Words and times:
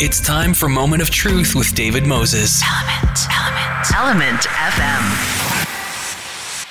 It's 0.00 0.20
time 0.20 0.54
for 0.54 0.68
Moment 0.68 1.02
of 1.02 1.10
Truth 1.10 1.56
with 1.56 1.74
David 1.74 2.06
Moses. 2.06 2.62
Element, 2.62 3.18
Element, 3.36 3.96
Element 3.96 4.42
FM. 4.42 5.04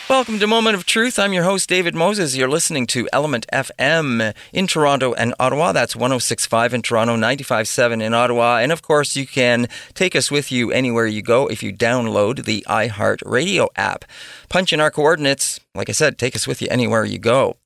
Welcome 0.10 0.40
to 0.40 0.48
Moment 0.48 0.78
of 0.78 0.86
Truth. 0.86 1.20
I'm 1.20 1.34
your 1.34 1.44
host, 1.44 1.68
David 1.68 1.94
Moses. 1.94 2.38
You're 2.38 2.48
listening 2.48 2.88
to 2.88 3.10
Element 3.12 3.46
FM 3.52 4.34
in 4.54 4.68
Toronto 4.68 5.14
and 5.14 5.36
Ottawa. 5.42 5.74
That's 5.74 5.94
1065 5.94 6.74
in 6.74 6.82
Toronto, 6.82 7.16
957 7.16 8.00
in 8.00 8.14
Ottawa. 8.14 8.60
And 8.60 8.72
of 8.72 8.82
course, 8.82 9.18
you 9.18 9.28
can 9.28 9.68
take 9.94 10.16
us 10.16 10.32
with 10.32 10.50
you 10.50 10.72
anywhere 10.72 11.06
you 11.06 11.22
go 11.22 11.48
if 11.48 11.62
you 11.62 11.74
download 11.74 12.46
the 12.46 12.64
iHeart 12.70 13.18
Radio 13.26 13.68
app. 13.76 14.06
Punch 14.48 14.72
in 14.72 14.80
our 14.80 14.90
coordinates. 14.90 15.60
Like 15.76 15.90
I 15.90 15.92
said, 15.92 16.18
take 16.18 16.38
us 16.38 16.48
with 16.48 16.62
you 16.62 16.70
anywhere 16.72 17.04
you 17.04 17.20
go. 17.20 17.58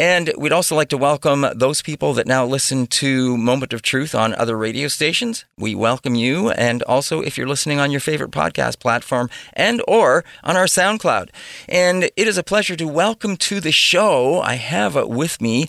And 0.00 0.32
we'd 0.38 0.52
also 0.52 0.76
like 0.76 0.90
to 0.90 0.96
welcome 0.96 1.44
those 1.56 1.82
people 1.82 2.14
that 2.14 2.26
now 2.28 2.46
listen 2.46 2.86
to 2.86 3.36
Moment 3.36 3.72
of 3.72 3.82
Truth 3.82 4.14
on 4.14 4.32
other 4.32 4.56
radio 4.56 4.86
stations. 4.86 5.44
We 5.58 5.74
welcome 5.74 6.14
you. 6.14 6.50
And 6.50 6.84
also, 6.84 7.20
if 7.20 7.36
you're 7.36 7.48
listening 7.48 7.80
on 7.80 7.90
your 7.90 7.98
favorite 7.98 8.30
podcast 8.30 8.78
platform 8.78 9.28
and 9.54 9.82
or 9.88 10.24
on 10.44 10.56
our 10.56 10.66
SoundCloud. 10.66 11.30
And 11.68 12.04
it 12.04 12.28
is 12.28 12.38
a 12.38 12.44
pleasure 12.44 12.76
to 12.76 12.86
welcome 12.86 13.36
to 13.38 13.58
the 13.58 13.72
show. 13.72 14.40
I 14.40 14.54
have 14.54 14.94
with 14.94 15.40
me 15.40 15.66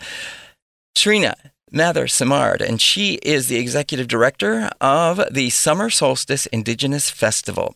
Trina 0.96 1.36
Mather 1.72 2.08
Simard, 2.08 2.62
and 2.62 2.80
she 2.80 3.16
is 3.24 3.48
the 3.48 3.58
executive 3.58 4.08
director 4.08 4.70
of 4.80 5.24
the 5.32 5.50
Summer 5.50 5.90
Solstice 5.90 6.46
Indigenous 6.48 7.10
Festival 7.10 7.74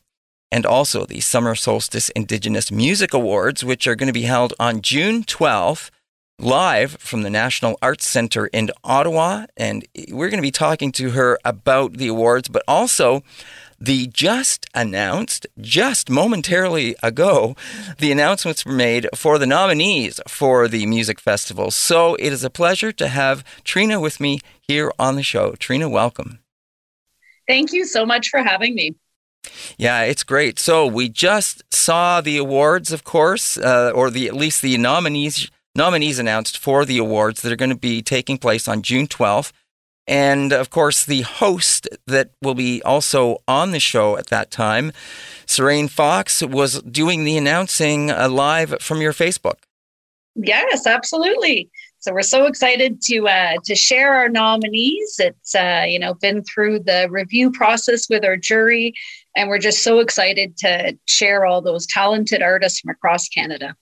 and 0.51 0.67
also 0.67 1.07
the 1.07 1.19
Summer 1.19 1.55
Solstice 1.55 2.09
Indigenous 2.09 2.71
Music 2.71 3.11
Awards, 3.11 3.63
which 3.63 3.87
are 3.87 3.95
going 3.95 4.05
to 4.05 4.13
be 4.13 4.21
held 4.21 4.53
on 4.59 4.83
June 4.83 5.23
12th 5.23 5.89
live 6.39 6.91
from 6.93 7.21
the 7.21 7.29
National 7.29 7.77
Arts 7.81 8.07
Center 8.07 8.47
in 8.47 8.71
Ottawa. 8.83 9.45
And 9.55 9.85
we're 10.09 10.29
going 10.29 10.39
to 10.39 10.41
be 10.41 10.51
talking 10.51 10.91
to 10.93 11.11
her 11.11 11.39
about 11.45 11.93
the 11.93 12.07
awards, 12.07 12.49
but 12.49 12.63
also 12.67 13.23
the 13.79 14.07
just 14.07 14.65
announced, 14.73 15.45
just 15.59 16.09
momentarily 16.09 16.95
ago, 17.03 17.55
the 17.97 18.11
announcements 18.11 18.65
were 18.65 18.71
made 18.71 19.07
for 19.13 19.37
the 19.37 19.45
nominees 19.45 20.19
for 20.27 20.67
the 20.67 20.85
music 20.85 21.19
festival. 21.19 21.69
So 21.69 22.15
it 22.15 22.31
is 22.31 22.43
a 22.43 22.49
pleasure 22.49 22.91
to 22.93 23.07
have 23.09 23.43
Trina 23.63 23.99
with 23.99 24.19
me 24.19 24.39
here 24.61 24.91
on 24.97 25.15
the 25.15 25.23
show. 25.23 25.53
Trina, 25.53 25.89
welcome. 25.89 26.39
Thank 27.47 27.73
you 27.73 27.85
so 27.85 28.05
much 28.05 28.29
for 28.29 28.41
having 28.41 28.73
me. 28.73 28.95
Yeah, 29.77 30.03
it's 30.03 30.23
great. 30.23 30.59
So 30.59 30.87
we 30.87 31.09
just 31.09 31.63
saw 31.73 32.21
the 32.21 32.37
awards, 32.37 32.93
of 32.93 33.03
course, 33.03 33.57
uh, 33.57 33.91
or 33.93 34.09
the 34.09 34.27
at 34.27 34.35
least 34.35 34.61
the 34.61 34.77
nominees 34.77 35.51
nominees 35.75 36.19
announced 36.19 36.57
for 36.57 36.85
the 36.85 36.97
awards 36.97 37.41
that 37.41 37.51
are 37.51 37.57
going 37.57 37.69
to 37.69 37.75
be 37.75 38.01
taking 38.01 38.37
place 38.37 38.67
on 38.67 38.81
June 38.81 39.07
12th. 39.07 39.51
And 40.05 40.51
of 40.51 40.69
course, 40.69 41.05
the 41.05 41.21
host 41.21 41.87
that 42.07 42.31
will 42.41 42.55
be 42.55 42.81
also 42.83 43.37
on 43.47 43.71
the 43.71 43.79
show 43.79 44.17
at 44.17 44.27
that 44.27 44.51
time, 44.51 44.91
Sarain 45.45 45.89
Fox, 45.89 46.41
was 46.41 46.81
doing 46.81 47.23
the 47.23 47.37
announcing 47.37 48.11
uh, 48.11 48.27
live 48.29 48.81
from 48.81 49.01
your 49.01 49.13
Facebook. 49.13 49.59
Yes, 50.35 50.85
absolutely. 50.85 51.69
So 51.99 52.11
we're 52.11 52.21
so 52.23 52.47
excited 52.47 53.01
to 53.03 53.29
uh, 53.29 53.53
to 53.63 53.75
share 53.75 54.13
our 54.13 54.27
nominees. 54.27 55.15
It's 55.19 55.55
uh, 55.55 55.85
you 55.87 55.99
know 55.99 56.15
been 56.15 56.43
through 56.43 56.79
the 56.79 57.07
review 57.09 57.49
process 57.49 58.09
with 58.09 58.25
our 58.25 58.35
jury, 58.35 58.93
and 59.37 59.47
we're 59.47 59.59
just 59.59 59.83
so 59.83 59.99
excited 59.99 60.57
to 60.57 60.97
share 61.07 61.45
all 61.45 61.61
those 61.61 61.87
talented 61.87 62.41
artists 62.41 62.81
from 62.81 62.89
across 62.89 63.29
Canada. 63.29 63.73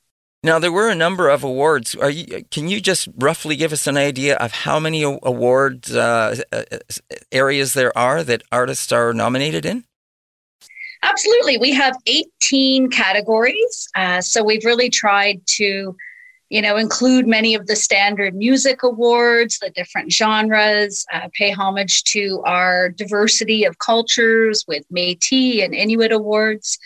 Now 0.44 0.58
there 0.58 0.72
were 0.72 0.90
a 0.90 0.96
number 0.96 1.30
of 1.30 1.44
awards. 1.44 1.94
You? 1.94 2.44
Can 2.50 2.68
you 2.68 2.82
just 2.82 3.08
roughly 3.18 3.56
give 3.56 3.72
us 3.72 3.86
an 3.86 3.96
idea 3.96 4.38
of 4.38 4.52
how 4.52 4.80
many 4.80 5.04
awards 5.04 5.96
uh, 5.96 6.42
uh, 6.52 6.64
areas 7.32 7.74
there 7.74 7.96
are 7.96 8.24
that 8.24 8.42
artists 8.52 8.92
are 8.92 9.14
nominated 9.14 9.66
in? 9.66 9.84
Absolutely, 11.04 11.58
we 11.58 11.72
have 11.74 11.96
18 12.08 12.90
categories. 12.90 13.88
Uh, 13.96 14.22
so 14.22 14.44
we've 14.44 14.66
really 14.66 14.90
tried 14.90 15.42
to, 15.46 15.96
you 16.50 16.62
know, 16.62 16.76
include 16.76 17.28
many 17.28 17.54
of 17.54 17.68
the 17.68 17.76
standard 17.76 18.36
music 18.36 18.82
awards, 18.84 19.60
the 19.60 19.70
different 19.72 20.12
genres, 20.12 21.06
uh, 21.14 21.28
pay 21.38 21.52
homage 21.52 22.04
to 22.06 22.42
our 22.46 22.90
diversity 22.90 23.64
of 23.64 23.78
cultures 23.78 24.66
with 24.68 24.84
Métis 24.92 25.64
and 25.64 25.76
Inuit 25.76 26.12
awards 26.12 26.80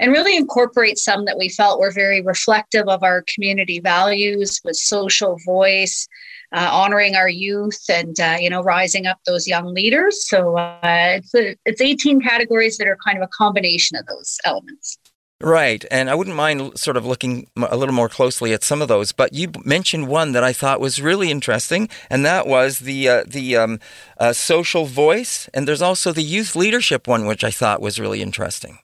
and 0.00 0.12
really 0.12 0.36
incorporate 0.36 0.98
some 0.98 1.26
that 1.26 1.38
we 1.38 1.48
felt 1.48 1.78
were 1.78 1.92
very 1.92 2.20
reflective 2.22 2.88
of 2.88 3.04
our 3.04 3.22
community 3.32 3.78
values 3.78 4.60
with 4.64 4.74
social 4.74 5.38
voice 5.44 6.08
uh, 6.52 6.68
honoring 6.72 7.14
our 7.14 7.28
youth 7.28 7.84
and 7.88 8.18
uh, 8.18 8.36
you 8.40 8.50
know 8.50 8.62
rising 8.62 9.06
up 9.06 9.18
those 9.26 9.46
young 9.46 9.72
leaders 9.72 10.26
so 10.28 10.56
uh, 10.58 10.80
it's, 10.82 11.34
a, 11.34 11.54
it's 11.64 11.80
18 11.80 12.20
categories 12.20 12.78
that 12.78 12.88
are 12.88 12.98
kind 13.04 13.16
of 13.16 13.22
a 13.22 13.28
combination 13.28 13.96
of 13.96 14.06
those 14.06 14.38
elements 14.44 14.98
Right. 15.42 15.86
And 15.90 16.10
I 16.10 16.14
wouldn't 16.14 16.36
mind 16.36 16.78
sort 16.78 16.98
of 16.98 17.06
looking 17.06 17.48
a 17.56 17.74
little 17.74 17.94
more 17.94 18.10
closely 18.10 18.52
at 18.52 18.62
some 18.62 18.82
of 18.82 18.88
those. 18.88 19.10
But 19.10 19.32
you 19.32 19.50
mentioned 19.64 20.06
one 20.06 20.32
that 20.32 20.44
I 20.44 20.52
thought 20.52 20.82
was 20.82 21.00
really 21.00 21.30
interesting, 21.30 21.88
and 22.10 22.26
that 22.26 22.46
was 22.46 22.80
the, 22.80 23.08
uh, 23.08 23.24
the 23.26 23.56
um, 23.56 23.80
uh, 24.18 24.34
social 24.34 24.84
voice. 24.84 25.48
And 25.54 25.66
there's 25.66 25.80
also 25.80 26.12
the 26.12 26.22
youth 26.22 26.54
leadership 26.54 27.08
one, 27.08 27.24
which 27.24 27.42
I 27.42 27.50
thought 27.50 27.80
was 27.80 27.98
really 27.98 28.20
interesting. 28.20 28.80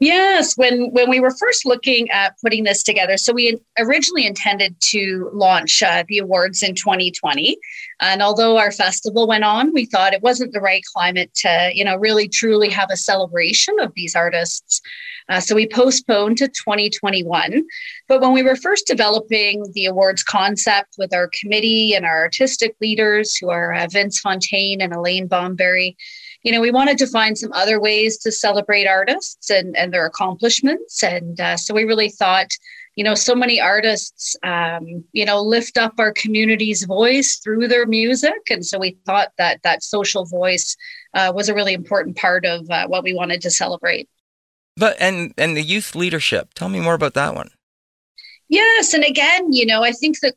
Yes, 0.00 0.54
when 0.54 0.90
when 0.92 1.10
we 1.10 1.18
were 1.18 1.34
first 1.40 1.66
looking 1.66 2.08
at 2.10 2.36
putting 2.40 2.62
this 2.62 2.84
together, 2.84 3.16
so 3.16 3.32
we 3.32 3.58
originally 3.80 4.26
intended 4.26 4.76
to 4.90 5.28
launch 5.32 5.82
uh, 5.82 6.04
the 6.06 6.18
awards 6.18 6.62
in 6.62 6.76
2020, 6.76 7.58
and 8.00 8.22
although 8.22 8.58
our 8.58 8.70
festival 8.70 9.26
went 9.26 9.42
on, 9.42 9.72
we 9.72 9.86
thought 9.86 10.14
it 10.14 10.22
wasn't 10.22 10.52
the 10.52 10.60
right 10.60 10.84
climate 10.94 11.34
to, 11.34 11.72
you 11.74 11.84
know, 11.84 11.96
really 11.96 12.28
truly 12.28 12.68
have 12.68 12.90
a 12.92 12.96
celebration 12.96 13.80
of 13.80 13.92
these 13.96 14.14
artists. 14.14 14.80
Uh, 15.28 15.40
so 15.40 15.54
we 15.54 15.68
postponed 15.68 16.38
to 16.38 16.48
2021. 16.48 17.62
But 18.06 18.20
when 18.20 18.32
we 18.32 18.42
were 18.42 18.56
first 18.56 18.86
developing 18.86 19.64
the 19.74 19.86
awards 19.86 20.22
concept 20.22 20.94
with 20.96 21.12
our 21.12 21.28
committee 21.40 21.94
and 21.94 22.06
our 22.06 22.22
artistic 22.22 22.76
leaders, 22.80 23.36
who 23.36 23.50
are 23.50 23.74
uh, 23.74 23.86
Vince 23.90 24.20
Fontaine 24.20 24.80
and 24.80 24.94
Elaine 24.94 25.28
Bomberry, 25.28 25.96
you 26.48 26.54
know, 26.54 26.62
we 26.62 26.70
wanted 26.70 26.96
to 26.96 27.06
find 27.06 27.36
some 27.36 27.52
other 27.52 27.78
ways 27.78 28.16
to 28.16 28.32
celebrate 28.32 28.86
artists 28.86 29.50
and, 29.50 29.76
and 29.76 29.92
their 29.92 30.06
accomplishments. 30.06 31.02
And 31.02 31.38
uh, 31.38 31.58
so 31.58 31.74
we 31.74 31.84
really 31.84 32.08
thought, 32.08 32.48
you 32.96 33.04
know, 33.04 33.14
so 33.14 33.34
many 33.34 33.60
artists, 33.60 34.34
um, 34.42 35.04
you 35.12 35.26
know, 35.26 35.42
lift 35.42 35.76
up 35.76 35.92
our 35.98 36.10
community's 36.10 36.84
voice 36.84 37.38
through 37.44 37.68
their 37.68 37.84
music. 37.84 38.40
And 38.48 38.64
so 38.64 38.78
we 38.78 38.96
thought 39.04 39.28
that 39.36 39.62
that 39.62 39.82
social 39.82 40.24
voice 40.24 40.74
uh, 41.12 41.30
was 41.34 41.50
a 41.50 41.54
really 41.54 41.74
important 41.74 42.16
part 42.16 42.46
of 42.46 42.70
uh, 42.70 42.86
what 42.86 43.04
we 43.04 43.12
wanted 43.12 43.42
to 43.42 43.50
celebrate. 43.50 44.08
But 44.74 44.96
and 44.98 45.34
and 45.36 45.54
the 45.54 45.62
youth 45.62 45.94
leadership. 45.94 46.54
Tell 46.54 46.70
me 46.70 46.80
more 46.80 46.94
about 46.94 47.12
that 47.12 47.34
one. 47.34 47.50
Yes, 48.48 48.94
and 48.94 49.04
again, 49.04 49.52
you 49.52 49.66
know, 49.66 49.82
I 49.82 49.92
think 49.92 50.20
that 50.20 50.34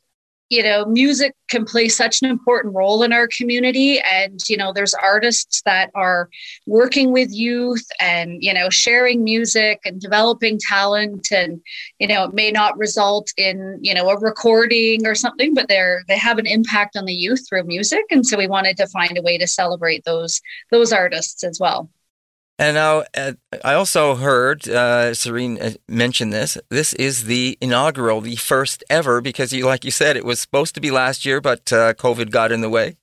you 0.51 0.61
know 0.61 0.85
music 0.85 1.33
can 1.49 1.63
play 1.63 1.87
such 1.87 2.21
an 2.21 2.29
important 2.29 2.75
role 2.75 3.03
in 3.03 3.13
our 3.13 3.27
community. 3.35 4.01
And 4.01 4.39
you 4.49 4.57
know 4.57 4.73
there's 4.73 4.93
artists 4.93 5.61
that 5.65 5.89
are 5.95 6.29
working 6.67 7.11
with 7.13 7.29
youth 7.31 7.85
and 7.99 8.43
you 8.43 8.53
know 8.53 8.69
sharing 8.69 9.23
music 9.23 9.79
and 9.85 9.99
developing 9.99 10.59
talent. 10.59 11.29
And 11.31 11.61
you 11.99 12.07
know 12.07 12.25
it 12.25 12.33
may 12.33 12.51
not 12.51 12.77
result 12.77 13.31
in 13.37 13.79
you 13.81 13.93
know 13.93 14.09
a 14.09 14.19
recording 14.19 15.07
or 15.07 15.15
something 15.15 15.53
but 15.53 15.69
they're 15.69 16.03
they 16.09 16.17
have 16.17 16.37
an 16.37 16.45
impact 16.45 16.97
on 16.97 17.05
the 17.05 17.13
youth 17.13 17.47
through 17.47 17.63
music. 17.63 18.03
And 18.11 18.27
so 18.27 18.37
we 18.37 18.47
wanted 18.47 18.75
to 18.77 18.87
find 18.87 19.17
a 19.17 19.21
way 19.21 19.37
to 19.37 19.47
celebrate 19.47 20.03
those 20.03 20.41
those 20.69 20.91
artists 20.91 21.45
as 21.45 21.59
well 21.59 21.89
and 22.61 22.75
now 22.75 23.03
I 23.65 23.73
also 23.73 24.13
heard 24.13 24.69
uh, 24.69 25.13
Sarain 25.13 25.59
uh, 25.59 25.77
mention 25.87 26.29
this. 26.29 26.59
This 26.69 26.93
is 26.93 27.23
the 27.23 27.57
inaugural, 27.59 28.21
the 28.21 28.35
first 28.35 28.83
ever, 28.87 29.19
because 29.19 29.51
you, 29.51 29.65
like 29.65 29.83
you 29.83 29.89
said, 29.89 30.15
it 30.15 30.23
was 30.23 30.39
supposed 30.39 30.75
to 30.75 30.81
be 30.81 30.91
last 30.91 31.25
year, 31.25 31.41
but 31.41 31.73
uh, 31.73 31.95
COVID 31.95 32.29
got 32.29 32.51
in 32.51 32.61
the 32.61 32.69
way. 32.69 32.97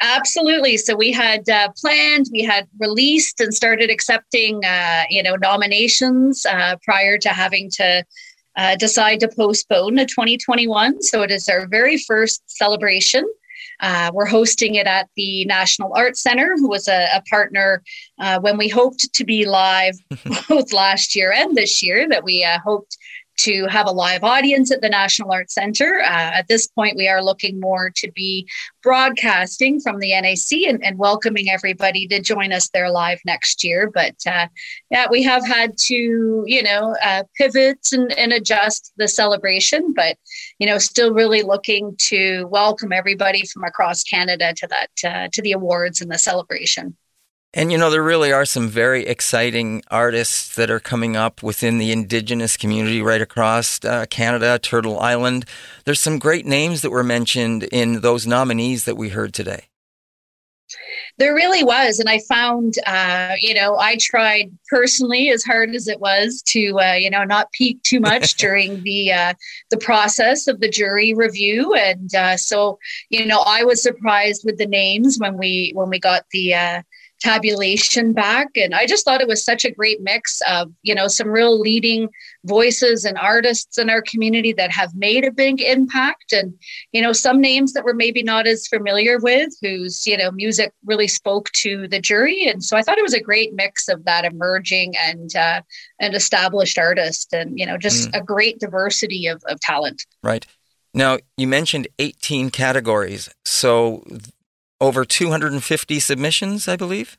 Absolutely. 0.00 0.76
So 0.76 0.94
we 0.94 1.10
had 1.10 1.48
uh, 1.48 1.70
planned, 1.80 2.26
we 2.32 2.44
had 2.44 2.68
released 2.78 3.40
and 3.40 3.52
started 3.52 3.90
accepting, 3.90 4.64
uh, 4.64 5.02
you 5.10 5.20
know, 5.20 5.34
nominations 5.34 6.46
uh, 6.46 6.76
prior 6.84 7.18
to 7.18 7.30
having 7.30 7.70
to 7.70 8.04
decide 8.78 9.18
to 9.20 9.28
postpone 9.28 9.96
to 9.96 10.06
2021. 10.06 11.02
So 11.02 11.22
it 11.22 11.32
is 11.32 11.48
our 11.48 11.66
very 11.66 11.98
first 11.98 12.40
celebration. 12.46 13.26
Uh, 13.80 14.10
we're 14.12 14.26
hosting 14.26 14.74
it 14.76 14.86
at 14.86 15.08
the 15.16 15.44
National 15.44 15.92
Arts 15.94 16.22
Center, 16.22 16.54
who 16.56 16.68
was 16.68 16.88
a, 16.88 17.08
a 17.14 17.22
partner 17.28 17.82
uh, 18.18 18.40
when 18.40 18.56
we 18.56 18.68
hoped 18.68 19.12
to 19.12 19.24
be 19.24 19.46
live 19.46 19.94
both 20.48 20.72
last 20.72 21.14
year 21.14 21.32
and 21.32 21.56
this 21.56 21.82
year, 21.82 22.08
that 22.08 22.24
we 22.24 22.44
uh, 22.44 22.58
hoped 22.64 22.96
to 23.38 23.66
have 23.66 23.86
a 23.86 23.92
live 23.92 24.24
audience 24.24 24.72
at 24.72 24.80
the 24.80 24.88
National 24.88 25.32
Arts 25.32 25.54
Centre. 25.54 26.00
Uh, 26.00 26.32
at 26.34 26.48
this 26.48 26.66
point, 26.68 26.96
we 26.96 27.08
are 27.08 27.22
looking 27.22 27.60
more 27.60 27.90
to 27.96 28.10
be 28.12 28.48
broadcasting 28.82 29.80
from 29.80 29.98
the 29.98 30.12
NAC 30.20 30.68
and, 30.68 30.82
and 30.84 30.98
welcoming 30.98 31.50
everybody 31.50 32.06
to 32.08 32.20
join 32.20 32.52
us 32.52 32.68
there 32.70 32.90
live 32.90 33.20
next 33.26 33.62
year. 33.62 33.90
But 33.92 34.14
uh, 34.26 34.48
yeah, 34.90 35.06
we 35.10 35.22
have 35.22 35.46
had 35.46 35.76
to, 35.86 36.44
you 36.46 36.62
know, 36.62 36.96
uh, 37.02 37.24
pivot 37.36 37.88
and, 37.92 38.10
and 38.12 38.32
adjust 38.32 38.92
the 38.96 39.08
celebration, 39.08 39.92
but, 39.94 40.16
you 40.58 40.66
know, 40.66 40.78
still 40.78 41.12
really 41.12 41.42
looking 41.42 41.94
to 41.98 42.46
welcome 42.46 42.92
everybody 42.92 43.44
from 43.46 43.64
across 43.64 44.02
Canada 44.02 44.54
to 44.54 44.66
that, 44.68 44.90
uh, 45.04 45.28
to 45.32 45.42
the 45.42 45.52
awards 45.52 46.00
and 46.00 46.10
the 46.10 46.18
celebration. 46.18 46.96
And 47.54 47.72
you 47.72 47.78
know, 47.78 47.90
there 47.90 48.02
really 48.02 48.32
are 48.32 48.44
some 48.44 48.68
very 48.68 49.06
exciting 49.06 49.82
artists 49.90 50.54
that 50.56 50.70
are 50.70 50.80
coming 50.80 51.16
up 51.16 51.42
within 51.42 51.78
the 51.78 51.90
Indigenous 51.90 52.56
community 52.56 53.00
right 53.00 53.22
across 53.22 53.82
uh, 53.82 54.04
Canada, 54.10 54.58
Turtle 54.58 55.00
Island. 55.00 55.46
There's 55.84 56.00
some 56.00 56.18
great 56.18 56.44
names 56.44 56.82
that 56.82 56.90
were 56.90 57.04
mentioned 57.04 57.62
in 57.64 58.02
those 58.02 58.26
nominees 58.26 58.84
that 58.84 58.96
we 58.96 59.08
heard 59.08 59.32
today. 59.32 59.68
There 61.18 61.34
really 61.34 61.64
was, 61.64 61.98
and 61.98 62.08
I 62.08 62.20
found, 62.28 62.74
uh, 62.86 63.34
you 63.40 63.54
know, 63.54 63.78
I 63.78 63.96
tried 64.00 64.50
personally 64.68 65.30
as 65.30 65.44
hard 65.44 65.74
as 65.74 65.88
it 65.88 66.00
was 66.00 66.42
to, 66.48 66.78
uh, 66.78 66.94
you 66.94 67.10
know, 67.10 67.24
not 67.24 67.52
peak 67.52 67.82
too 67.82 68.00
much 68.00 68.34
during 68.38 68.82
the 68.82 69.12
uh, 69.12 69.34
the 69.70 69.78
process 69.78 70.46
of 70.46 70.60
the 70.60 70.68
jury 70.68 71.14
review, 71.14 71.74
and 71.74 72.14
uh, 72.14 72.36
so, 72.36 72.78
you 73.10 73.26
know, 73.26 73.42
I 73.46 73.64
was 73.64 73.82
surprised 73.82 74.42
with 74.44 74.58
the 74.58 74.66
names 74.66 75.18
when 75.18 75.36
we 75.36 75.72
when 75.74 75.88
we 75.88 75.98
got 75.98 76.24
the 76.32 76.54
uh, 76.54 76.82
tabulation 77.18 78.12
back 78.12 78.48
and 78.56 78.74
i 78.74 78.84
just 78.84 79.04
thought 79.04 79.22
it 79.22 79.28
was 79.28 79.42
such 79.42 79.64
a 79.64 79.70
great 79.70 80.02
mix 80.02 80.42
of 80.48 80.70
you 80.82 80.94
know 80.94 81.08
some 81.08 81.28
real 81.28 81.58
leading 81.58 82.08
voices 82.46 83.04
and 83.04 83.18
artists 83.18 83.78
in 83.78 83.90
our 83.90 84.02
community 84.02 84.52
that 84.52 84.70
have 84.70 84.94
made 84.94 85.24
a 85.24 85.32
big 85.32 85.60
impact. 85.60 86.32
And 86.32 86.54
you 86.92 87.02
know 87.02 87.12
some 87.12 87.40
names 87.40 87.72
that 87.72 87.84
we're 87.84 87.94
maybe 87.94 88.22
not 88.22 88.46
as 88.46 88.66
familiar 88.66 89.18
with 89.18 89.52
whose 89.62 90.06
you 90.06 90.16
know 90.16 90.30
music 90.30 90.72
really 90.84 91.08
spoke 91.08 91.50
to 91.52 91.88
the 91.88 92.00
jury. 92.00 92.46
And 92.46 92.62
so 92.62 92.76
i 92.76 92.82
thought 92.82 92.98
it 92.98 93.02
was 93.02 93.14
a 93.14 93.20
great 93.20 93.54
mix 93.54 93.88
of 93.88 94.04
that 94.04 94.24
emerging 94.24 94.94
and 95.02 95.34
uh, 95.34 95.62
and 96.00 96.14
established 96.14 96.78
artist 96.78 97.32
and 97.32 97.58
you 97.58 97.66
know 97.66 97.76
just 97.76 98.10
mm. 98.10 98.20
a 98.20 98.24
great 98.24 98.58
diversity 98.58 99.26
of, 99.26 99.42
of 99.48 99.60
talent. 99.60 100.04
Right. 100.22 100.46
Now 100.94 101.18
you 101.36 101.46
mentioned 101.46 101.88
18 101.98 102.50
categories. 102.50 103.28
So 103.44 104.02
over 104.80 105.04
250 105.04 106.00
submissions, 106.00 106.68
I 106.68 106.76
believe. 106.76 107.18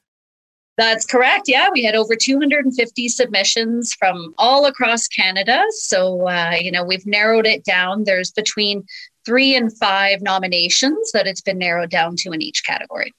That's 0.78 1.06
correct. 1.06 1.48
Yeah, 1.48 1.70
we 1.74 1.84
had 1.84 1.96
over 1.96 2.16
250 2.16 3.10
submissions 3.10 3.94
from 3.94 4.36
all 4.38 4.66
across 4.66 5.08
Canada. 5.08 5.64
So, 5.72 6.28
uh, 6.28 6.54
you 6.60 6.72
know, 6.72 6.84
we've 6.84 7.06
narrowed 7.08 7.48
it 7.48 7.64
down. 7.64 8.04
There's 8.04 8.32
between 8.32 8.86
three 9.26 9.56
and 9.56 9.76
five 9.76 10.22
nominations 10.22 11.12
that 11.14 11.26
it's 11.26 11.42
been 11.42 11.58
narrowed 11.58 11.90
down 11.90 12.16
to 12.18 12.32
in 12.32 12.44
each 12.44 12.64
category. 12.64 13.14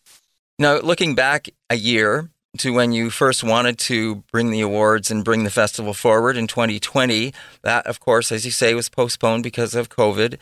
Now, 0.58 0.78
looking 0.78 1.16
back 1.16 1.48
a 1.68 1.74
year 1.74 2.30
to 2.58 2.72
when 2.72 2.92
you 2.92 3.10
first 3.10 3.42
wanted 3.42 3.78
to 3.78 4.22
bring 4.32 4.50
the 4.50 4.60
awards 4.60 5.10
and 5.10 5.24
bring 5.24 5.42
the 5.42 5.50
festival 5.50 5.94
forward 5.94 6.36
in 6.36 6.46
2020, 6.46 7.34
that, 7.62 7.86
of 7.86 7.98
course, 7.98 8.30
as 8.30 8.44
you 8.44 8.52
say, 8.52 8.72
was 8.72 8.88
postponed 8.88 9.42
because 9.42 9.74
of 9.74 9.88
COVID 9.88 10.38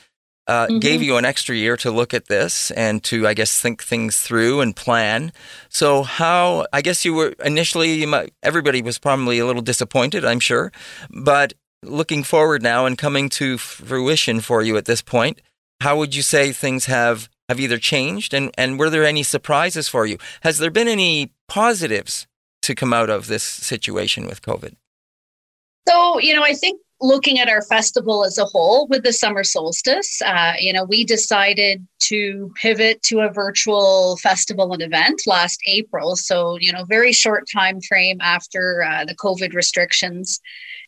uh, 0.49 0.67
mm-hmm. 0.67 0.79
gave 0.79 1.03
you 1.03 1.17
an 1.17 1.25
extra 1.25 1.57
year 1.57 1.77
to 1.79 1.91
look 1.91 2.15
at 2.15 2.27
this 2.27 2.71
and 2.73 3.03
to, 3.05 3.27
I 3.27 3.35
guess, 3.35 3.61
think 3.61 3.83
things 3.83 4.21
through 4.21 4.61
and 4.61 4.75
plan. 4.75 5.33
So, 5.69 6.03
how, 6.03 6.67
I 6.73 6.83
guess 6.83 7.05
you 7.05 7.15
were 7.15 7.35
initially, 7.45 7.95
you 7.95 8.07
might, 8.07 8.33
everybody 8.43 8.83
was 8.83 8.99
probably 8.99 9.39
a 9.39 9.47
little 9.47 9.63
disappointed, 9.63 10.25
I'm 10.25 10.41
sure. 10.41 10.73
But 11.11 11.55
looking 11.83 12.23
forward 12.23 12.63
now 12.63 12.87
and 12.87 12.97
coming 12.97 13.29
to 13.31 13.59
fruition 13.59 14.41
for 14.41 14.63
you 14.63 14.77
at 14.77 14.85
this 14.85 15.03
point, 15.03 15.41
how 15.81 15.97
would 15.99 16.15
you 16.15 16.23
say 16.23 16.53
things 16.53 16.87
have, 16.87 17.29
have 17.49 17.61
either 17.61 17.79
changed 17.79 18.33
and, 18.33 18.51
and 18.57 18.79
were 18.79 18.91
there 18.91 19.05
any 19.05 19.23
surprises 19.23 19.89
for 19.89 20.07
you? 20.07 20.19
Has 20.43 20.59
there 20.59 20.71
been 20.71 20.89
any 20.89 21.33
positives 21.49 22.27
to 22.63 22.75
come 22.75 22.93
out 22.93 23.11
of 23.11 23.27
this 23.27 23.43
situation 23.43 24.27
with 24.27 24.43
COVID? 24.43 24.75
So, 25.89 26.19
you 26.19 26.35
know, 26.35 26.43
I 26.43 26.55
think 26.55 26.81
looking 27.01 27.39
at 27.39 27.49
our 27.49 27.63
festival 27.63 28.25
as 28.25 28.39
a 28.39 28.45
whole 28.45 28.87
with 28.89 29.03
the 29.03 29.13
summer 29.13 29.45
solstice, 29.45 30.23
uh, 30.23 30.55
you 30.59 30.73
know, 30.73 30.85
we 30.85 31.05
decided 31.05 31.87
to 31.99 32.51
pivot 32.61 33.03
to 33.03 33.21
a 33.21 33.33
virtual 33.33 34.17
festival 34.17 34.73
and 34.73 34.83
event 34.83 35.21
last 35.27 35.61
April. 35.67 36.17
So, 36.17 36.57
you 36.59 36.73
know, 36.73 36.85
very 36.85 37.13
short 37.13 37.45
time 37.53 37.81
frame 37.83 38.19
after 38.21 38.83
uh, 38.83 39.05
the 39.05 39.15
COVID 39.15 39.53
restrictions. 39.53 40.41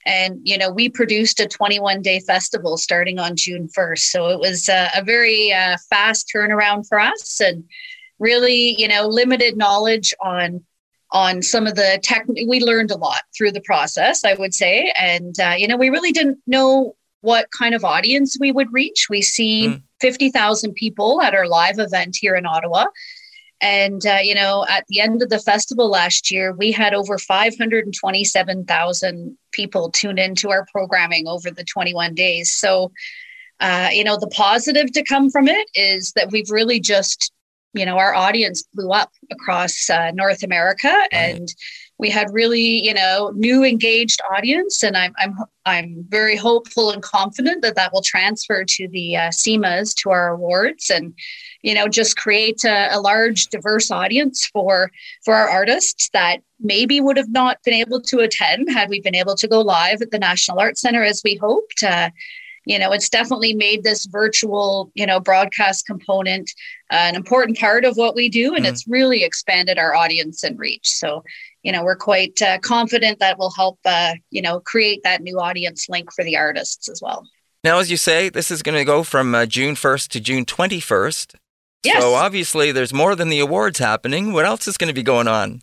And, 0.07 0.41
you 0.45 0.57
know, 0.57 0.71
we 0.71 0.89
produced 0.89 1.41
a 1.41 1.47
21 1.47 2.01
day 2.01 2.21
festival 2.21 2.79
starting 2.79 3.19
on 3.19 3.37
June 3.37 3.69
1st. 3.77 3.99
So 3.99 4.29
it 4.29 4.39
was 4.39 4.69
a, 4.69 4.89
a 4.97 5.05
very 5.05 5.53
uh, 5.53 5.77
fast 5.91 6.31
turnaround 6.35 6.89
for 6.89 6.99
us 6.99 7.41
and 7.41 7.65
really, 8.19 8.81
you 8.81 8.89
know, 8.89 9.07
limited 9.07 9.59
knowledge 9.59 10.15
on 10.25 10.65
on 11.13 11.43
some 11.43 11.67
of 11.67 11.75
the 11.75 11.99
tech. 12.03 12.25
We 12.29 12.61
learned 12.61 12.91
a 12.91 12.97
lot 12.97 13.23
through 13.37 13.53
the 13.53 13.61
process, 13.63 14.25
I 14.25 14.35
would 14.35 14.55
say. 14.55 14.93
And, 14.99 15.39
uh, 15.41 15.55
you 15.57 15.67
know, 15.67 15.77
we 15.77 15.91
really 15.91 16.13
didn't 16.13 16.39
know 16.47 16.95
what 17.21 17.51
kind 17.51 17.75
of 17.75 17.85
audience 17.85 18.37
we 18.39 18.53
would 18.53 18.73
reach. 18.73 19.09
We 19.11 19.23
see 19.23 19.69
mm. 19.69 19.83
50,000 20.01 20.75
people 20.75 21.21
at 21.21 21.35
our 21.35 21.49
live 21.49 21.79
event 21.79 22.17
here 22.21 22.35
in 22.35 22.47
Ottawa. 22.47 22.87
And, 23.61 24.07
uh, 24.07 24.19
you 24.23 24.37
know, 24.37 24.65
at 24.69 24.85
the 24.89 25.01
end 25.01 25.21
of 25.21 25.31
the 25.31 25.41
festival 25.41 25.91
last 25.91 26.31
year, 26.31 26.53
we 26.53 26.71
had 26.71 26.95
over 26.95 27.19
527,000 27.19 29.39
people 29.51 29.91
tune 29.91 30.19
into 30.19 30.51
our 30.51 30.65
programming 30.71 31.27
over 31.27 31.51
the 31.51 31.65
21 31.65 32.15
days. 32.15 32.53
So, 32.53 32.93
uh, 33.59 33.89
you 33.93 34.05
know, 34.05 34.17
the 34.17 34.29
positive 34.29 34.93
to 34.93 35.03
come 35.03 35.29
from 35.31 35.49
it 35.49 35.69
is 35.75 36.13
that 36.13 36.31
we've 36.31 36.51
really 36.51 36.79
just 36.79 37.33
you 37.75 37.85
know 37.85 37.99
our 37.99 38.15
audience 38.15 38.63
blew 38.75 38.91
up 38.91 39.11
across 39.31 39.91
uh, 39.91 40.11
north 40.13 40.43
america 40.43 40.89
right. 40.89 41.09
and 41.13 41.49
we 41.99 42.09
had 42.11 42.33
really 42.33 42.85
you 42.85 42.95
know 42.95 43.33
new 43.35 43.65
engaged 43.65 44.21
audience 44.35 44.83
and 44.83 44.97
i'm 44.97 45.13
i'm 45.19 45.37
i'm 45.67 46.05
very 46.09 46.37
hopeful 46.37 46.91
and 46.91 47.03
confident 47.03 47.63
that 47.63 47.77
that 47.77 47.93
will 47.93 48.03
transfer 48.03 48.65
to 48.65 48.89
the 48.89 49.17
uh, 49.17 49.29
CIMAs 49.29 49.95
to 49.95 50.11
our 50.11 50.29
awards 50.29 50.91
and 50.91 51.15
you 51.63 51.75
know 51.75 51.89
just 51.89 52.17
create 52.17 52.65
a, 52.65 52.95
a, 52.97 53.01
large 53.01 53.49
diverse 53.49 53.91
audience 53.91 54.47
for 54.47 54.91
for 55.25 55.35
our 55.35 55.49
artists 55.49 56.09
that 56.13 56.39
maybe 56.61 57.01
would 57.01 57.17
have 57.17 57.31
not 57.31 57.59
been 57.65 57.75
able 57.75 58.01
to 58.01 58.21
attend 58.21 58.71
had 58.71 58.89
we 58.89 59.01
been 59.01 59.15
able 59.15 59.35
to 59.35 59.49
go 59.49 59.61
live 59.61 60.01
at 60.01 60.11
the 60.11 60.19
national 60.19 60.59
arts 60.59 60.81
center 60.81 61.03
as 61.03 61.21
we 61.25 61.37
hoped 61.37 61.83
uh, 61.83 62.11
you 62.65 62.79
know 62.79 62.93
it's 62.93 63.09
definitely 63.09 63.55
made 63.55 63.83
this 63.83 64.07
virtual 64.07 64.93
you 64.95 65.07
know 65.07 65.19
broadcast 65.19 65.87
component 65.87 66.51
an 66.91 67.15
important 67.15 67.59
part 67.59 67.85
of 67.85 67.97
what 67.97 68.15
we 68.15 68.29
do 68.29 68.55
and 68.55 68.65
mm-hmm. 68.65 68.73
it's 68.73 68.87
really 68.89 69.25
expanded 69.25 69.79
our 69.79 69.95
audience 69.95 70.43
and 70.43 70.59
reach 70.59 70.89
so 70.89 71.23
you 71.63 71.73
know 71.73 71.85
we're 71.85 71.97
quite 71.97 72.41
uh, 72.43 72.59
confident 72.61 73.19
that 73.19 73.39
will 73.39 73.51
help 73.51 73.79
uh, 73.85 74.15
you 74.31 74.43
know 74.43 74.61
create 74.61 75.03
that 75.05 75.23
new 75.23 75.39
audience 75.39 75.89
link 75.89 76.13
for 76.13 76.25
the 76.25 76.37
artists 76.37 76.89
as 76.89 77.01
well 77.03 77.27
now 77.65 77.79
as 77.79 77.91
you 77.91 77.97
say 77.97 78.29
this 78.29 78.51
is 78.51 78.63
going 78.63 78.79
to 78.79 78.85
go 78.85 79.03
from 79.03 79.35
uh, 79.35 79.47
june 79.47 79.75
1st 79.75 80.09
to 80.09 80.21
june 80.21 80.45
21st 80.45 81.35
Yes. 81.85 82.03
So 82.03 82.15
obviously, 82.15 82.73
there's 82.73 82.93
more 82.93 83.15
than 83.15 83.29
the 83.29 83.39
awards 83.39 83.79
happening. 83.79 84.33
What 84.33 84.45
else 84.45 84.67
is 84.67 84.77
going 84.77 84.89
to 84.89 84.95
be 84.95 85.03
going 85.05 85.29
on? 85.29 85.63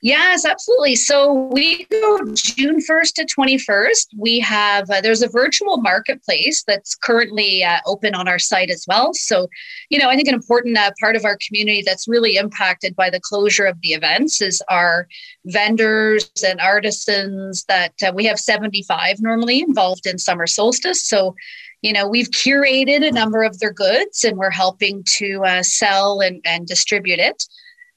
Yes, 0.00 0.44
absolutely. 0.44 0.94
So 0.94 1.48
we 1.50 1.84
go 1.86 2.18
June 2.34 2.78
1st 2.78 3.14
to 3.14 3.26
21st. 3.26 4.06
We 4.16 4.38
have, 4.38 4.88
uh, 4.88 5.00
there's 5.00 5.22
a 5.22 5.28
virtual 5.28 5.78
marketplace 5.78 6.62
that's 6.64 6.94
currently 6.94 7.64
uh, 7.64 7.78
open 7.84 8.14
on 8.14 8.28
our 8.28 8.38
site 8.38 8.70
as 8.70 8.84
well. 8.86 9.12
So, 9.12 9.48
you 9.90 9.98
know, 9.98 10.08
I 10.08 10.14
think 10.14 10.28
an 10.28 10.34
important 10.34 10.78
uh, 10.78 10.92
part 11.00 11.16
of 11.16 11.24
our 11.24 11.36
community 11.44 11.82
that's 11.84 12.06
really 12.06 12.36
impacted 12.36 12.94
by 12.94 13.10
the 13.10 13.18
closure 13.20 13.64
of 13.64 13.80
the 13.80 13.88
events 13.88 14.40
is 14.40 14.62
our 14.68 15.08
vendors 15.46 16.30
and 16.46 16.60
artisans 16.60 17.64
that 17.64 17.94
uh, 18.00 18.12
we 18.14 18.24
have 18.26 18.38
75 18.38 19.20
normally 19.20 19.60
involved 19.60 20.06
in 20.06 20.16
summer 20.16 20.46
solstice. 20.46 21.02
So, 21.02 21.34
you 21.82 21.92
know, 21.92 22.06
we've 22.06 22.30
curated 22.30 23.04
a 23.04 23.10
number 23.10 23.42
of 23.42 23.58
their 23.58 23.72
goods 23.72 24.22
and 24.22 24.36
we're 24.36 24.50
helping 24.50 25.02
to 25.16 25.42
uh, 25.44 25.62
sell 25.64 26.20
and, 26.20 26.40
and 26.44 26.68
distribute 26.68 27.18
it. 27.18 27.42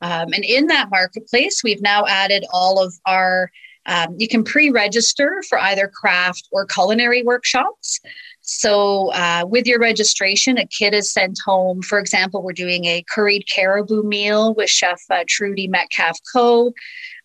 Um, 0.01 0.34
and 0.34 0.43
in 0.43 0.67
that 0.67 0.89
marketplace, 0.89 1.63
we've 1.63 1.81
now 1.81 2.05
added 2.08 2.46
all 2.51 2.81
of 2.84 2.93
our, 3.05 3.51
um, 3.86 4.15
you 4.17 4.27
can 4.27 4.43
pre 4.43 4.70
register 4.70 5.43
for 5.48 5.60
either 5.60 5.88
craft 5.88 6.48
or 6.51 6.65
culinary 6.65 7.24
workshops. 7.24 8.00
So, 8.43 9.13
uh, 9.13 9.46
with 9.48 9.67
your 9.67 9.79
registration, 9.79 10.58
a 10.58 10.65
kit 10.65 10.96
is 10.96 11.13
sent 11.13 11.38
home. 11.46 11.81
For 11.84 12.00
example, 12.00 12.41
we're 12.41 12.53
doing 12.53 12.86
a 12.86 13.03
curried 13.10 13.46
caribou 13.53 14.03
meal 14.03 14.55
with 14.55 14.70
Chef 14.70 15.00
uh, 15.10 15.24
Trudy 15.27 15.67
Metcalf 15.67 16.17
Co. 16.34 16.67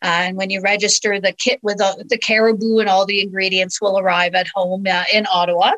Uh, 0.03 0.29
and 0.29 0.37
when 0.37 0.51
you 0.51 0.61
register, 0.61 1.19
the 1.19 1.33
kit 1.33 1.59
with 1.63 1.79
the, 1.79 2.05
the, 2.09 2.19
caribou 2.19 2.79
and 2.79 2.89
all 2.89 3.07
the 3.07 3.23
ingredients 3.23 3.81
will 3.81 3.99
arrive 3.99 4.35
at 4.35 4.47
home 4.55 4.85
uh, 4.87 5.05
in 5.13 5.27
Ottawa. 5.33 5.73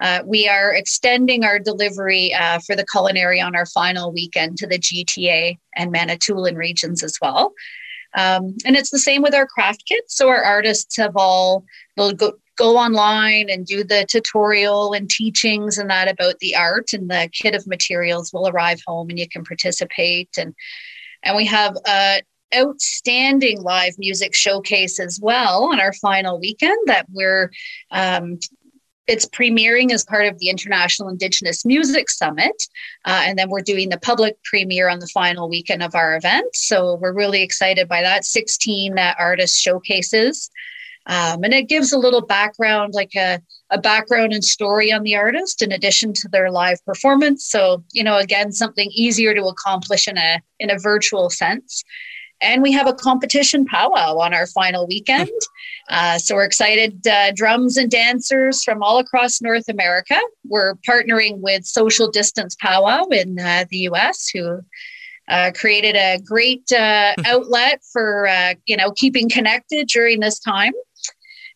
Uh, 0.00 0.22
we 0.24 0.48
are 0.48 0.72
extending 0.72 1.44
our 1.44 1.58
delivery 1.58 2.32
uh, 2.34 2.58
for 2.60 2.74
the 2.74 2.86
culinary 2.90 3.40
on 3.40 3.54
our 3.54 3.66
final 3.66 4.12
weekend 4.12 4.56
to 4.58 4.66
the 4.66 4.78
GTA 4.78 5.58
and 5.76 5.92
Manitoulin 5.92 6.56
regions 6.56 7.02
as 7.02 7.18
well. 7.20 7.52
Um, 8.14 8.56
and 8.64 8.76
it's 8.76 8.90
the 8.90 8.98
same 8.98 9.22
with 9.22 9.34
our 9.34 9.46
craft 9.46 9.84
kits. 9.86 10.16
So 10.16 10.28
our 10.28 10.42
artists 10.42 10.96
have 10.96 11.16
all 11.16 11.64
they'll 11.96 12.12
go 12.12 12.32
go 12.56 12.76
online 12.76 13.48
and 13.48 13.64
do 13.64 13.82
the 13.82 14.04
tutorial 14.06 14.92
and 14.92 15.08
teachings 15.08 15.78
and 15.78 15.88
that 15.88 16.10
about 16.10 16.38
the 16.40 16.54
art 16.54 16.92
and 16.92 17.10
the 17.10 17.30
kit 17.32 17.54
of 17.54 17.66
materials 17.66 18.32
will 18.34 18.48
arrive 18.48 18.82
home 18.86 19.08
and 19.08 19.18
you 19.18 19.26
can 19.26 19.44
participate 19.44 20.28
and 20.36 20.54
and 21.22 21.36
we 21.36 21.46
have 21.46 21.74
a 21.86 22.20
outstanding 22.54 23.62
live 23.62 23.94
music 23.98 24.34
showcase 24.34 25.00
as 25.00 25.18
well 25.22 25.70
on 25.72 25.80
our 25.80 25.92
final 25.94 26.38
weekend 26.38 26.76
that 26.86 27.06
we're 27.10 27.50
um, 27.92 28.38
it's 29.06 29.26
premiering 29.26 29.90
as 29.90 30.04
part 30.04 30.26
of 30.26 30.38
the 30.38 30.48
International 30.48 31.08
Indigenous 31.08 31.64
Music 31.64 32.08
Summit. 32.08 32.62
Uh, 33.04 33.22
and 33.26 33.38
then 33.38 33.50
we're 33.50 33.60
doing 33.60 33.88
the 33.88 33.98
public 33.98 34.36
premiere 34.44 34.88
on 34.88 35.00
the 35.00 35.08
final 35.08 35.48
weekend 35.48 35.82
of 35.82 35.94
our 35.94 36.16
event. 36.16 36.54
So 36.54 36.96
we're 36.96 37.12
really 37.12 37.42
excited 37.42 37.88
by 37.88 38.02
that. 38.02 38.24
16 38.24 38.98
uh, 38.98 39.14
artist 39.18 39.60
showcases. 39.60 40.50
Um, 41.06 41.42
and 41.42 41.54
it 41.54 41.68
gives 41.68 41.92
a 41.92 41.98
little 41.98 42.20
background, 42.20 42.94
like 42.94 43.16
a, 43.16 43.40
a 43.70 43.80
background 43.80 44.32
and 44.32 44.44
story 44.44 44.92
on 44.92 45.02
the 45.02 45.16
artist 45.16 45.62
in 45.62 45.72
addition 45.72 46.12
to 46.12 46.28
their 46.28 46.50
live 46.50 46.84
performance. 46.84 47.46
So, 47.46 47.82
you 47.92 48.04
know, 48.04 48.18
again, 48.18 48.52
something 48.52 48.90
easier 48.92 49.34
to 49.34 49.44
accomplish 49.46 50.06
in 50.06 50.18
a 50.18 50.40
in 50.58 50.70
a 50.70 50.78
virtual 50.78 51.30
sense. 51.30 51.84
And 52.40 52.62
we 52.62 52.72
have 52.72 52.86
a 52.86 52.94
competition 52.94 53.66
powwow 53.66 54.16
on 54.18 54.34
our 54.34 54.46
final 54.46 54.86
weekend. 54.86 55.30
Uh, 55.88 56.16
so 56.18 56.36
we're 56.36 56.44
excited. 56.44 57.04
Uh, 57.04 57.32
drums 57.34 57.76
and 57.76 57.90
dancers 57.90 58.62
from 58.62 58.80
all 58.80 58.98
across 58.98 59.42
North 59.42 59.68
America. 59.68 60.16
We're 60.46 60.76
partnering 60.88 61.38
with 61.38 61.64
Social 61.64 62.08
Distance 62.08 62.54
Powwow 62.60 63.06
in 63.06 63.40
uh, 63.40 63.64
the 63.70 63.78
US, 63.88 64.28
who 64.32 64.60
uh, 65.26 65.50
created 65.52 65.96
a 65.96 66.20
great 66.24 66.70
uh, 66.70 67.14
outlet 67.26 67.82
for 67.92 68.28
uh, 68.28 68.54
you 68.66 68.76
know 68.76 68.92
keeping 68.92 69.28
connected 69.28 69.88
during 69.88 70.20
this 70.20 70.38
time. 70.38 70.74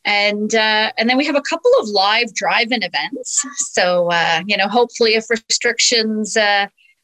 And 0.04 0.52
and 0.52 1.08
then 1.08 1.16
we 1.16 1.26
have 1.26 1.36
a 1.36 1.42
couple 1.42 1.70
of 1.80 1.88
live 1.88 2.34
drive-in 2.34 2.82
events. 2.82 3.40
So 3.70 4.10
you 4.46 4.56
know, 4.56 4.66
hopefully, 4.66 5.14
if 5.14 5.30
restrictions 5.30 6.36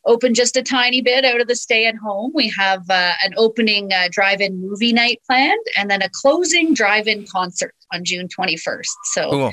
open 0.07 0.35
just 0.35 0.57
a 0.57 0.63
tiny 0.63 1.01
bit 1.01 1.25
out 1.25 1.41
of 1.41 1.49
the 1.49 1.57
stay 1.57 1.87
at 1.87 1.97
home. 1.97 2.33
We 2.35 2.49
have 2.51 2.89
uh, 2.89 3.13
an 3.23 3.35
opening 3.37 3.93
uh, 3.93 4.09
drive 4.11 4.41
in 4.41 4.61
movie 4.61 4.93
night 4.93 5.21
planned 5.27 5.65
and 5.77 5.91
then 5.91 6.03
a 6.03 6.09
closing 6.11 6.75
drive 6.75 7.07
in 7.07 7.27
concert 7.27 7.75
on 7.93 8.05
June 8.05 8.29
21st. 8.29 8.85
So 9.13 9.31
cool. 9.31 9.53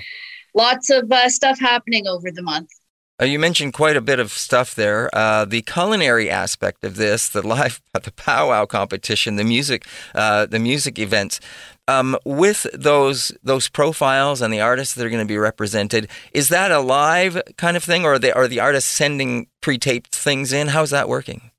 lots 0.53 0.89
of 0.89 1.11
uh, 1.11 1.29
stuff 1.29 1.59
happening 1.59 2.07
over 2.07 2.31
the 2.31 2.43
month. 2.43 2.69
Uh, 3.19 3.25
you 3.25 3.39
mentioned 3.39 3.73
quite 3.73 3.97
a 3.97 4.01
bit 4.01 4.19
of 4.19 4.31
stuff 4.31 4.75
there. 4.75 5.09
Uh, 5.13 5.43
the 5.43 5.63
culinary 5.63 6.29
aspect 6.29 6.83
of 6.83 6.97
this, 6.97 7.29
the 7.29 7.45
live, 7.45 7.81
the 7.93 8.11
powwow 8.11 8.65
competition, 8.65 9.37
the 9.37 9.43
music, 9.43 9.85
uh, 10.13 10.45
the 10.45 10.59
music 10.59 10.99
events. 10.99 11.39
Um, 11.89 12.17
with 12.25 12.67
those 12.73 13.31
those 13.41 13.69
profiles 13.69 14.41
and 14.41 14.53
the 14.53 14.59
artists 14.59 14.93
that 14.95 15.05
are 15.05 15.09
going 15.09 15.23
to 15.23 15.27
be 15.27 15.37
represented, 15.37 16.09
is 16.33 16.49
that 16.49 16.69
a 16.69 16.81
live 16.81 17.41
kind 17.57 17.77
of 17.77 17.83
thing, 17.83 18.03
or 18.03 18.15
are, 18.15 18.19
they, 18.19 18.31
are 18.31 18.47
the 18.47 18.59
artists 18.59 18.91
sending 18.91 19.47
pre-taped 19.61 20.13
things 20.13 20.51
in? 20.51 20.67
How's 20.67 20.89
that 20.89 21.07
working? 21.07 21.49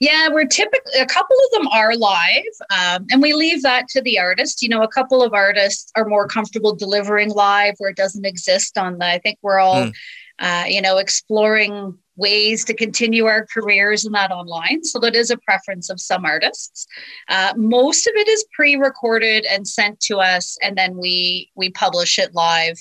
Yeah, 0.00 0.28
we're 0.28 0.46
typically 0.46 1.00
a 1.00 1.06
couple 1.06 1.36
of 1.36 1.58
them 1.58 1.68
are 1.68 1.96
live, 1.96 2.42
um, 2.70 3.06
and 3.10 3.22
we 3.22 3.32
leave 3.32 3.62
that 3.62 3.88
to 3.88 4.02
the 4.02 4.18
artist. 4.18 4.62
You 4.62 4.68
know, 4.68 4.82
a 4.82 4.88
couple 4.88 5.22
of 5.22 5.32
artists 5.32 5.90
are 5.96 6.04
more 6.04 6.26
comfortable 6.26 6.74
delivering 6.74 7.30
live 7.30 7.74
where 7.78 7.90
it 7.90 7.96
doesn't 7.96 8.24
exist 8.24 8.76
on 8.76 8.98
the. 8.98 9.06
I 9.06 9.18
think 9.18 9.38
we're 9.42 9.58
all, 9.58 9.86
mm. 9.86 9.94
Uh, 10.38 10.64
you 10.66 10.82
know, 10.82 10.98
exploring 10.98 11.96
ways 12.16 12.64
to 12.64 12.74
continue 12.74 13.26
our 13.26 13.46
careers 13.52 14.04
and 14.04 14.14
that 14.14 14.30
online. 14.30 14.84
So 14.84 14.98
that 15.00 15.16
is 15.16 15.30
a 15.30 15.38
preference 15.38 15.90
of 15.90 16.00
some 16.00 16.24
artists. 16.24 16.86
Uh, 17.28 17.52
most 17.56 18.06
of 18.06 18.12
it 18.14 18.28
is 18.28 18.44
pre-recorded 18.54 19.44
and 19.46 19.66
sent 19.66 20.00
to 20.00 20.18
us, 20.18 20.56
and 20.62 20.76
then 20.76 20.96
we 20.96 21.50
we 21.54 21.70
publish 21.70 22.18
it 22.18 22.34
live 22.34 22.76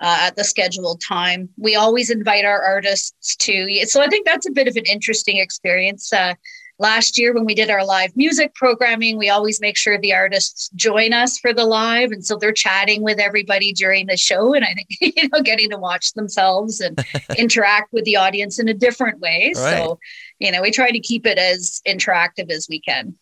uh, 0.00 0.18
at 0.20 0.36
the 0.36 0.44
scheduled 0.44 1.00
time. 1.00 1.48
We 1.56 1.74
always 1.74 2.10
invite 2.10 2.44
our 2.44 2.62
artists 2.62 3.36
to. 3.36 3.86
So 3.86 4.02
I 4.02 4.08
think 4.08 4.26
that's 4.26 4.48
a 4.48 4.52
bit 4.52 4.68
of 4.68 4.76
an 4.76 4.84
interesting 4.86 5.38
experience. 5.38 6.12
Uh, 6.12 6.34
last 6.78 7.18
year 7.18 7.32
when 7.32 7.44
we 7.44 7.54
did 7.54 7.70
our 7.70 7.84
live 7.84 8.14
music 8.16 8.54
programming 8.54 9.16
we 9.16 9.28
always 9.28 9.60
make 9.60 9.76
sure 9.76 9.98
the 9.98 10.14
artists 10.14 10.68
join 10.74 11.12
us 11.12 11.38
for 11.38 11.52
the 11.52 11.64
live 11.64 12.10
and 12.12 12.24
so 12.24 12.36
they're 12.36 12.52
chatting 12.52 13.02
with 13.02 13.18
everybody 13.18 13.72
during 13.72 14.06
the 14.06 14.16
show 14.16 14.54
and 14.54 14.64
i 14.64 14.74
think 14.74 14.88
you 15.16 15.28
know 15.28 15.40
getting 15.42 15.70
to 15.70 15.78
watch 15.78 16.12
themselves 16.14 16.80
and 16.80 17.04
interact 17.38 17.92
with 17.92 18.04
the 18.04 18.16
audience 18.16 18.58
in 18.58 18.68
a 18.68 18.74
different 18.74 19.20
way 19.20 19.52
right. 19.56 19.76
so 19.76 19.98
you 20.38 20.50
know 20.50 20.62
we 20.62 20.70
try 20.70 20.90
to 20.90 21.00
keep 21.00 21.26
it 21.26 21.38
as 21.38 21.80
interactive 21.86 22.50
as 22.50 22.66
we 22.68 22.80
can 22.80 23.14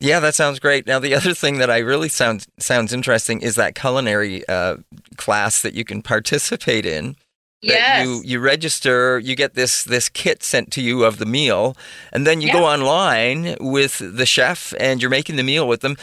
yeah, 0.00 0.20
that 0.20 0.36
sounds 0.36 0.60
great. 0.60 0.86
Now, 0.86 1.00
the 1.00 1.14
other 1.14 1.34
thing 1.34 1.58
that 1.58 1.70
I 1.70 1.78
really 1.78 2.08
sounds 2.08 2.46
sounds 2.58 2.92
interesting 2.92 3.40
is 3.40 3.56
that 3.56 3.74
culinary 3.74 4.46
uh, 4.46 4.76
class 5.16 5.62
that 5.62 5.74
you 5.74 5.84
can 5.84 6.02
participate 6.14 6.86
in. 6.86 7.16
Yes. 7.60 8.06
You 8.06 8.22
you 8.24 8.40
register, 8.40 9.18
you 9.18 9.34
get 9.34 9.54
this 9.54 9.82
this 9.82 10.08
kit 10.08 10.42
sent 10.44 10.70
to 10.72 10.80
you 10.80 11.04
of 11.04 11.18
the 11.18 11.26
meal, 11.26 11.76
and 12.12 12.26
then 12.26 12.40
you 12.40 12.48
yeah. 12.48 12.52
go 12.52 12.64
online 12.64 13.56
with 13.60 13.98
the 13.98 14.26
chef 14.26 14.72
and 14.78 15.02
you're 15.02 15.10
making 15.10 15.36
the 15.36 15.42
meal 15.42 15.66
with 15.66 15.80
them. 15.80 15.96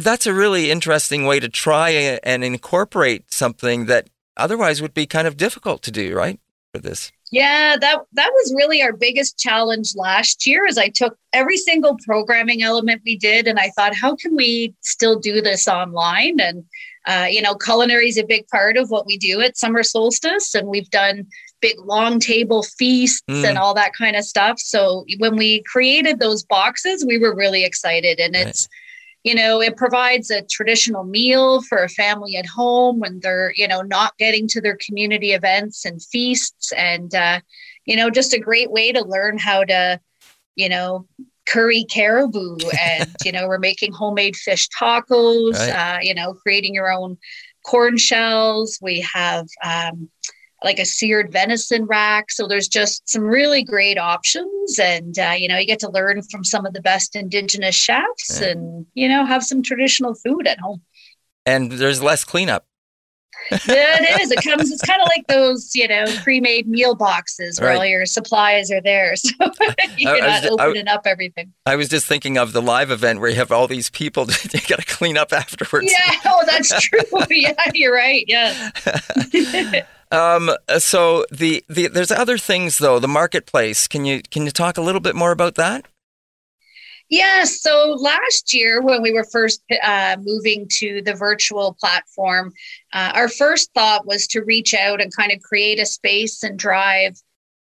That's 0.00 0.26
a 0.26 0.32
really 0.32 0.70
interesting 0.70 1.26
way 1.26 1.38
to 1.38 1.50
try 1.50 1.90
and 1.90 2.42
incorporate 2.42 3.30
something 3.32 3.86
that 3.86 4.08
otherwise 4.38 4.80
would 4.80 4.94
be 4.94 5.06
kind 5.06 5.26
of 5.26 5.36
difficult 5.36 5.82
to 5.82 5.90
do, 5.90 6.16
right? 6.16 6.40
For 6.72 6.78
this. 6.80 7.12
Yeah, 7.30 7.76
that 7.78 7.98
that 8.12 8.30
was 8.30 8.54
really 8.54 8.82
our 8.82 8.92
biggest 8.92 9.38
challenge 9.38 9.94
last 9.94 10.46
year. 10.46 10.66
As 10.66 10.78
I 10.78 10.88
took 10.88 11.18
every 11.34 11.58
single 11.58 11.96
programming 12.06 12.62
element 12.62 13.02
we 13.04 13.16
did, 13.16 13.46
and 13.46 13.58
I 13.58 13.70
thought, 13.70 13.94
how 13.94 14.16
can 14.16 14.34
we 14.34 14.74
still 14.80 15.18
do 15.18 15.42
this 15.42 15.68
online? 15.68 16.40
And 16.40 16.64
uh, 17.06 17.26
you 17.28 17.42
know, 17.42 17.54
culinary 17.54 18.08
is 18.08 18.18
a 18.18 18.24
big 18.24 18.46
part 18.48 18.76
of 18.76 18.90
what 18.90 19.06
we 19.06 19.18
do 19.18 19.40
at 19.40 19.56
summer 19.56 19.82
solstice, 19.82 20.54
and 20.54 20.68
we've 20.68 20.90
done 20.90 21.26
big 21.60 21.78
long 21.80 22.20
table 22.20 22.62
feasts 22.62 23.22
mm. 23.28 23.44
and 23.44 23.58
all 23.58 23.74
that 23.74 23.92
kind 23.94 24.16
of 24.16 24.24
stuff. 24.24 24.58
So 24.58 25.04
when 25.18 25.36
we 25.36 25.62
created 25.64 26.18
those 26.18 26.44
boxes, 26.44 27.04
we 27.04 27.18
were 27.18 27.34
really 27.34 27.64
excited, 27.64 28.20
and 28.20 28.34
right. 28.34 28.48
it's 28.48 28.68
you 29.24 29.34
know 29.34 29.60
it 29.60 29.76
provides 29.76 30.30
a 30.30 30.42
traditional 30.42 31.04
meal 31.04 31.62
for 31.62 31.78
a 31.78 31.88
family 31.88 32.36
at 32.36 32.46
home 32.46 33.00
when 33.00 33.20
they're 33.20 33.52
you 33.56 33.66
know 33.66 33.82
not 33.82 34.16
getting 34.18 34.46
to 34.48 34.60
their 34.60 34.76
community 34.84 35.32
events 35.32 35.84
and 35.84 36.02
feasts 36.02 36.72
and 36.72 37.14
uh, 37.14 37.40
you 37.84 37.96
know 37.96 38.10
just 38.10 38.32
a 38.32 38.40
great 38.40 38.70
way 38.70 38.92
to 38.92 39.02
learn 39.04 39.38
how 39.38 39.64
to 39.64 40.00
you 40.54 40.68
know 40.68 41.06
curry 41.48 41.84
caribou 41.90 42.56
and 42.80 43.10
you 43.24 43.32
know 43.32 43.48
we're 43.48 43.58
making 43.58 43.92
homemade 43.92 44.36
fish 44.36 44.68
tacos 44.68 45.54
right. 45.54 45.70
uh, 45.70 45.98
you 46.00 46.14
know 46.14 46.34
creating 46.34 46.74
your 46.74 46.90
own 46.90 47.16
corn 47.64 47.96
shells 47.96 48.78
we 48.82 49.00
have 49.00 49.46
um, 49.64 50.08
like 50.64 50.78
a 50.78 50.84
seared 50.84 51.32
venison 51.32 51.84
rack. 51.86 52.30
So 52.30 52.46
there's 52.46 52.68
just 52.68 53.08
some 53.08 53.22
really 53.22 53.62
great 53.62 53.98
options. 53.98 54.78
And, 54.78 55.18
uh, 55.18 55.34
you 55.36 55.48
know, 55.48 55.58
you 55.58 55.66
get 55.66 55.80
to 55.80 55.90
learn 55.90 56.22
from 56.22 56.44
some 56.44 56.66
of 56.66 56.72
the 56.72 56.80
best 56.80 57.16
indigenous 57.16 57.74
chefs 57.74 58.40
yeah. 58.40 58.48
and, 58.48 58.86
you 58.94 59.08
know, 59.08 59.24
have 59.24 59.42
some 59.42 59.62
traditional 59.62 60.14
food 60.14 60.46
at 60.46 60.60
home. 60.60 60.82
And 61.44 61.72
there's 61.72 62.02
less 62.02 62.24
cleanup. 62.24 62.66
Yeah, 63.50 63.58
it 64.00 64.20
is. 64.20 64.30
It 64.30 64.42
comes. 64.42 64.70
It's 64.70 64.82
kind 64.82 65.00
of 65.00 65.08
like 65.08 65.26
those, 65.26 65.74
you 65.74 65.88
know, 65.88 66.04
pre-made 66.22 66.68
meal 66.68 66.94
boxes 66.94 67.60
where 67.60 67.70
right. 67.70 67.78
all 67.78 67.86
your 67.86 68.06
supplies 68.06 68.70
are 68.70 68.80
there, 68.80 69.16
so 69.16 69.30
you're 69.96 70.20
not 70.20 70.44
opening 70.46 70.88
I, 70.88 70.94
up 70.94 71.06
everything. 71.06 71.52
I 71.66 71.76
was 71.76 71.88
just 71.88 72.06
thinking 72.06 72.38
of 72.38 72.52
the 72.52 72.62
live 72.62 72.90
event 72.90 73.20
where 73.20 73.30
you 73.30 73.36
have 73.36 73.52
all 73.52 73.66
these 73.66 73.90
people. 73.90 74.26
you 74.52 74.60
got 74.68 74.78
to 74.78 74.86
clean 74.86 75.16
up 75.16 75.32
afterwards. 75.32 75.90
Yeah. 75.90 76.16
Oh, 76.26 76.42
that's 76.46 76.80
true. 76.82 77.00
yeah, 77.30 77.54
you're 77.74 77.94
right. 77.94 78.24
Yeah. 78.26 78.70
Um, 80.10 80.50
so 80.78 81.24
the, 81.32 81.64
the 81.68 81.88
there's 81.88 82.10
other 82.10 82.36
things 82.36 82.78
though. 82.78 82.98
The 82.98 83.08
marketplace. 83.08 83.88
Can 83.88 84.04
you 84.04 84.22
can 84.30 84.44
you 84.44 84.50
talk 84.50 84.76
a 84.76 84.82
little 84.82 85.00
bit 85.00 85.16
more 85.16 85.32
about 85.32 85.54
that? 85.54 85.86
Yeah. 87.12 87.44
So 87.44 87.94
last 88.00 88.54
year, 88.54 88.80
when 88.80 89.02
we 89.02 89.12
were 89.12 89.24
first 89.24 89.62
uh, 89.82 90.16
moving 90.22 90.66
to 90.78 91.02
the 91.02 91.12
virtual 91.12 91.76
platform, 91.78 92.54
uh, 92.94 93.12
our 93.14 93.28
first 93.28 93.70
thought 93.74 94.06
was 94.06 94.26
to 94.28 94.40
reach 94.40 94.72
out 94.72 95.02
and 95.02 95.14
kind 95.14 95.30
of 95.30 95.42
create 95.42 95.78
a 95.78 95.84
space 95.84 96.42
and 96.42 96.58
drive, 96.58 97.20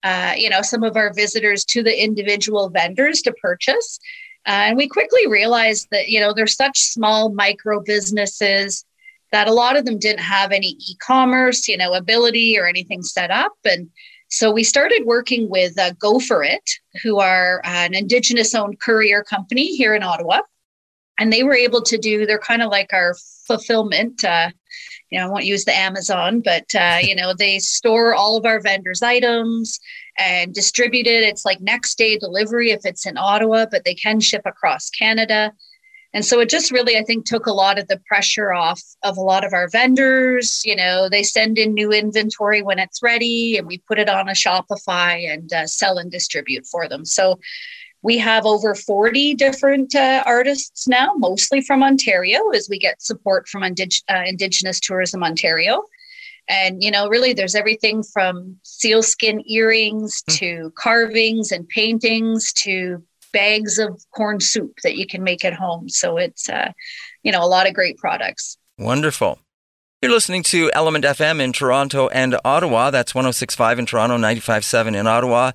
uh, 0.03 0.33
you 0.35 0.49
know, 0.49 0.63
some 0.63 0.83
of 0.83 0.97
our 0.97 1.13
visitors 1.13 1.67
to 1.67 1.83
the 1.83 2.03
individual 2.03 2.71
vendors 2.71 3.21
to 3.21 3.33
purchase. 3.33 3.99
Uh, 4.47 4.73
and 4.73 4.79
we 4.79 4.89
quickly 4.89 5.27
realized 5.27 5.89
that 5.91 6.09
you 6.09 6.21
know 6.21 6.33
there's 6.33 6.57
such 6.57 6.79
small 6.79 7.29
micro 7.29 7.83
businesses 7.83 8.87
that 9.31 9.47
a 9.47 9.53
lot 9.53 9.77
of 9.77 9.85
them 9.85 9.99
didn't 9.99 10.21
have 10.21 10.53
any 10.53 10.69
e-commerce, 10.89 11.69
you 11.69 11.77
know, 11.77 11.93
ability 11.93 12.59
or 12.59 12.67
anything 12.67 13.03
set 13.03 13.31
up. 13.31 13.53
And 13.67 13.91
so 14.35 14.51
we 14.51 14.65
started 14.65 15.05
working 15.05 15.49
with 15.49 15.79
uh, 15.79 15.93
Go 15.93 16.19
For 16.19 16.43
It, 16.43 16.69
who 17.05 17.21
are 17.21 17.61
uh, 17.65 17.69
an 17.69 17.95
Indigenous-owned 17.95 18.81
courier 18.81 19.23
company 19.23 19.77
here 19.77 19.95
in 19.95 20.03
Ottawa, 20.03 20.41
and 21.21 21.33
they 21.33 21.45
were 21.45 21.55
able 21.55 21.83
to 21.83 21.97
do. 21.97 22.27
They're 22.27 22.41
kind 22.41 22.61
of 22.61 22.69
like 22.69 22.93
our 22.93 23.15
fulfillment. 23.47 24.25
Uh, 24.25 24.51
you 25.11 25.21
know, 25.21 25.27
I 25.27 25.31
won't 25.31 25.45
use 25.45 25.65
the 25.65 25.77
Amazon, 25.77 26.41
but 26.41 26.65
uh, 26.75 26.99
you 27.03 27.15
know, 27.15 27.33
they 27.33 27.61
store 27.61 28.17
all 28.17 28.37
of 28.37 28.45
our 28.45 28.61
vendors' 28.61 29.03
items 29.03 29.79
and 30.19 30.53
distribute 30.53 31.07
it. 31.07 31.23
It's 31.23 31.45
like 31.45 31.61
next 31.61 31.97
day 31.97 32.19
delivery 32.19 32.73
if 32.73 32.85
it's 32.85 33.07
in 33.07 33.17
Ottawa, 33.17 33.67
but 33.71 33.85
they 33.85 33.95
can 33.95 34.19
ship 34.19 34.43
across 34.47 34.91
Canada. 34.91 35.53
And 36.15 36.25
so 36.25 36.39
it 36.39 36.49
just 36.49 36.71
really, 36.71 36.97
I 36.97 37.03
think, 37.03 37.27
took 37.27 37.47
a 37.47 37.53
lot 37.53 37.77
of 37.77 37.89
the 37.89 38.01
pressure 38.07 38.53
off 38.53 38.81
of 39.03 39.17
a 39.17 39.21
lot 39.21 39.45
of 39.45 39.53
our 39.53 39.69
vendors. 39.69 40.63
You 40.65 40.77
know, 40.77 41.09
they 41.09 41.25
send 41.25 41.59
in 41.59 41.75
new 41.75 41.91
inventory 41.91 42.63
when 42.63 42.79
it's 42.79 43.03
ready, 43.03 43.59
and 43.59 43.67
we 43.67 43.79
put 43.79 43.99
it 43.99 44.09
on 44.09 44.29
a 44.29 44.33
Shopify 44.33 45.29
and 45.29 45.53
uh, 45.53 45.67
sell 45.67 45.99
and 45.99 46.13
distribute 46.13 46.67
for 46.67 46.89
them. 46.89 47.05
So 47.05 47.41
we 48.03 48.17
have 48.19 48.47
over 48.47 48.77
40 48.77 49.35
different 49.35 49.95
uh, 49.97 50.23
artists 50.25 50.87
now, 50.87 51.15
mostly 51.17 51.61
from 51.61 51.83
Ontario, 51.83 52.51
as 52.51 52.69
we 52.71 52.79
get 52.79 53.03
support 53.03 53.49
from 53.49 53.63
Indig- 53.63 54.05
uh, 54.09 54.23
Indigenous 54.25 54.79
Tourism 54.79 55.25
Ontario. 55.25 55.83
And, 56.49 56.83
you 56.83 56.91
know, 56.91 57.09
really 57.09 57.33
there's 57.33 57.55
everything 57.55 58.03
from 58.03 58.57
sealskin 58.63 59.43
earrings 59.49 60.23
mm. 60.29 60.39
to 60.39 60.73
carvings 60.77 61.51
and 61.51 61.69
paintings 61.69 62.53
to 62.59 63.03
bags 63.35 63.79
of 63.79 64.03
corn 64.17 64.41
soup 64.41 64.79
that 64.83 64.97
you 64.97 65.07
can 65.07 65.23
make 65.23 65.45
at 65.45 65.53
home. 65.53 65.91
So 65.91 66.17
it's, 66.17 66.49
uh, 66.49 66.73
you 67.23 67.33
know, 67.33 67.45
a 67.45 67.51
lot 67.57 67.69
of 67.69 67.75
great 67.75 67.99
products. 67.99 68.57
Wonderful. 68.79 69.39
You're 70.05 70.13
listening 70.13 70.43
to 70.43 70.71
Element 70.75 71.07
FM 71.07 71.41
in 71.41 71.55
Toronto 71.55 72.09
and 72.09 72.37
Ottawa. 72.45 72.91
That's 72.91 73.15
1065 73.15 73.79
in 73.79 73.87
Toronto, 73.87 74.17
957 74.17 74.95
in 74.95 75.07
Ottawa. 75.07 75.53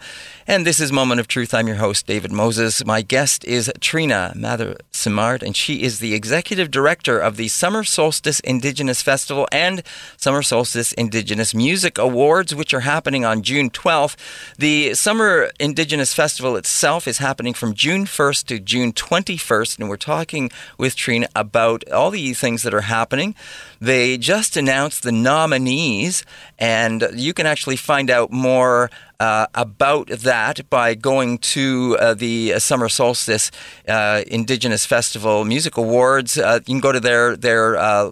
And 0.48 0.66
this 0.66 0.80
is 0.80 0.92
Moment 0.92 1.20
of 1.20 1.28
Truth. 1.28 1.54
I'm 1.54 1.68
your 1.68 1.76
host, 1.76 2.08
David 2.08 2.32
Moses. 2.32 2.84
My 2.84 3.04
guest 3.04 3.46
is 3.46 3.72
Trina 3.80 4.34
Mather 4.36 4.76
Simard, 4.92 5.44
and 5.44 5.56
she 5.56 5.84
is 5.84 6.00
the 6.00 6.16
executive 6.16 6.72
director 6.72 7.20
of 7.20 7.38
the 7.38 7.48
Summer 7.48 7.84
Solstice 7.84 8.40
Indigenous 8.40 9.04
Festival 9.04 9.48
and 9.52 9.84
Summer 10.18 10.42
Solstice 10.42 10.94
Indigenous 10.94 11.54
Music 11.54 12.00
Awards, 12.00 12.56
which 12.56 12.74
are 12.74 12.80
happening 12.80 13.24
on 13.24 13.44
June 13.44 13.70
12th. 13.70 14.16
The 14.58 14.96
Summer 14.96 15.52
Indigenous 15.60 16.16
Festival 16.16 16.56
itself 16.56 17.08
is 17.08 17.20
happening 17.20 17.54
from 17.54 17.76
June 17.76 18.06
1st 18.06 18.48
to 18.48 18.60
June 18.60 18.94
21st, 18.94 19.78
and 19.78 19.90
we're 19.90 19.98
talking 19.98 20.50
with 20.80 20.96
Trina 20.96 21.28
about 21.36 21.88
all 21.92 22.10
the 22.10 22.34
things 22.34 22.64
that 22.64 22.74
are 22.74 22.82
happening. 22.82 23.36
They 23.80 24.18
just 24.18 24.58
announced 24.58 25.04
the 25.04 25.12
nominees, 25.12 26.26
and 26.58 27.08
you 27.14 27.34
can 27.34 27.46
actually 27.46 27.78
find 27.78 28.10
out 28.10 28.32
more 28.32 28.90
uh, 29.20 29.48
about 29.54 30.08
that 30.10 30.70
by 30.70 30.96
going 30.96 31.38
to 31.38 31.98
uh, 32.00 32.14
the 32.14 32.60
Summer 32.60 32.90
Solstice 32.90 33.52
uh, 33.88 34.24
Indigenous 34.28 34.86
Festival 34.86 35.46
Music 35.46 35.78
Awards. 35.78 36.38
Uh, 36.38 36.60
you 36.66 36.74
can 36.76 36.80
go 36.82 36.92
to 36.92 37.00
their 37.00 37.38
their 37.38 37.78
uh, 37.78 38.12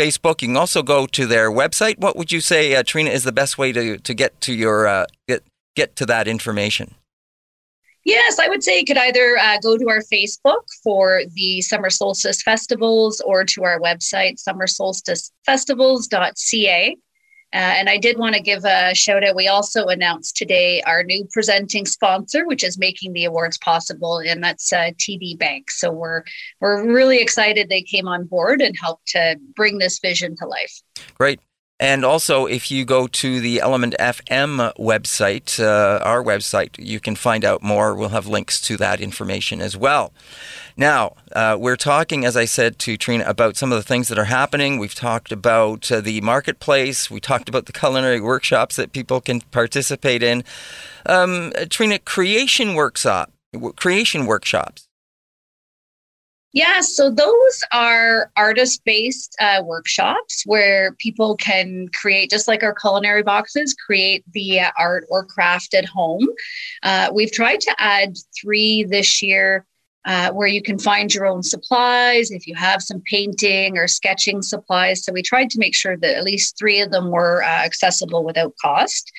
Facebook. 0.00 0.40
You 0.40 0.48
can 0.48 0.56
also 0.56 0.82
go 0.82 1.06
to 1.06 1.26
their 1.26 1.50
website. 1.50 1.98
What 1.98 2.16
would 2.16 2.32
you 2.32 2.40
say, 2.40 2.74
uh, 2.74 2.82
Trina, 2.82 3.10
is 3.10 3.24
the 3.24 3.32
best 3.32 3.58
way 3.58 3.72
to, 3.72 3.98
to 3.98 4.14
get 4.14 4.40
to 4.42 4.54
your 4.54 5.06
get 5.28 5.42
get 5.76 5.94
to 5.96 6.06
that 6.06 6.26
information? 6.26 6.94
Yes, 8.04 8.38
I 8.38 8.48
would 8.48 8.62
say 8.64 8.78
you 8.78 8.84
could 8.84 8.98
either 8.98 9.38
uh, 9.38 9.56
go 9.62 9.78
to 9.78 9.88
our 9.88 10.00
Facebook 10.00 10.64
for 10.82 11.22
the 11.34 11.60
Summer 11.60 11.88
Solstice 11.88 12.42
Festivals 12.42 13.20
or 13.20 13.44
to 13.44 13.62
our 13.62 13.78
website, 13.78 14.42
summersolsticefestivals.ca. 14.42 16.96
Uh, 17.54 17.56
and 17.56 17.90
I 17.90 17.98
did 17.98 18.18
want 18.18 18.34
to 18.34 18.40
give 18.40 18.64
a 18.64 18.94
shout 18.94 19.22
out. 19.22 19.36
We 19.36 19.46
also 19.46 19.84
announced 19.86 20.36
today 20.36 20.80
our 20.82 21.04
new 21.04 21.28
presenting 21.30 21.84
sponsor, 21.84 22.46
which 22.46 22.64
is 22.64 22.78
making 22.78 23.12
the 23.12 23.26
awards 23.26 23.58
possible, 23.58 24.16
and 24.18 24.42
that's 24.42 24.72
uh, 24.72 24.92
TD 24.98 25.38
Bank. 25.38 25.70
So 25.70 25.92
we're 25.92 26.22
we're 26.60 26.90
really 26.90 27.18
excited 27.18 27.68
they 27.68 27.82
came 27.82 28.08
on 28.08 28.24
board 28.24 28.62
and 28.62 28.74
helped 28.80 29.08
to 29.08 29.36
bring 29.54 29.76
this 29.76 29.98
vision 29.98 30.34
to 30.36 30.46
life. 30.46 30.80
Great. 31.14 31.40
And 31.82 32.04
also, 32.04 32.46
if 32.46 32.70
you 32.70 32.84
go 32.84 33.08
to 33.08 33.40
the 33.40 33.60
Element 33.60 33.96
FM 33.98 34.72
website, 34.76 35.58
uh, 35.58 35.98
our 36.04 36.22
website, 36.22 36.76
you 36.78 37.00
can 37.00 37.16
find 37.16 37.44
out 37.44 37.60
more. 37.60 37.96
We'll 37.96 38.10
have 38.10 38.28
links 38.28 38.60
to 38.60 38.76
that 38.76 39.00
information 39.00 39.60
as 39.60 39.76
well. 39.76 40.12
Now, 40.76 41.16
uh, 41.32 41.56
we're 41.58 41.74
talking, 41.74 42.24
as 42.24 42.36
I 42.36 42.44
said 42.44 42.78
to 42.78 42.96
Trina, 42.96 43.24
about 43.26 43.56
some 43.56 43.72
of 43.72 43.78
the 43.78 43.82
things 43.82 44.06
that 44.10 44.18
are 44.18 44.26
happening. 44.26 44.78
We've 44.78 44.94
talked 44.94 45.32
about 45.32 45.90
uh, 45.90 46.00
the 46.00 46.20
marketplace. 46.20 47.10
We 47.10 47.18
talked 47.18 47.48
about 47.48 47.66
the 47.66 47.72
culinary 47.72 48.20
workshops 48.20 48.76
that 48.76 48.92
people 48.92 49.20
can 49.20 49.40
participate 49.40 50.22
in. 50.22 50.44
Um, 51.04 51.52
Trina, 51.68 51.98
creation 51.98 52.74
workshop, 52.74 53.32
creation 53.74 54.26
workshops. 54.26 54.86
Yeah, 56.52 56.82
so 56.82 57.10
those 57.10 57.60
are 57.72 58.30
artist 58.36 58.84
based 58.84 59.34
uh, 59.40 59.62
workshops 59.64 60.42
where 60.44 60.92
people 60.98 61.34
can 61.36 61.88
create, 61.94 62.28
just 62.28 62.46
like 62.46 62.62
our 62.62 62.74
culinary 62.74 63.22
boxes, 63.22 63.74
create 63.74 64.22
the 64.32 64.60
uh, 64.60 64.70
art 64.78 65.06
or 65.08 65.24
craft 65.24 65.72
at 65.72 65.86
home. 65.86 66.26
Uh, 66.82 67.10
we've 67.12 67.32
tried 67.32 67.60
to 67.60 67.74
add 67.78 68.16
three 68.40 68.84
this 68.84 69.22
year. 69.22 69.66
Uh, 70.04 70.32
where 70.32 70.48
you 70.48 70.60
can 70.60 70.80
find 70.80 71.14
your 71.14 71.26
own 71.26 71.44
supplies 71.44 72.32
if 72.32 72.48
you 72.48 72.56
have 72.56 72.82
some 72.82 73.00
painting 73.02 73.78
or 73.78 73.86
sketching 73.86 74.42
supplies. 74.42 75.04
So 75.04 75.12
we 75.12 75.22
tried 75.22 75.48
to 75.50 75.60
make 75.60 75.76
sure 75.76 75.96
that 75.96 76.16
at 76.16 76.24
least 76.24 76.58
three 76.58 76.80
of 76.80 76.90
them 76.90 77.12
were 77.12 77.44
uh, 77.44 77.46
accessible 77.46 78.24
without 78.24 78.52
cost. 78.60 79.12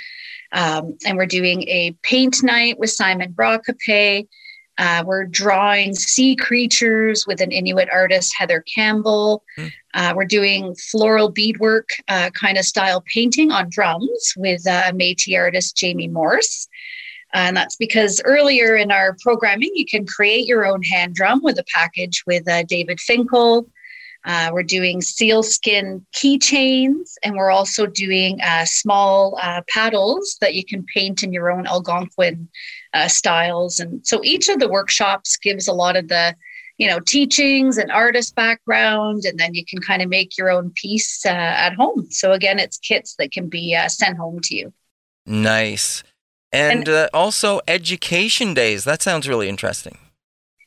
Um, 0.51 0.97
and 1.05 1.17
we're 1.17 1.25
doing 1.25 1.63
a 1.69 1.95
paint 2.03 2.43
night 2.43 2.79
with 2.79 2.89
Simon 2.89 3.31
Brascoupé. 3.31 4.27
Uh, 4.77 5.03
we're 5.05 5.25
drawing 5.25 5.93
sea 5.93 6.36
creatures 6.36 7.25
with 7.27 7.41
an 7.41 7.51
Inuit 7.51 7.89
artist, 7.91 8.33
Heather 8.38 8.63
Campbell. 8.73 9.43
Mm. 9.57 9.71
Uh, 9.93 10.13
we're 10.15 10.25
doing 10.25 10.75
floral 10.75 11.29
beadwork 11.29 11.89
uh, 12.07 12.31
kind 12.31 12.57
of 12.57 12.65
style 12.65 13.03
painting 13.13 13.51
on 13.51 13.69
drums 13.69 14.33
with 14.38 14.65
uh, 14.67 14.91
Métis 14.91 15.38
artist 15.38 15.77
Jamie 15.77 16.07
Morse. 16.07 16.67
And 17.33 17.57
that's 17.57 17.75
because 17.75 18.21
earlier 18.25 18.75
in 18.75 18.91
our 18.91 19.15
programming, 19.21 19.71
you 19.73 19.86
can 19.86 20.05
create 20.05 20.45
your 20.45 20.65
own 20.65 20.83
hand 20.83 21.15
drum 21.15 21.41
with 21.43 21.57
a 21.57 21.65
package 21.73 22.23
with 22.27 22.47
uh, 22.47 22.63
David 22.63 22.99
Finkel. 22.99 23.67
Uh, 24.25 24.51
we're 24.53 24.63
doing 24.63 25.01
sealskin 25.01 26.05
keychains, 26.15 27.15
and 27.23 27.36
we're 27.36 27.51
also 27.51 27.86
doing 27.86 28.39
uh, 28.41 28.63
small 28.65 29.38
uh, 29.41 29.62
paddles 29.67 30.38
that 30.39 30.53
you 30.55 30.63
can 30.63 30.86
paint 30.93 31.23
in 31.23 31.33
your 31.33 31.51
own 31.51 31.67
Algonquin 31.67 32.47
uh, 32.93 33.08
styles. 33.08 33.79
And 33.79 34.06
so 34.06 34.21
each 34.23 34.49
of 34.49 34.60
the 34.60 34.69
workshops 34.69 35.38
gives 35.38 35.67
a 35.67 35.73
lot 35.73 35.95
of 35.95 36.08
the, 36.08 36.36
you 36.77 36.88
know, 36.88 36.99
teachings 36.99 37.77
and 37.77 37.91
artist 37.91 38.36
background, 38.36 39.23
and 39.25 39.39
then 39.39 39.53
you 39.53 39.65
can 39.65 39.79
kind 39.79 40.01
of 40.01 40.10
make 40.10 40.38
your 40.38 40.49
own 40.49 40.71
piece 40.75 41.25
uh, 41.25 41.29
at 41.29 41.73
home. 41.73 42.08
So 42.10 42.32
again, 42.32 42.60
it's 42.60 42.77
kits 42.77 43.15
that 43.19 43.32
can 43.32 43.49
be 43.49 43.75
uh, 43.75 43.88
sent 43.88 44.17
home 44.17 44.39
to 44.43 44.56
you. 44.56 44.73
Nice. 45.25 46.03
And, 46.51 46.88
and 46.88 47.10
also 47.13 47.62
education 47.67 48.53
days. 48.53 48.84
That 48.84 49.01
sounds 49.01 49.27
really 49.27 49.49
interesting. 49.49 49.97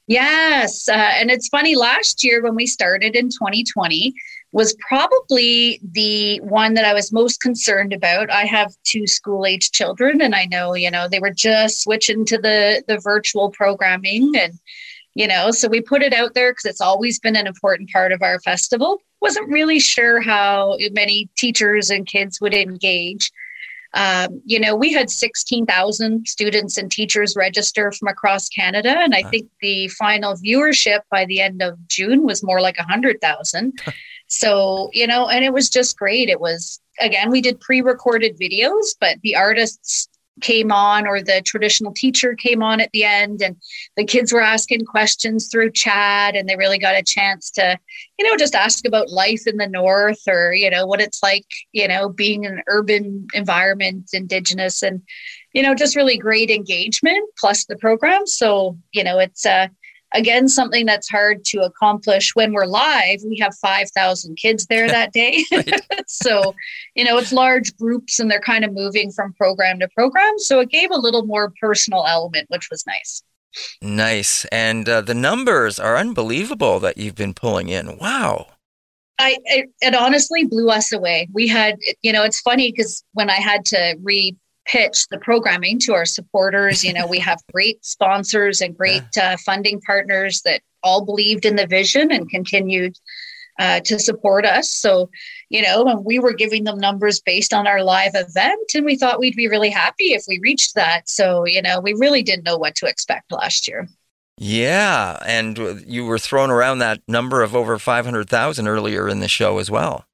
Yes. 0.08 0.88
Uh, 0.88 0.92
and 0.94 1.30
it's 1.30 1.48
funny, 1.48 1.74
last 1.74 2.22
year 2.22 2.42
when 2.42 2.54
we 2.54 2.66
started 2.66 3.16
in 3.16 3.28
2020 3.28 4.14
was 4.56 4.74
probably 4.88 5.78
the 5.82 6.40
one 6.40 6.72
that 6.72 6.86
I 6.86 6.94
was 6.94 7.12
most 7.12 7.42
concerned 7.42 7.92
about. 7.92 8.30
I 8.30 8.46
have 8.46 8.72
two 8.84 9.06
school 9.06 9.44
age 9.44 9.70
children, 9.70 10.22
and 10.22 10.34
I 10.34 10.46
know, 10.46 10.72
you 10.74 10.90
know, 10.90 11.08
they 11.08 11.20
were 11.20 11.30
just 11.30 11.82
switching 11.82 12.24
to 12.24 12.38
the, 12.38 12.82
the 12.88 12.98
virtual 12.98 13.50
programming. 13.50 14.32
And, 14.34 14.54
you 15.14 15.28
know, 15.28 15.50
so 15.50 15.68
we 15.68 15.82
put 15.82 16.02
it 16.02 16.14
out 16.14 16.32
there 16.32 16.52
because 16.52 16.64
it's 16.64 16.80
always 16.80 17.20
been 17.20 17.36
an 17.36 17.46
important 17.46 17.90
part 17.90 18.12
of 18.12 18.22
our 18.22 18.40
festival. 18.40 19.02
Wasn't 19.20 19.46
really 19.50 19.78
sure 19.78 20.22
how 20.22 20.78
many 20.92 21.28
teachers 21.36 21.90
and 21.90 22.06
kids 22.06 22.40
would 22.40 22.54
engage. 22.54 23.30
Um, 23.92 24.40
you 24.46 24.58
know, 24.58 24.74
we 24.74 24.90
had 24.90 25.10
16,000 25.10 26.26
students 26.26 26.78
and 26.78 26.90
teachers 26.90 27.36
register 27.36 27.92
from 27.92 28.08
across 28.08 28.48
Canada. 28.48 28.94
And 29.00 29.14
I 29.14 29.22
think 29.22 29.50
the 29.60 29.88
final 29.88 30.34
viewership 30.34 31.00
by 31.10 31.26
the 31.26 31.42
end 31.42 31.60
of 31.60 31.76
June 31.88 32.24
was 32.24 32.42
more 32.42 32.62
like 32.62 32.78
100,000. 32.78 33.78
so, 34.28 34.90
you 34.92 35.06
know, 35.06 35.28
and 35.28 35.44
it 35.44 35.52
was 35.52 35.68
just 35.68 35.98
great. 35.98 36.28
It 36.28 36.40
was, 36.40 36.80
again, 37.00 37.30
we 37.30 37.40
did 37.40 37.60
pre 37.60 37.80
recorded 37.80 38.38
videos, 38.38 38.94
but 39.00 39.18
the 39.22 39.36
artists 39.36 40.08
came 40.40 40.70
on 40.70 41.06
or 41.06 41.22
the 41.22 41.40
traditional 41.44 41.92
teacher 41.94 42.34
came 42.34 42.62
on 42.62 42.80
at 42.80 42.90
the 42.92 43.04
end 43.04 43.40
and 43.40 43.56
the 43.96 44.04
kids 44.04 44.32
were 44.32 44.40
asking 44.40 44.84
questions 44.84 45.48
through 45.50 45.70
chat 45.70 46.36
and 46.36 46.48
they 46.48 46.56
really 46.56 46.78
got 46.78 46.94
a 46.94 47.02
chance 47.02 47.50
to 47.50 47.78
you 48.18 48.28
know 48.28 48.36
just 48.36 48.54
ask 48.54 48.86
about 48.86 49.08
life 49.08 49.46
in 49.46 49.56
the 49.56 49.66
north 49.66 50.20
or 50.28 50.52
you 50.52 50.68
know 50.68 50.84
what 50.86 51.00
it's 51.00 51.22
like 51.22 51.46
you 51.72 51.88
know 51.88 52.10
being 52.10 52.44
an 52.44 52.62
urban 52.66 53.26
environment 53.32 54.10
indigenous 54.12 54.82
and 54.82 55.00
you 55.54 55.62
know 55.62 55.74
just 55.74 55.96
really 55.96 56.18
great 56.18 56.50
engagement 56.50 57.30
plus 57.38 57.64
the 57.64 57.76
program 57.76 58.26
so 58.26 58.76
you 58.92 59.02
know 59.02 59.18
it's 59.18 59.46
uh 59.46 59.68
again 60.14 60.48
something 60.48 60.86
that's 60.86 61.08
hard 61.08 61.44
to 61.44 61.62
accomplish 61.62 62.34
when 62.34 62.52
we're 62.52 62.66
live 62.66 63.20
we 63.26 63.38
have 63.38 63.54
5000 63.56 64.36
kids 64.36 64.66
there 64.66 64.88
that 64.96 65.12
day. 65.12 65.44
So 66.08 66.54
you 66.94 67.04
know 67.04 67.18
it's 67.18 67.32
large 67.32 67.76
groups 67.76 68.20
and 68.20 68.30
they're 68.30 68.40
kind 68.40 68.64
of 68.64 68.72
moving 68.72 69.10
from 69.10 69.32
program 69.32 69.80
to 69.80 69.88
program. 69.88 70.38
So 70.38 70.60
it 70.60 70.70
gave 70.70 70.90
a 70.90 70.98
little 70.98 71.26
more 71.26 71.52
personal 71.60 72.06
element 72.06 72.46
which 72.48 72.68
was 72.70 72.86
nice. 72.86 73.22
Nice. 73.82 74.44
And 74.46 74.88
uh, 74.88 75.00
the 75.00 75.14
numbers 75.14 75.78
are 75.78 75.96
unbelievable 75.96 76.78
that 76.80 76.98
you've 76.98 77.14
been 77.14 77.34
pulling 77.34 77.68
in. 77.68 77.98
Wow. 77.98 78.48
I, 79.18 79.38
it, 79.44 79.70
it 79.80 79.94
honestly 79.94 80.44
blew 80.44 80.68
us 80.68 80.92
away. 80.92 81.28
We 81.32 81.48
had, 81.48 81.78
you 82.02 82.12
know, 82.12 82.22
it's 82.22 82.40
funny 82.40 82.70
because 82.70 83.02
when 83.12 83.30
I 83.30 83.36
had 83.36 83.64
to 83.66 83.96
re 84.02 84.36
pitch 84.66 85.06
the 85.10 85.18
programming 85.18 85.78
to 85.80 85.94
our 85.94 86.04
supporters. 86.04 86.84
You 86.84 86.92
know, 86.92 87.06
we 87.06 87.18
have 87.20 87.40
great 87.52 87.84
sponsors 87.84 88.60
and 88.60 88.76
great 88.76 89.04
uh, 89.20 89.36
funding 89.44 89.80
partners 89.80 90.42
that 90.44 90.62
all 90.82 91.04
believed 91.04 91.44
in 91.44 91.56
the 91.56 91.66
vision 91.66 92.12
and 92.12 92.28
continued 92.28 92.96
uh, 93.58 93.80
to 93.80 93.98
support 93.98 94.44
us. 94.44 94.72
So, 94.72 95.10
you 95.48 95.62
know, 95.62 95.86
and 95.86 96.04
we 96.04 96.18
were 96.18 96.34
giving 96.34 96.64
them 96.64 96.78
numbers 96.78 97.20
based 97.20 97.54
on 97.54 97.66
our 97.66 97.82
live 97.82 98.12
event, 98.14 98.70
and 98.74 98.84
we 98.84 98.96
thought 98.96 99.18
we'd 99.18 99.36
be 99.36 99.48
really 99.48 99.70
happy 99.70 100.12
if 100.12 100.24
we 100.28 100.38
reached 100.42 100.74
that. 100.74 101.08
So, 101.08 101.46
you 101.46 101.62
know, 101.62 101.80
we 101.80 101.94
really 101.94 102.22
didn't 102.22 102.44
know 102.44 102.58
what 102.58 102.74
to 102.76 102.86
expect 102.86 103.32
last 103.32 103.66
year. 103.66 103.88
Yeah, 104.38 105.18
and 105.24 105.84
you 105.86 106.04
were 106.04 106.18
throwing 106.18 106.50
around 106.50 106.80
that 106.80 107.00
number 107.08 107.42
of 107.42 107.56
over 107.56 107.78
500,000 107.78 108.68
earlier 108.68 109.08
in 109.08 109.20
the 109.20 109.28
show 109.28 109.58
as 109.58 109.70
well. 109.70 110.04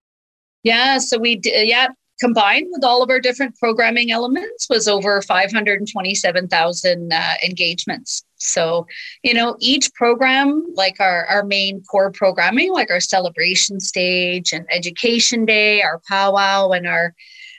Yeah, 0.62 0.98
so 0.98 1.18
we 1.18 1.34
did, 1.36 1.66
yeah, 1.66 1.88
combined 2.22 2.68
with 2.70 2.85
all 2.85 3.02
of 3.02 3.11
our 3.11 3.18
different 3.18 3.58
programming 3.58 4.12
elements 4.12 4.68
was 4.70 4.87
over 4.87 5.20
527,000 5.22 7.12
uh, 7.12 7.35
engagements. 7.44 8.24
So, 8.37 8.87
you 9.24 9.35
know, 9.35 9.56
each 9.58 9.92
program, 9.94 10.64
like 10.74 11.00
our, 11.00 11.26
our 11.26 11.42
main 11.42 11.82
core 11.90 12.12
programming, 12.12 12.72
like 12.72 12.92
our 12.92 13.00
celebration 13.00 13.80
stage 13.80 14.52
and 14.52 14.64
education 14.70 15.44
day, 15.44 15.82
our 15.82 16.00
powwow 16.08 16.70
and 16.70 16.87
our, 16.87 17.12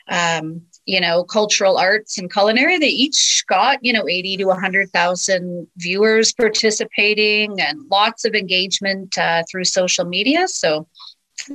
um, 0.07 0.61
you 0.85 1.01
know, 1.01 1.25
cultural 1.25 1.77
arts 1.77 2.17
and 2.17 2.31
culinary, 2.31 2.77
they 2.77 2.87
each 2.87 3.43
got, 3.49 3.79
you 3.81 3.91
know, 3.91 4.07
80 4.07 4.37
to 4.37 4.45
100,000 4.45 5.67
viewers 5.75 6.31
participating 6.31 7.59
and 7.59 7.81
lots 7.91 8.23
of 8.23 8.33
engagement 8.33 9.17
uh, 9.17 9.43
through 9.51 9.65
social 9.65 10.05
media. 10.05 10.47
So, 10.47 10.87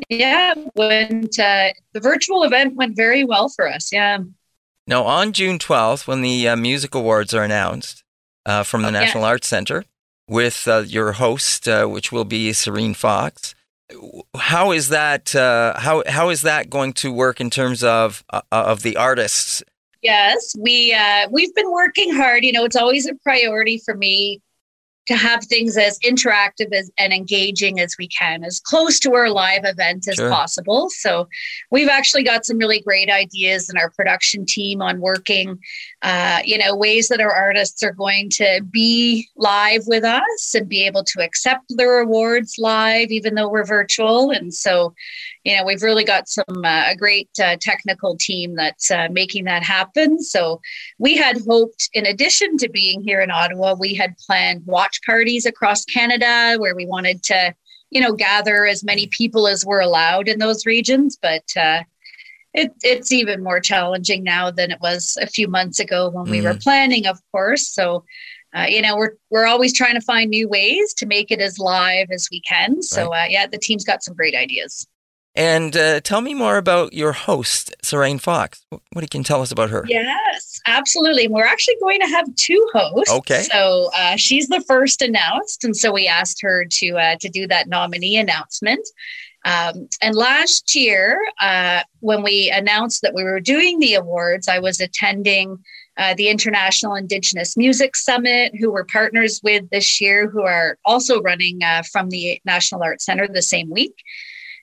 yeah, 0.08 0.54
went 0.74 1.38
uh, 1.38 1.70
the 1.92 2.00
virtual 2.00 2.42
event 2.42 2.74
went 2.74 2.96
very 2.96 3.24
well 3.24 3.48
for 3.48 3.68
us. 3.68 3.92
Yeah. 3.92 4.18
Now, 4.86 5.04
on 5.04 5.32
June 5.32 5.58
12th, 5.58 6.06
when 6.06 6.22
the 6.22 6.48
uh, 6.48 6.56
music 6.56 6.94
awards 6.94 7.34
are 7.34 7.44
announced 7.44 8.04
uh, 8.46 8.62
from 8.62 8.82
the 8.82 8.88
oh, 8.88 8.92
National 8.92 9.24
yeah. 9.24 9.28
Arts 9.28 9.48
Center 9.48 9.84
with 10.26 10.66
uh, 10.66 10.78
your 10.86 11.12
host, 11.12 11.68
uh, 11.68 11.86
which 11.86 12.10
will 12.10 12.24
be 12.24 12.50
Sarain 12.50 12.96
Fox, 12.96 13.54
how 14.36 14.72
is 14.72 14.88
that? 14.90 15.34
Uh, 15.34 15.78
how 15.78 16.02
how 16.06 16.28
is 16.28 16.42
that 16.42 16.68
going 16.68 16.92
to 16.94 17.12
work 17.12 17.40
in 17.40 17.48
terms 17.48 17.82
of 17.82 18.22
of 18.52 18.82
the 18.82 18.96
artists? 18.96 19.62
Yes, 20.02 20.54
we 20.58 20.96
we've 21.30 21.54
been 21.54 21.70
working 21.70 22.14
hard. 22.14 22.44
You 22.44 22.52
know, 22.52 22.64
it's 22.64 22.76
always 22.76 23.06
a 23.06 23.14
priority 23.14 23.78
for 23.78 23.94
me 23.94 24.42
to 25.08 25.16
have 25.16 25.42
things 25.44 25.76
as 25.78 25.98
interactive 26.00 26.70
as, 26.72 26.90
and 26.98 27.14
engaging 27.14 27.80
as 27.80 27.96
we 27.98 28.06
can, 28.08 28.44
as 28.44 28.60
close 28.60 29.00
to 29.00 29.14
our 29.14 29.30
live 29.30 29.62
event 29.64 30.06
as 30.06 30.16
sure. 30.16 30.28
possible. 30.28 30.90
So 30.90 31.28
we've 31.70 31.88
actually 31.88 32.24
got 32.24 32.44
some 32.44 32.58
really 32.58 32.80
great 32.80 33.10
ideas 33.10 33.70
in 33.70 33.78
our 33.78 33.90
production 33.90 34.44
team 34.44 34.82
on 34.82 35.00
working, 35.00 35.58
uh, 36.02 36.40
you 36.44 36.58
know, 36.58 36.76
ways 36.76 37.08
that 37.08 37.22
our 37.22 37.32
artists 37.32 37.82
are 37.82 37.92
going 37.92 38.28
to 38.34 38.60
be 38.70 39.26
live 39.36 39.82
with 39.86 40.04
us 40.04 40.54
and 40.54 40.68
be 40.68 40.84
able 40.84 41.04
to 41.04 41.22
accept 41.22 41.64
their 41.70 42.00
awards 42.00 42.56
live, 42.58 43.10
even 43.10 43.34
though 43.34 43.48
we're 43.48 43.64
virtual. 43.64 44.30
And 44.30 44.52
so, 44.52 44.94
you 45.48 45.56
know, 45.56 45.64
we've 45.64 45.82
really 45.82 46.04
got 46.04 46.28
some 46.28 46.62
uh, 46.62 46.90
a 46.90 46.94
great 46.94 47.30
uh, 47.42 47.56
technical 47.58 48.18
team 48.18 48.54
that's 48.54 48.90
uh, 48.90 49.08
making 49.10 49.44
that 49.44 49.62
happen. 49.62 50.22
So 50.22 50.60
we 50.98 51.16
had 51.16 51.40
hoped, 51.48 51.88
in 51.94 52.04
addition 52.04 52.58
to 52.58 52.68
being 52.68 53.02
here 53.02 53.22
in 53.22 53.30
Ottawa, 53.30 53.72
we 53.72 53.94
had 53.94 54.18
planned 54.18 54.66
watch 54.66 55.00
parties 55.06 55.46
across 55.46 55.86
Canada 55.86 56.58
where 56.58 56.76
we 56.76 56.84
wanted 56.84 57.22
to, 57.24 57.54
you 57.88 57.98
know, 57.98 58.12
gather 58.12 58.66
as 58.66 58.84
many 58.84 59.06
people 59.06 59.48
as 59.48 59.64
were 59.64 59.80
allowed 59.80 60.28
in 60.28 60.38
those 60.38 60.66
regions. 60.66 61.16
But 61.20 61.44
uh, 61.56 61.82
it, 62.52 62.74
it's 62.82 63.10
even 63.10 63.42
more 63.42 63.58
challenging 63.58 64.22
now 64.22 64.50
than 64.50 64.70
it 64.70 64.82
was 64.82 65.16
a 65.18 65.26
few 65.26 65.48
months 65.48 65.80
ago 65.80 66.10
when 66.10 66.26
mm 66.26 66.30
we 66.30 66.42
were 66.42 66.52
mm. 66.52 66.62
planning, 66.62 67.06
of 67.06 67.18
course. 67.32 67.68
So 67.68 68.04
uh, 68.54 68.66
you 68.68 68.82
know, 68.82 68.96
we're 68.96 69.12
we're 69.30 69.46
always 69.46 69.72
trying 69.72 69.94
to 69.94 70.00
find 70.02 70.28
new 70.28 70.46
ways 70.46 70.92
to 70.94 71.06
make 71.06 71.30
it 71.30 71.40
as 71.40 71.58
live 71.58 72.08
as 72.10 72.28
we 72.30 72.42
can. 72.42 72.82
So 72.82 73.08
right. 73.08 73.24
uh, 73.24 73.28
yeah, 73.30 73.46
the 73.46 73.58
team's 73.58 73.84
got 73.84 74.02
some 74.02 74.14
great 74.14 74.34
ideas. 74.34 74.86
And 75.34 75.76
uh, 75.76 76.00
tell 76.00 76.20
me 76.20 76.34
more 76.34 76.56
about 76.56 76.92
your 76.92 77.12
host, 77.12 77.72
Sarain 77.84 78.20
Fox. 78.20 78.64
What 78.92 79.08
can 79.10 79.22
tell 79.22 79.40
us 79.40 79.52
about 79.52 79.70
her? 79.70 79.84
Yes, 79.86 80.60
absolutely. 80.66 81.28
We're 81.28 81.44
actually 81.44 81.76
going 81.80 82.00
to 82.00 82.08
have 82.08 82.34
two 82.34 82.66
hosts. 82.72 83.12
Okay. 83.12 83.42
So 83.42 83.90
uh, 83.96 84.16
she's 84.16 84.48
the 84.48 84.64
first 84.66 85.00
announced, 85.00 85.62
and 85.62 85.76
so 85.76 85.92
we 85.92 86.08
asked 86.08 86.42
her 86.42 86.64
to 86.64 86.96
uh, 86.98 87.16
to 87.20 87.28
do 87.28 87.46
that 87.46 87.68
nominee 87.68 88.16
announcement. 88.16 88.86
Um, 89.44 89.88
and 90.02 90.14
last 90.16 90.74
year, 90.74 91.18
uh, 91.40 91.82
when 92.00 92.22
we 92.22 92.50
announced 92.50 93.02
that 93.02 93.14
we 93.14 93.22
were 93.22 93.40
doing 93.40 93.78
the 93.78 93.94
awards, 93.94 94.48
I 94.48 94.58
was 94.58 94.80
attending 94.80 95.58
uh, 95.96 96.14
the 96.14 96.28
International 96.28 96.94
Indigenous 96.94 97.56
Music 97.56 97.96
Summit, 97.96 98.52
who 98.58 98.72
we're 98.72 98.84
partners 98.84 99.40
with 99.42 99.68
this 99.70 100.00
year, 100.00 100.28
who 100.28 100.42
are 100.42 100.78
also 100.84 101.20
running 101.22 101.62
uh, 101.62 101.82
from 101.90 102.10
the 102.10 102.40
National 102.44 102.82
Arts 102.82 103.04
Center 103.04 103.26
the 103.26 103.42
same 103.42 103.70
week. 103.70 103.94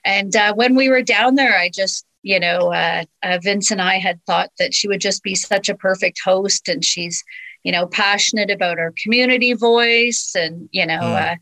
And 0.06 0.36
uh, 0.36 0.54
when 0.54 0.76
we 0.76 0.90
were 0.90 1.02
down 1.02 1.36
there, 1.36 1.58
I 1.58 1.70
just, 1.70 2.06
you 2.24 2.40
know, 2.40 2.72
uh, 2.72 3.06
uh, 3.24 3.40
Vince 3.42 3.72
and 3.72 3.82
I 3.82 3.96
had 3.98 4.24
thought 4.26 4.52
that 4.60 4.74
she 4.74 4.88
would 4.88 5.02
just 5.02 5.24
be 5.24 5.36
such 5.36 5.68
a 5.68 5.76
perfect 5.76 6.20
host, 6.24 6.68
and 6.68 6.86
she's, 6.86 7.24
you 7.64 7.72
know, 7.72 7.88
passionate 7.88 8.52
about 8.52 8.78
her 8.78 8.94
community 9.02 9.54
voice, 9.54 10.32
and 10.36 10.70
you 10.72 10.86
know, 10.86 11.00
mm 11.00 11.38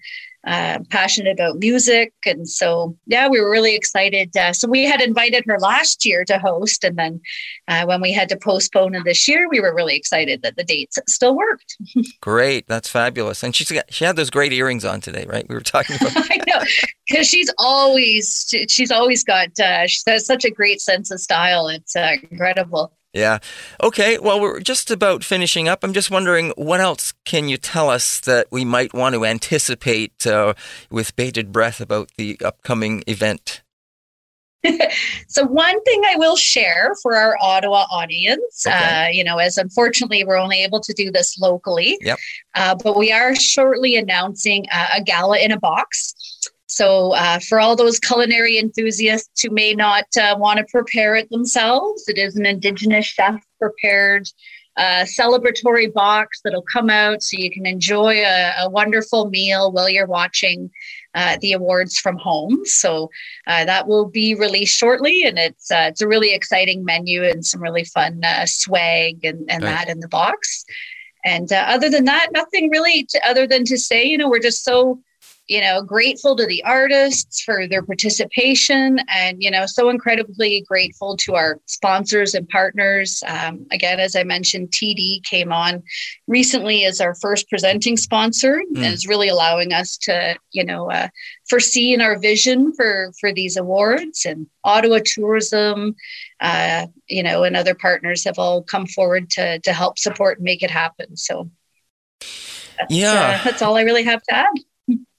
uh, 0.45 0.79
passionate 0.89 1.39
about 1.39 1.57
music. 1.57 2.13
And 2.25 2.47
so, 2.47 2.97
yeah, 3.05 3.27
we 3.27 3.39
were 3.39 3.49
really 3.49 3.75
excited. 3.75 4.35
Uh, 4.35 4.53
so, 4.53 4.67
we 4.67 4.83
had 4.83 5.01
invited 5.01 5.45
her 5.47 5.59
last 5.59 6.05
year 6.05 6.25
to 6.25 6.37
host. 6.37 6.83
And 6.83 6.97
then 6.97 7.21
uh, 7.67 7.85
when 7.85 8.01
we 8.01 8.11
had 8.11 8.29
to 8.29 8.37
postpone 8.37 8.95
it 8.95 9.03
this 9.05 9.27
year, 9.27 9.47
we 9.49 9.59
were 9.59 9.73
really 9.73 9.95
excited 9.95 10.41
that 10.41 10.55
the 10.55 10.63
dates 10.63 10.99
still 11.07 11.35
worked. 11.35 11.77
great. 12.21 12.67
That's 12.67 12.89
fabulous. 12.89 13.43
And 13.43 13.55
she's 13.55 13.71
got, 13.71 13.91
she 13.93 14.05
had 14.05 14.15
those 14.15 14.29
great 14.29 14.53
earrings 14.53 14.85
on 14.85 15.01
today, 15.01 15.25
right? 15.27 15.47
We 15.47 15.55
were 15.55 15.61
talking 15.61 15.95
about. 15.95 16.11
I 16.15 16.39
know. 16.47 16.61
Because 17.07 17.27
she's 17.27 17.51
always, 17.57 18.53
she's 18.69 18.91
always 18.91 19.23
got, 19.23 19.57
uh, 19.59 19.87
she 19.87 20.01
has 20.07 20.25
such 20.25 20.45
a 20.45 20.51
great 20.51 20.81
sense 20.81 21.11
of 21.11 21.19
style. 21.19 21.67
It's 21.67 21.95
uh, 21.95 22.15
incredible. 22.29 22.93
Yeah. 23.13 23.37
Okay. 23.81 24.17
Well, 24.17 24.41
we're 24.41 24.59
just 24.59 24.89
about 24.89 25.23
finishing 25.23 25.67
up. 25.67 25.83
I'm 25.83 25.93
just 25.93 26.09
wondering 26.09 26.51
what 26.55 26.79
else 26.79 27.13
can 27.25 27.47
you 27.47 27.57
tell 27.57 27.89
us 27.89 28.19
that 28.21 28.47
we 28.49 28.65
might 28.65 28.93
want 28.93 29.13
to 29.13 29.23
anticipate 29.23 30.25
uh, 30.25 30.55
with 30.89 31.15
bated 31.15 31.51
breath 31.51 31.79
about 31.79 32.09
the 32.17 32.39
upcoming 32.43 33.03
event? 33.05 33.61
so 35.27 35.45
one 35.45 35.81
thing 35.83 36.01
I 36.09 36.15
will 36.15 36.35
share 36.35 36.95
for 37.01 37.15
our 37.15 37.37
Ottawa 37.41 37.85
audience, 37.91 38.65
okay. 38.65 39.05
uh, 39.05 39.07
you 39.09 39.23
know, 39.23 39.37
as 39.37 39.57
unfortunately 39.57 40.23
we're 40.23 40.37
only 40.37 40.63
able 40.63 40.79
to 40.79 40.93
do 40.93 41.11
this 41.11 41.37
locally, 41.37 41.97
yep. 42.01 42.17
Uh, 42.55 42.75
but 42.81 42.97
we 42.97 43.11
are 43.11 43.35
shortly 43.35 43.97
announcing 43.97 44.65
a 44.95 45.01
gala 45.01 45.39
in 45.39 45.51
a 45.51 45.59
box. 45.59 46.32
So, 46.67 47.13
uh, 47.13 47.39
for 47.39 47.59
all 47.59 47.75
those 47.75 47.99
culinary 47.99 48.57
enthusiasts 48.57 49.41
who 49.41 49.49
may 49.49 49.73
not 49.73 50.05
uh, 50.19 50.35
want 50.37 50.59
to 50.59 50.65
prepare 50.71 51.15
it 51.15 51.29
themselves, 51.29 52.07
it 52.07 52.17
is 52.17 52.35
an 52.35 52.45
Indigenous 52.45 53.05
chef 53.05 53.41
prepared 53.59 54.27
uh, 54.75 55.03
celebratory 55.03 55.91
box 55.93 56.41
that'll 56.43 56.63
come 56.63 56.89
out 56.89 57.21
so 57.21 57.37
you 57.37 57.51
can 57.51 57.65
enjoy 57.65 58.23
a, 58.23 58.53
a 58.61 58.69
wonderful 58.69 59.29
meal 59.29 59.71
while 59.71 59.89
you're 59.89 60.07
watching 60.07 60.71
uh, 61.15 61.37
the 61.41 61.53
awards 61.53 61.97
from 61.97 62.17
home. 62.17 62.65
So 62.65 63.11
uh, 63.45 63.65
that 63.65 63.87
will 63.87 64.09
be 64.09 64.33
released 64.33 64.75
shortly, 64.75 65.25
and 65.25 65.37
it's 65.37 65.69
uh, 65.69 65.87
it's 65.89 66.01
a 66.01 66.07
really 66.07 66.33
exciting 66.33 66.83
menu 66.83 67.23
and 67.23 67.45
some 67.45 67.61
really 67.61 67.83
fun 67.83 68.21
uh, 68.23 68.45
swag 68.47 69.23
and, 69.23 69.45
and 69.49 69.63
that 69.63 69.89
in 69.89 69.99
the 69.99 70.07
box. 70.07 70.65
And 71.23 71.51
uh, 71.53 71.65
other 71.67 71.89
than 71.89 72.05
that, 72.05 72.29
nothing 72.33 72.69
really 72.69 73.05
to, 73.09 73.29
other 73.29 73.47
than 73.47 73.63
to 73.65 73.77
say, 73.77 74.03
you 74.03 74.17
know, 74.17 74.29
we're 74.29 74.39
just 74.39 74.63
so 74.63 74.99
you 75.47 75.59
know, 75.59 75.81
grateful 75.81 76.37
to 76.37 76.45
the 76.45 76.63
artists 76.63 77.41
for 77.41 77.67
their 77.67 77.83
participation 77.83 78.99
and, 79.13 79.43
you 79.43 79.51
know, 79.51 79.65
so 79.65 79.89
incredibly 79.89 80.61
grateful 80.61 81.17
to 81.17 81.35
our 81.35 81.59
sponsors 81.65 82.33
and 82.33 82.47
partners. 82.47 83.21
Um, 83.27 83.65
again, 83.71 83.99
as 83.99 84.15
I 84.15 84.23
mentioned, 84.23 84.71
TD 84.71 85.23
came 85.23 85.51
on 85.51 85.83
recently 86.27 86.85
as 86.85 87.01
our 87.01 87.13
first 87.15 87.49
presenting 87.49 87.97
sponsor 87.97 88.61
mm. 88.73 88.77
and 88.77 88.93
is 88.93 89.05
really 89.05 89.27
allowing 89.27 89.73
us 89.73 89.97
to, 89.97 90.37
you 90.51 90.63
know, 90.63 90.89
uh, 90.89 91.09
foresee 91.49 91.93
in 91.93 91.99
our 91.99 92.17
vision 92.17 92.71
for, 92.73 93.11
for 93.19 93.33
these 93.33 93.57
awards 93.57 94.25
and 94.25 94.47
Ottawa 94.63 94.99
Tourism, 95.03 95.93
uh, 96.39 96.87
you 97.07 97.21
know, 97.21 97.43
and 97.43 97.57
other 97.57 97.75
partners 97.75 98.23
have 98.23 98.39
all 98.39 98.63
come 98.63 98.87
forward 98.87 99.29
to, 99.31 99.59
to 99.59 99.73
help 99.73 99.99
support 99.99 100.37
and 100.37 100.45
make 100.45 100.63
it 100.63 100.71
happen. 100.71 101.17
So 101.17 101.51
that's, 102.77 102.95
yeah, 102.95 103.39
uh, 103.41 103.43
that's 103.43 103.61
all 103.61 103.75
I 103.75 103.81
really 103.81 104.03
have 104.03 104.23
to 104.23 104.35
add. 104.35 104.53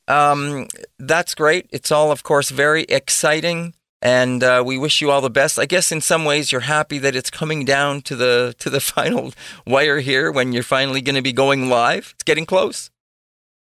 Um, 0.09 0.69
that's 0.99 1.35
great. 1.35 1.69
It's 1.71 1.90
all, 1.90 2.11
of 2.11 2.23
course, 2.23 2.51
very 2.51 2.83
exciting, 2.85 3.75
and 4.03 4.45
uh, 4.45 4.62
we 4.64 4.77
wish 4.77 5.01
you 5.01 5.11
all 5.11 5.21
the 5.21 5.31
best. 5.31 5.59
I 5.59 5.67
guess 5.67 5.90
in 5.90 6.01
some 6.01 6.25
ways 6.25 6.53
you're 6.53 6.62
happy 6.62 6.99
that 6.99 7.17
it's 7.17 7.31
coming 7.31 7.64
down 7.64 8.03
to 8.03 8.17
the 8.17 8.55
to 8.59 8.71
the 8.71 8.81
final 8.95 9.33
wire 9.67 10.01
here 10.01 10.31
when 10.31 10.53
you're 10.53 10.62
finally 10.62 11.01
going 11.01 11.17
to 11.17 11.23
be 11.23 11.33
going 11.33 11.69
live. 11.69 12.12
It's 12.14 12.25
getting 12.25 12.47
close. 12.47 12.90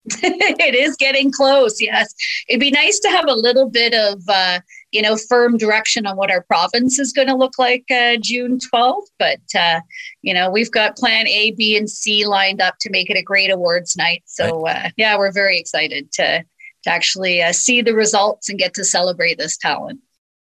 it 0.23 0.75
is 0.75 0.95
getting 0.95 1.31
close. 1.31 1.79
Yes, 1.79 2.13
it'd 2.49 2.59
be 2.59 2.71
nice 2.71 2.99
to 2.99 3.09
have 3.09 3.27
a 3.27 3.33
little 3.33 3.69
bit 3.69 3.93
of 3.93 4.21
uh, 4.27 4.59
you 4.91 5.01
know 5.01 5.15
firm 5.15 5.57
direction 5.57 6.07
on 6.07 6.17
what 6.17 6.31
our 6.31 6.41
province 6.41 6.97
is 6.97 7.13
going 7.13 7.27
to 7.27 7.35
look 7.35 7.59
like 7.59 7.85
uh, 7.91 8.17
June 8.19 8.57
twelfth. 8.59 9.11
But 9.19 9.41
uh, 9.55 9.81
you 10.23 10.33
know 10.33 10.49
we've 10.49 10.71
got 10.71 10.97
Plan 10.97 11.27
A, 11.27 11.51
B, 11.51 11.77
and 11.77 11.89
C 11.89 12.25
lined 12.25 12.61
up 12.61 12.75
to 12.81 12.89
make 12.89 13.11
it 13.11 13.17
a 13.17 13.21
great 13.21 13.51
awards 13.51 13.95
night. 13.95 14.23
So 14.25 14.65
uh, 14.65 14.89
yeah, 14.97 15.17
we're 15.17 15.31
very 15.31 15.59
excited 15.59 16.11
to 16.13 16.43
to 16.83 16.89
actually 16.89 17.43
uh, 17.43 17.53
see 17.53 17.81
the 17.81 17.93
results 17.93 18.49
and 18.49 18.57
get 18.57 18.73
to 18.73 18.83
celebrate 18.83 19.37
this 19.37 19.55
talent. 19.57 19.99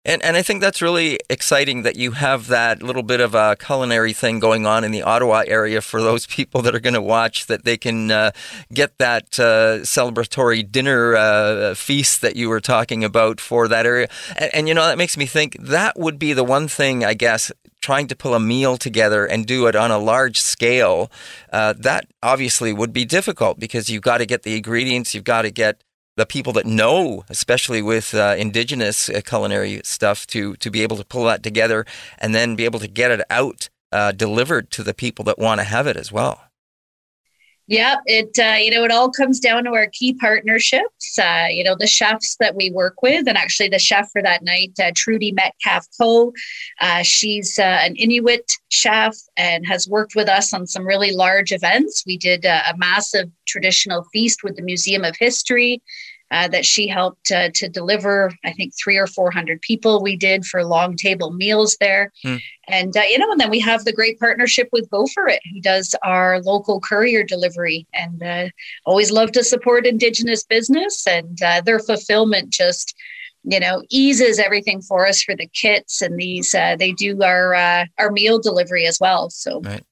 And, 0.06 0.22
and 0.22 0.36
I 0.36 0.42
think 0.42 0.60
that's 0.60 0.82
really 0.82 1.18
exciting 1.30 1.84
that 1.84 1.96
you 1.96 2.12
have 2.12 2.48
that 2.48 2.84
little 2.84 3.04
bit 3.04 3.22
of 3.22 3.34
a 3.34 3.56
culinary 3.56 4.12
thing 4.12 4.39
going 4.39 4.66
on 4.66 4.84
in 4.84 4.92
the 4.92 5.02
Ottawa 5.02 5.44
area 5.48 5.80
for 5.80 6.02
those 6.02 6.28
people 6.28 6.62
that 6.63 6.76
are 6.76 6.82
going 6.82 6.94
to 6.94 7.02
watch, 7.02 7.46
that 7.48 7.63
they 7.63 7.78
can 7.78 8.12
uh, 8.12 8.32
get 8.74 8.98
that 8.98 9.39
uh, 9.39 9.80
celebratory 9.80 10.70
dinner 10.70 11.16
uh, 11.16 11.74
feast 11.74 12.22
that 12.22 12.36
you 12.36 12.50
were 12.50 12.60
talking 12.60 13.04
about 13.04 13.39
for 13.39 13.70
that 13.70 13.86
area. 13.86 14.10
And, 14.36 14.54
and, 14.54 14.68
you 14.68 14.74
know, 14.74 14.86
that 14.86 14.98
makes 14.98 15.16
me 15.16 15.26
think 15.26 15.56
that 15.58 15.98
would 15.98 16.20
be 16.20 16.34
the 16.34 16.44
one 16.44 16.68
thing, 16.68 17.06
I 17.06 17.13
guess, 17.13 17.50
trying 17.80 18.08
to 18.08 18.16
pull 18.16 18.34
a 18.34 18.39
meal 18.42 18.76
together 18.76 19.26
and 19.26 19.46
do 19.46 19.68
it 19.68 19.76
on 19.76 19.89
a 19.89 19.98
large 19.98 20.39
scale. 20.39 21.10
Uh, 21.52 21.74
that 21.78 22.08
obviously 22.22 22.74
would 22.74 22.92
be 22.92 23.06
difficult 23.06 23.58
because 23.58 23.89
you've 23.89 24.04
got 24.04 24.18
to 24.18 24.26
get 24.26 24.44
the 24.44 24.58
ingredients, 24.58 25.13
you've 25.13 25.24
got 25.24 25.44
to 25.44 25.52
get 25.52 25.82
the 26.15 26.26
people 26.26 26.54
that 26.54 26.65
know, 26.65 27.23
especially 27.30 27.82
with 27.82 28.13
uh, 28.13 28.36
indigenous 28.38 29.10
uh, 29.10 29.21
culinary 29.26 29.82
stuff, 29.84 30.28
to 30.28 30.56
to 30.58 30.69
be 30.69 30.82
able 30.82 30.97
to 30.97 31.06
pull 31.06 31.26
that 31.26 31.43
together 31.43 31.86
and 32.19 32.34
then 32.36 32.56
be 32.56 32.65
able 32.65 32.80
to 32.80 32.88
get 32.88 33.12
it 33.12 33.21
out 33.30 33.69
uh, 33.91 34.12
delivered 34.12 34.71
to 34.71 34.84
the 34.84 34.93
people 34.93 35.26
that 35.26 35.39
want 35.39 35.60
to 35.60 35.63
have 35.65 35.88
it 35.88 35.97
as 35.97 36.12
well. 36.12 36.41
Yeah, 37.67 37.95
it 38.06 38.38
uh, 38.38 38.58
you 38.58 38.71
know 38.71 38.84
it 38.84 38.91
all 38.91 39.10
comes 39.10 39.39
down 39.39 39.63
to 39.63 39.71
our 39.71 39.88
key 39.88 40.13
partnerships. 40.13 41.17
Uh, 41.17 41.47
you 41.49 41.63
know 41.63 41.76
the 41.80 41.88
chefs 41.88 42.36
that 42.41 42.56
we 42.56 42.71
work 42.71 43.02
with, 43.02 43.26
and 43.28 43.38
actually 43.38 43.69
the 43.69 43.80
chef 43.80 44.10
for 44.12 44.21
that 44.21 44.43
night, 44.43 44.73
uh, 44.84 44.91
Trudy 44.95 45.32
Metcalf 45.32 45.88
Co. 45.99 46.34
Uh, 46.82 47.04
she's 47.04 47.58
uh, 47.58 47.80
an 47.82 47.95
Inuit 47.95 48.52
chef 48.69 49.15
and 49.38 49.65
has 49.65 49.88
worked 49.88 50.13
with 50.13 50.28
us 50.28 50.54
on 50.54 50.67
some 50.67 50.86
really 50.86 51.12
large 51.12 51.54
events. 51.54 52.04
We 52.06 52.17
did 52.17 52.43
a, 52.43 52.69
a 52.69 52.78
massive 52.78 53.30
traditional 53.47 54.06
feast 54.12 54.43
with 54.43 54.58
the 54.58 54.62
Museum 54.62 55.06
of 55.06 55.15
History 55.17 55.82
uh, 56.34 56.48
that 56.48 56.65
she 56.65 56.88
helped 56.88 57.32
uh, 57.32 57.50
to 57.54 57.69
deliver. 57.69 58.34
I 58.43 58.54
think 58.54 58.74
three 58.76 58.98
or 58.98 59.06
four 59.06 59.30
hundred 59.32 59.62
people 59.62 60.02
we 60.02 60.17
did 60.17 60.46
for 60.46 60.65
long 60.65 60.96
table 60.96 61.32
meals 61.32 61.78
there, 61.80 62.12
mm. 62.26 62.41
and 62.67 62.98
uh, 62.98 63.02
you 63.02 63.19
know, 63.19 63.32
and 63.32 63.39
then 63.39 63.52
we 63.52 63.60
have 63.60 63.86
the 63.86 63.93
great 63.93 64.19
partnership 64.19 64.67
with 64.72 64.89
Go 64.89 65.06
for 65.13 65.28
It, 65.28 65.41
who 65.54 65.62
does 65.62 65.96
our 66.04 66.41
local 66.41 66.82
courier 66.82 67.24
delivery, 67.24 67.88
and 67.93 68.24
uh, 68.24 68.50
always 68.86 69.12
love 69.12 69.32
to 69.34 69.43
support 69.43 69.86
Indigenous 69.86 70.43
business, 70.43 71.06
and 71.06 71.41
uh, 71.43 71.62
their 71.62 71.80
fulfillment 71.80 72.50
just 72.50 72.96
you 73.43 73.60
know 73.60 73.84
eases 73.89 74.39
everything 74.39 74.82
for 74.82 75.06
us 75.06 75.22
for 75.22 75.36
the 75.36 75.48
kits 75.54 76.02
and 76.02 76.17
these 76.17 76.56
uh, 76.56 76.76
they 76.78 76.93
do 76.93 77.22
our 77.22 77.54
uh, 77.54 77.86
our 78.00 78.10
meal 78.12 78.39
delivery 78.39 78.88
as 78.88 78.98
well 79.00 79.30
so 79.30 79.62
right. 79.62 79.84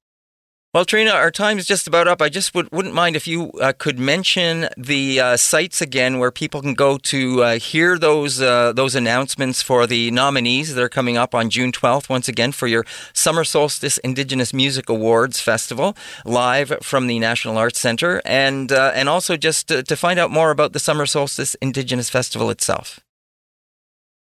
Well, 0.74 0.86
Trina, 0.86 1.12
our 1.12 1.32
time 1.32 1.58
is 1.58 1.66
just 1.66 1.86
about 1.86 2.08
up. 2.08 2.22
I 2.22 2.30
just 2.30 2.56
would, 2.56 2.72
wouldn't 2.72 2.96
mind 2.96 3.18
if 3.18 3.28
you 3.28 3.52
uh, 3.60 3.74
could 3.78 4.00
mention 4.00 4.70
the 4.78 5.20
uh, 5.20 5.36
sites 5.36 5.82
again 5.82 6.18
where 6.18 6.32
people 6.32 6.62
can 6.62 6.76
go 6.76 6.98
to 6.98 7.44
uh, 7.44 7.60
hear 7.60 8.00
those 8.00 8.42
uh, 8.42 8.72
those 8.72 8.96
announcements 8.96 9.62
for 9.62 9.86
the 9.86 10.12
nominees 10.12 10.74
that 10.74 10.82
are 10.82 10.88
coming 10.88 11.18
up 11.18 11.36
on 11.36 11.50
June 11.50 11.74
12th, 11.74 12.08
once 12.08 12.30
again, 12.30 12.54
for 12.54 12.68
your 12.68 12.86
Summer 13.12 13.44
Solstice 13.44 13.98
Indigenous 13.98 14.54
Music 14.54 14.88
Awards 14.88 15.42
Festival, 15.42 15.94
live 16.24 16.78
from 16.82 17.08
the 17.08 17.20
National 17.20 17.58
Arts 17.58 17.78
Centre, 17.78 18.22
and, 18.24 18.72
uh, 18.72 18.94
and 18.96 19.10
also 19.10 19.36
just 19.36 19.68
to, 19.68 19.84
to 19.84 19.98
find 19.98 20.22
out 20.22 20.32
more 20.32 20.52
about 20.52 20.72
the 20.72 20.80
Summer 20.80 21.06
Solstice 21.06 21.54
Indigenous 21.56 22.10
Festival 22.10 22.50
itself. 22.50 23.02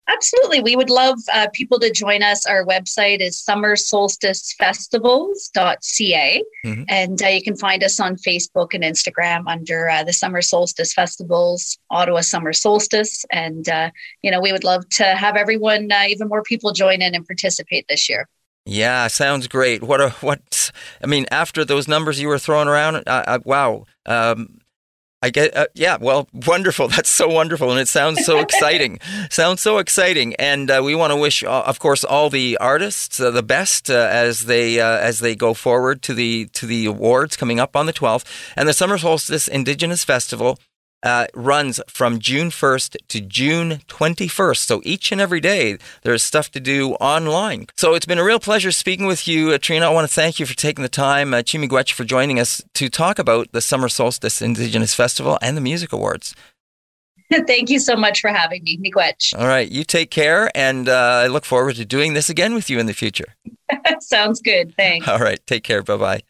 Absolutely. 0.08 0.60
We 0.60 0.74
would 0.74 0.88
love 0.88 1.18
uh, 1.32 1.48
people 1.52 1.78
to 1.80 1.92
join 1.92 2.22
us. 2.22 2.46
Our 2.46 2.64
website 2.64 3.20
is 3.20 3.44
summersolsticefestivals.ca. 3.46 6.44
Mm-hmm. 6.64 6.82
And 6.88 7.22
uh, 7.22 7.26
you 7.26 7.42
can 7.42 7.56
find 7.56 7.84
us 7.84 8.00
on 8.00 8.16
Facebook 8.16 8.72
and 8.72 8.82
Instagram 8.82 9.46
under 9.46 9.90
uh, 9.90 10.04
the 10.04 10.14
Summer 10.14 10.40
Solstice 10.40 10.94
Festivals, 10.94 11.76
Ottawa 11.90 12.22
Summer 12.22 12.54
Solstice. 12.54 13.26
And, 13.30 13.68
uh, 13.68 13.90
you 14.22 14.30
know, 14.30 14.40
we 14.40 14.50
would 14.50 14.64
love 14.64 14.88
to 14.90 15.04
have 15.04 15.36
everyone, 15.36 15.92
uh, 15.92 16.04
even 16.08 16.28
more 16.28 16.42
people 16.42 16.72
join 16.72 17.02
in 17.02 17.14
and 17.14 17.26
participate 17.26 17.84
this 17.88 18.08
year. 18.08 18.26
Yeah, 18.64 19.08
sounds 19.08 19.46
great. 19.46 19.82
What 19.82 20.00
a 20.00 20.08
what? 20.20 20.72
I 21.02 21.06
mean, 21.06 21.26
after 21.30 21.64
those 21.64 21.88
numbers 21.88 22.20
you 22.20 22.28
were 22.28 22.38
throwing 22.38 22.68
around, 22.68 23.02
uh, 23.06 23.38
wow. 23.44 23.86
Um, 24.04 24.58
I 25.20 25.30
get, 25.30 25.56
uh, 25.56 25.66
yeah, 25.74 25.96
well, 26.00 26.28
wonderful. 26.46 26.88
That's 26.88 27.10
so 27.10 27.28
wonderful. 27.28 27.70
And 27.70 27.80
it 27.80 27.88
sounds 27.88 28.24
so 28.24 28.38
exciting. 28.38 29.00
sounds 29.30 29.60
so 29.60 29.78
exciting. 29.78 30.34
And 30.36 30.70
uh, 30.70 30.80
we 30.84 30.94
want 30.94 31.12
to 31.12 31.16
wish, 31.16 31.42
uh, 31.42 31.62
of 31.66 31.78
course, 31.78 32.04
all 32.04 32.30
the 32.30 32.56
artists 32.58 33.20
uh, 33.20 33.30
the 33.30 33.42
best 33.42 33.90
uh, 33.90 34.08
as 34.10 34.44
they 34.44 34.80
uh, 34.80 34.98
as 34.98 35.20
they 35.20 35.34
go 35.34 35.54
forward 35.54 36.02
to 36.02 36.14
the 36.14 36.46
to 36.52 36.66
the 36.66 36.86
awards 36.86 37.36
coming 37.36 37.58
up 37.58 37.76
on 37.76 37.86
the 37.86 37.92
12th. 37.92 38.24
And 38.56 38.68
the 38.68 38.72
Summer 38.72 38.98
Solstice 38.98 39.48
Indigenous 39.48 40.04
Festival 40.04 40.58
uh, 41.02 41.26
runs 41.34 41.80
from 41.88 42.18
June 42.18 42.50
1st 42.50 42.96
to 43.08 43.20
June 43.20 43.80
21st. 43.88 44.58
So 44.58 44.80
each 44.84 45.12
and 45.12 45.20
every 45.20 45.40
day, 45.40 45.78
there's 46.02 46.22
stuff 46.22 46.50
to 46.52 46.60
do 46.60 46.92
online. 46.94 47.66
So 47.76 47.94
it's 47.94 48.06
been 48.06 48.18
a 48.18 48.24
real 48.24 48.40
pleasure 48.40 48.72
speaking 48.72 49.06
with 49.06 49.28
you, 49.28 49.56
Trina. 49.58 49.86
I 49.86 49.90
want 49.90 50.08
to 50.08 50.14
thank 50.14 50.40
you 50.40 50.46
for 50.46 50.54
taking 50.54 50.82
the 50.82 50.88
time, 50.88 51.34
uh, 51.34 51.38
Chi-miigwech, 51.38 51.92
for 51.92 52.04
joining 52.04 52.40
us 52.40 52.62
to 52.74 52.88
talk 52.88 53.18
about 53.18 53.52
the 53.52 53.60
Summer 53.60 53.88
Solstice 53.88 54.42
Indigenous 54.42 54.94
Festival 54.94 55.38
and 55.40 55.56
the 55.56 55.60
Music 55.60 55.92
Awards. 55.92 56.34
Thank 57.46 57.68
you 57.68 57.78
so 57.78 57.94
much 57.94 58.20
for 58.20 58.30
having 58.30 58.62
me, 58.62 58.78
Miigwech. 58.78 59.38
All 59.38 59.46
right, 59.46 59.70
you 59.70 59.84
take 59.84 60.10
care, 60.10 60.50
and 60.54 60.88
uh, 60.88 61.22
I 61.24 61.26
look 61.26 61.44
forward 61.44 61.76
to 61.76 61.84
doing 61.84 62.14
this 62.14 62.30
again 62.30 62.54
with 62.54 62.70
you 62.70 62.78
in 62.78 62.86
the 62.86 62.94
future. 62.94 63.34
Sounds 64.00 64.40
good. 64.40 64.74
Thanks. 64.76 65.06
All 65.06 65.18
right, 65.18 65.38
take 65.46 65.62
care. 65.62 65.82
Bye 65.82 65.96
bye. 65.96 66.22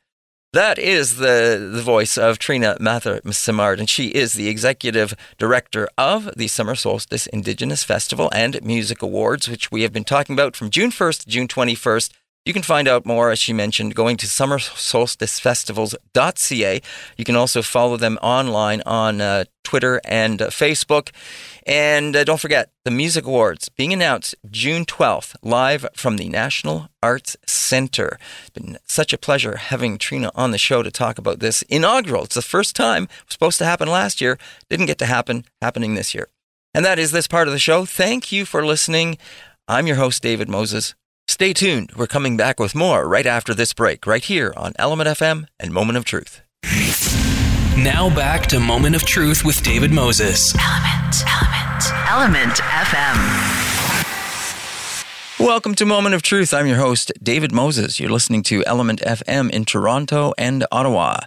That 0.54 0.78
is 0.78 1.16
the, 1.16 1.70
the 1.70 1.82
voice 1.82 2.16
of 2.16 2.38
Trina 2.38 2.78
Mather 2.80 3.20
Simard, 3.32 3.78
and 3.78 3.88
she 3.88 4.08
is 4.08 4.32
the 4.32 4.48
executive 4.48 5.14
director 5.36 5.90
of 5.98 6.30
the 6.36 6.48
Summer 6.48 6.74
Solstice 6.74 7.26
Indigenous 7.26 7.84
Festival 7.84 8.30
and 8.34 8.64
Music 8.64 9.02
Awards, 9.02 9.46
which 9.46 9.70
we 9.70 9.82
have 9.82 9.92
been 9.92 10.04
talking 10.04 10.32
about 10.32 10.56
from 10.56 10.70
June 10.70 10.90
1st 10.90 11.24
to 11.24 11.28
June 11.28 11.48
21st. 11.48 12.12
You 12.48 12.54
can 12.54 12.62
find 12.62 12.88
out 12.88 13.04
more, 13.04 13.30
as 13.30 13.38
she 13.38 13.52
mentioned, 13.52 13.94
going 13.94 14.16
to 14.16 14.26
summersolsticefestivals.ca. 14.26 16.82
You 17.18 17.24
can 17.26 17.36
also 17.36 17.60
follow 17.60 17.98
them 17.98 18.18
online 18.22 18.80
on 18.86 19.20
uh, 19.20 19.44
Twitter 19.64 20.00
and 20.06 20.40
uh, 20.40 20.46
Facebook. 20.46 21.10
And 21.66 22.16
uh, 22.16 22.24
don't 22.24 22.40
forget, 22.40 22.70
the 22.86 22.90
Music 22.90 23.26
Awards 23.26 23.68
being 23.68 23.92
announced 23.92 24.34
June 24.50 24.86
12th, 24.86 25.36
live 25.42 25.86
from 25.94 26.16
the 26.16 26.30
National 26.30 26.88
Arts 27.02 27.36
Center. 27.46 28.18
It's 28.40 28.48
been 28.48 28.78
such 28.86 29.12
a 29.12 29.18
pleasure 29.18 29.56
having 29.56 29.98
Trina 29.98 30.30
on 30.34 30.50
the 30.50 30.56
show 30.56 30.82
to 30.82 30.90
talk 30.90 31.18
about 31.18 31.40
this 31.40 31.60
inaugural. 31.68 32.24
It's 32.24 32.34
the 32.34 32.40
first 32.40 32.74
time 32.74 33.02
it 33.02 33.10
was 33.26 33.34
supposed 33.34 33.58
to 33.58 33.66
happen 33.66 33.88
last 33.88 34.22
year, 34.22 34.38
didn't 34.70 34.86
get 34.86 34.96
to 35.00 35.06
happen, 35.06 35.44
happening 35.60 35.96
this 35.96 36.14
year. 36.14 36.28
And 36.72 36.82
that 36.86 36.98
is 36.98 37.12
this 37.12 37.28
part 37.28 37.46
of 37.46 37.52
the 37.52 37.58
show. 37.58 37.84
Thank 37.84 38.32
you 38.32 38.46
for 38.46 38.64
listening. 38.64 39.18
I'm 39.68 39.86
your 39.86 39.96
host, 39.96 40.22
David 40.22 40.48
Moses. 40.48 40.94
Stay 41.30 41.52
tuned. 41.52 41.92
We're 41.94 42.06
coming 42.06 42.38
back 42.38 42.58
with 42.58 42.74
more 42.74 43.06
right 43.06 43.26
after 43.26 43.52
this 43.52 43.74
break, 43.74 44.06
right 44.06 44.24
here 44.24 44.54
on 44.56 44.72
Element 44.78 45.10
FM 45.10 45.46
and 45.60 45.74
Moment 45.74 45.98
of 45.98 46.06
Truth. 46.06 46.40
Now 47.76 48.08
back 48.08 48.46
to 48.46 48.58
Moment 48.58 48.96
of 48.96 49.02
Truth 49.04 49.44
with 49.44 49.62
David 49.62 49.92
Moses. 49.92 50.54
Element, 50.58 51.22
Element, 51.28 51.92
Element 52.08 52.58
FM. 52.58 53.58
Welcome 55.38 55.74
to 55.74 55.84
Moment 55.84 56.14
of 56.14 56.22
Truth. 56.22 56.54
I'm 56.54 56.66
your 56.66 56.78
host, 56.78 57.12
David 57.22 57.52
Moses. 57.52 58.00
You're 58.00 58.10
listening 58.10 58.42
to 58.44 58.64
Element 58.64 59.02
FM 59.02 59.50
in 59.50 59.66
Toronto 59.66 60.32
and 60.38 60.64
Ottawa. 60.72 61.18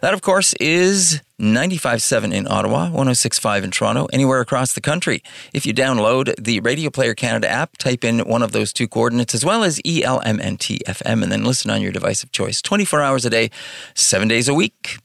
That, 0.00 0.14
of 0.14 0.22
course, 0.22 0.54
is 0.54 1.20
95.7 1.42 2.32
in 2.32 2.46
Ottawa, 2.46 2.88
106.5 2.90 3.64
in 3.64 3.70
Toronto, 3.72 4.06
anywhere 4.12 4.40
across 4.40 4.74
the 4.74 4.80
country. 4.80 5.24
If 5.52 5.66
you 5.66 5.74
download 5.74 6.32
the 6.42 6.60
Radio 6.60 6.88
Player 6.88 7.14
Canada 7.14 7.48
app, 7.48 7.76
type 7.78 8.04
in 8.04 8.20
one 8.20 8.42
of 8.42 8.52
those 8.52 8.72
two 8.72 8.86
coordinates 8.86 9.34
as 9.34 9.44
well 9.44 9.64
as 9.64 9.80
ELMNT 9.80 10.84
FM 10.84 11.22
and 11.22 11.32
then 11.32 11.44
listen 11.44 11.68
on 11.72 11.82
your 11.82 11.90
device 11.90 12.22
of 12.22 12.30
choice 12.30 12.62
24 12.62 13.02
hours 13.02 13.24
a 13.24 13.30
day, 13.30 13.50
seven 13.94 14.28
days 14.28 14.48
a 14.48 14.54
week. 14.54 14.98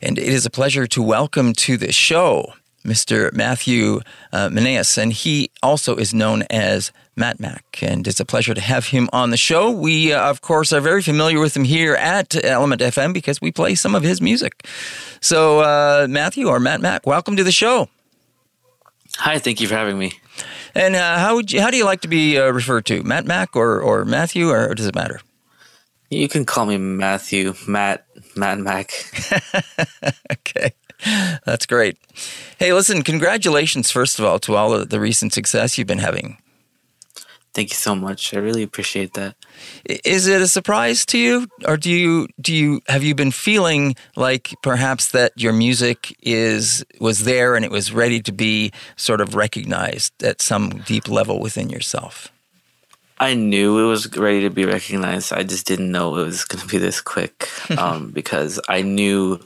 And 0.00 0.18
it 0.18 0.28
is 0.28 0.46
a 0.46 0.50
pleasure 0.50 0.86
to 0.86 1.02
welcome 1.02 1.52
to 1.52 1.76
the 1.76 1.92
show 1.92 2.54
Mr. 2.86 3.32
Matthew 3.32 4.00
uh, 4.32 4.48
Meneas, 4.48 4.96
and 4.96 5.12
he 5.12 5.50
also 5.62 5.96
is 5.96 6.14
known 6.14 6.44
as 6.48 6.92
Matt 7.16 7.40
Mac, 7.40 7.82
and 7.82 8.06
it's 8.06 8.20
a 8.20 8.24
pleasure 8.24 8.54
to 8.54 8.60
have 8.60 8.86
him 8.86 9.08
on 9.12 9.30
the 9.30 9.36
show. 9.36 9.70
We, 9.70 10.12
uh, 10.12 10.30
of 10.30 10.40
course, 10.40 10.72
are 10.72 10.80
very 10.80 11.02
familiar 11.02 11.40
with 11.40 11.56
him 11.56 11.64
here 11.64 11.94
at 11.94 12.42
Element 12.44 12.80
FM 12.80 13.12
because 13.12 13.40
we 13.40 13.50
play 13.50 13.74
some 13.74 13.94
of 13.94 14.02
his 14.02 14.20
music. 14.20 14.66
So, 15.20 15.60
uh, 15.60 16.06
Matthew 16.08 16.48
or 16.48 16.60
Matt 16.60 16.80
Mac, 16.80 17.06
welcome 17.06 17.36
to 17.36 17.44
the 17.44 17.52
show. 17.52 17.88
Hi, 19.18 19.38
thank 19.38 19.60
you 19.60 19.66
for 19.66 19.74
having 19.74 19.98
me. 19.98 20.12
And 20.74 20.94
uh, 20.94 21.18
how 21.18 21.36
would 21.36 21.50
you, 21.50 21.60
how 21.60 21.70
do 21.70 21.76
you 21.76 21.86
like 21.86 22.02
to 22.02 22.08
be 22.08 22.38
uh, 22.38 22.50
referred 22.50 22.84
to, 22.86 23.02
Matt 23.02 23.24
Mac 23.24 23.56
or 23.56 23.80
or 23.80 24.04
Matthew, 24.04 24.50
or 24.50 24.74
does 24.74 24.86
it 24.86 24.94
matter? 24.94 25.20
You 26.10 26.28
can 26.28 26.44
call 26.44 26.66
me 26.66 26.76
Matthew, 26.76 27.54
Matt, 27.66 28.06
Matt 28.36 28.58
Mac. 28.58 28.92
okay. 30.32 30.72
That's 31.44 31.66
great. 31.66 31.98
Hey, 32.58 32.72
listen, 32.72 33.02
congratulations, 33.02 33.90
first 33.90 34.18
of 34.18 34.24
all, 34.24 34.38
to 34.40 34.56
all 34.56 34.72
of 34.72 34.90
the 34.90 35.00
recent 35.00 35.32
success 35.32 35.78
you've 35.78 35.86
been 35.86 35.98
having. 35.98 36.38
Thank 37.54 37.70
you 37.70 37.76
so 37.76 37.94
much. 37.94 38.34
I 38.34 38.38
really 38.38 38.62
appreciate 38.62 39.14
that. 39.14 39.34
Is 39.86 40.26
it 40.26 40.42
a 40.42 40.46
surprise 40.46 41.06
to 41.06 41.18
you, 41.18 41.46
or 41.66 41.78
do 41.78 41.90
you 41.90 42.28
do 42.38 42.54
you 42.54 42.82
have 42.86 43.02
you 43.02 43.14
been 43.14 43.30
feeling 43.30 43.96
like 44.14 44.54
perhaps 44.62 45.12
that 45.12 45.32
your 45.36 45.54
music 45.54 46.14
is 46.20 46.84
was 47.00 47.24
there 47.24 47.56
and 47.56 47.64
it 47.64 47.70
was 47.70 47.92
ready 47.92 48.20
to 48.20 48.32
be 48.32 48.72
sort 48.96 49.22
of 49.22 49.34
recognized 49.34 50.22
at 50.22 50.42
some 50.42 50.68
deep 50.84 51.08
level 51.08 51.40
within 51.40 51.70
yourself? 51.70 52.30
I 53.18 53.32
knew 53.32 53.78
it 53.78 53.88
was 53.88 54.14
ready 54.18 54.42
to 54.42 54.50
be 54.50 54.66
recognized. 54.66 55.32
I 55.32 55.42
just 55.42 55.66
didn't 55.66 55.90
know 55.90 56.16
it 56.16 56.26
was 56.26 56.44
going 56.44 56.60
to 56.60 56.68
be 56.68 56.76
this 56.76 57.00
quick 57.00 57.48
um, 57.78 58.10
because 58.10 58.60
I 58.68 58.82
knew 58.82 59.40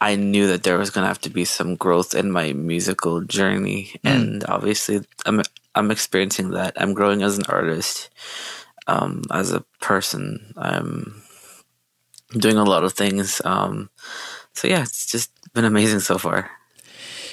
I 0.00 0.14
knew 0.16 0.46
that 0.48 0.62
there 0.62 0.78
was 0.78 0.90
going 0.90 1.02
to 1.02 1.08
have 1.08 1.20
to 1.22 1.30
be 1.30 1.44
some 1.44 1.74
growth 1.74 2.14
in 2.14 2.30
my 2.30 2.52
musical 2.52 3.20
journey, 3.22 3.92
mm. 4.04 4.10
and 4.10 4.44
obviously, 4.44 5.00
I'm 5.26 5.42
I'm 5.74 5.90
experiencing 5.90 6.50
that. 6.50 6.80
I'm 6.80 6.94
growing 6.94 7.22
as 7.22 7.38
an 7.38 7.44
artist, 7.48 8.10
um, 8.86 9.22
as 9.32 9.52
a 9.52 9.64
person. 9.80 10.54
I'm 10.56 11.22
doing 12.36 12.56
a 12.56 12.64
lot 12.64 12.84
of 12.84 12.92
things. 12.92 13.40
Um, 13.44 13.90
so 14.52 14.68
yeah, 14.68 14.82
it's 14.82 15.06
just 15.06 15.30
been 15.52 15.64
amazing 15.64 16.00
so 16.00 16.18
far. 16.18 16.50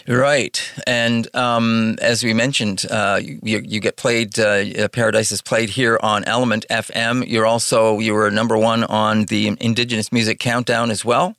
Right, 0.08 0.72
and 0.86 1.28
um, 1.36 1.98
as 2.00 2.24
we 2.24 2.34
mentioned, 2.34 2.86
uh, 2.92 3.20
you, 3.24 3.40
you, 3.42 3.80
get 3.80 3.98
played. 3.98 4.38
Uh, 4.38 4.88
Paradise 4.90 5.32
is 5.32 5.42
played 5.42 5.70
here 5.70 6.00
on 6.04 6.24
Element 6.26 6.64
FM. 6.70 7.28
You're 7.28 7.48
also 7.48 7.98
you 7.98 8.14
were 8.14 8.30
number 8.30 8.56
one 8.56 8.84
on 8.84 9.26
the 9.26 9.56
Indigenous 9.60 10.12
Music 10.12 10.40
Countdown 10.40 10.92
as 10.92 11.04
well. 11.04 11.36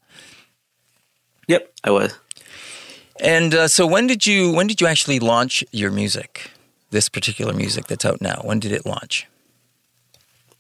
Yep, 1.49 1.73
I 1.85 1.91
was. 1.91 2.19
And 3.21 3.55
uh, 3.55 3.69
so, 3.69 3.87
when 3.87 4.07
did 4.07 4.27
you 4.27 4.53
when 4.53 4.67
did 4.67 4.81
you 4.81 4.87
actually 4.87 5.19
launch 5.19 5.65
your 5.73 5.91
music? 5.91 6.51
This 6.91 7.09
particular 7.09 7.53
music 7.53 7.87
that's 7.87 8.05
out 8.05 8.21
now. 8.21 8.41
When 8.45 8.61
did 8.61 8.73
it 8.73 8.87
launch? 8.87 9.27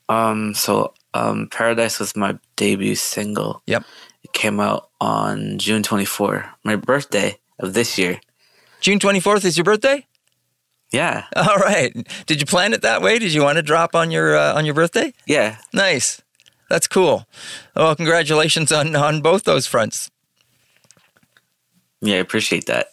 Um. 0.08 0.54
So, 0.54 0.94
um, 1.14 1.48
Paradise 1.50 1.98
was 1.98 2.16
my 2.16 2.38
debut 2.56 2.94
single. 2.94 3.62
Yep. 3.66 3.84
It 4.22 4.32
came 4.32 4.60
out 4.60 4.90
on 5.00 5.58
June 5.58 5.82
24, 5.82 6.50
my 6.64 6.76
birthday 6.76 7.38
of 7.58 7.74
this 7.74 7.96
year. 7.96 8.20
June 8.80 8.98
24th 8.98 9.44
is 9.44 9.56
your 9.56 9.64
birthday? 9.64 10.06
Yeah. 10.92 11.24
All 11.36 11.56
right. 11.56 11.94
Did 12.26 12.40
you 12.40 12.46
plan 12.46 12.72
it 12.72 12.82
that 12.82 13.02
way? 13.02 13.18
Did 13.18 13.32
you 13.32 13.42
want 13.42 13.56
to 13.56 13.62
drop 13.62 13.94
on 13.94 14.10
your 14.10 14.36
uh, 14.36 14.54
on 14.54 14.64
your 14.64 14.74
birthday? 14.74 15.12
Yeah. 15.26 15.58
Nice. 15.72 16.22
That's 16.68 16.88
cool. 16.88 17.26
Well, 17.74 17.94
congratulations 17.94 18.72
on 18.72 18.96
on 18.96 19.20
both 19.20 19.44
those 19.44 19.66
fronts. 19.66 20.10
Yeah, 22.06 22.16
I 22.16 22.18
appreciate 22.18 22.66
that. 22.66 22.92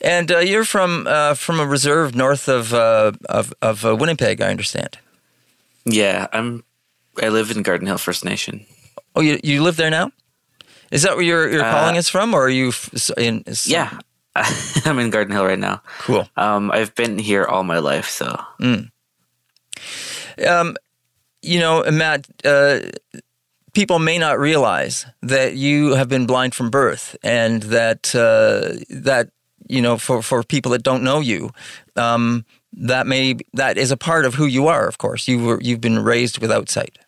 And 0.00 0.30
uh, 0.30 0.38
you're 0.38 0.64
from 0.64 1.06
uh, 1.06 1.34
from 1.34 1.60
a 1.60 1.66
reserve 1.66 2.14
north 2.14 2.48
of 2.48 2.72
uh, 2.72 3.12
of, 3.28 3.52
of 3.62 3.84
uh, 3.84 3.96
Winnipeg, 3.96 4.40
I 4.40 4.48
understand. 4.48 4.98
Yeah, 5.84 6.26
I'm. 6.32 6.64
I 7.22 7.28
live 7.28 7.50
in 7.50 7.62
Garden 7.62 7.86
Hill 7.86 7.98
First 7.98 8.24
Nation. 8.24 8.66
Oh, 9.14 9.20
you 9.20 9.38
you 9.42 9.62
live 9.62 9.76
there 9.76 9.90
now? 9.90 10.12
Is 10.90 11.02
that 11.02 11.16
where 11.16 11.24
you're, 11.24 11.50
you're 11.50 11.62
calling 11.62 11.96
uh, 11.96 11.98
us 11.98 12.08
from, 12.08 12.34
or 12.34 12.46
are 12.46 12.50
you 12.50 12.72
in? 13.16 13.44
Yeah, 13.64 13.98
I'm 14.84 14.98
in 14.98 15.10
Garden 15.10 15.32
Hill 15.34 15.44
right 15.44 15.58
now. 15.58 15.82
Cool. 16.00 16.28
Um, 16.36 16.70
I've 16.70 16.94
been 16.94 17.18
here 17.18 17.44
all 17.44 17.64
my 17.64 17.78
life, 17.78 18.08
so. 18.08 18.38
Mm. 18.60 18.90
Um, 20.46 20.76
you 21.42 21.60
know, 21.60 21.82
Matt, 21.90 22.26
uh, 22.44 22.80
people 23.76 23.98
may 23.98 24.16
not 24.16 24.38
realize 24.38 25.04
that 25.20 25.54
you 25.54 25.94
have 25.96 26.08
been 26.08 26.26
blind 26.26 26.54
from 26.54 26.70
birth, 26.70 27.14
and 27.22 27.62
that 27.64 28.14
uh, 28.14 28.80
that 28.88 29.28
you 29.68 29.82
know, 29.82 29.98
for 29.98 30.22
for 30.22 30.42
people 30.42 30.72
that 30.72 30.82
don't 30.82 31.02
know 31.02 31.20
you, 31.20 31.50
um, 31.94 32.46
that 32.72 33.06
may 33.06 33.36
that 33.52 33.76
is 33.76 33.90
a 33.90 33.96
part 33.96 34.24
of 34.24 34.34
who 34.34 34.46
you 34.46 34.66
are. 34.66 34.88
Of 34.88 34.96
course, 34.96 35.28
you 35.28 35.44
were 35.44 35.60
you've 35.60 35.82
been 35.82 35.98
raised 35.98 36.38
without 36.38 36.70
sight. 36.70 36.98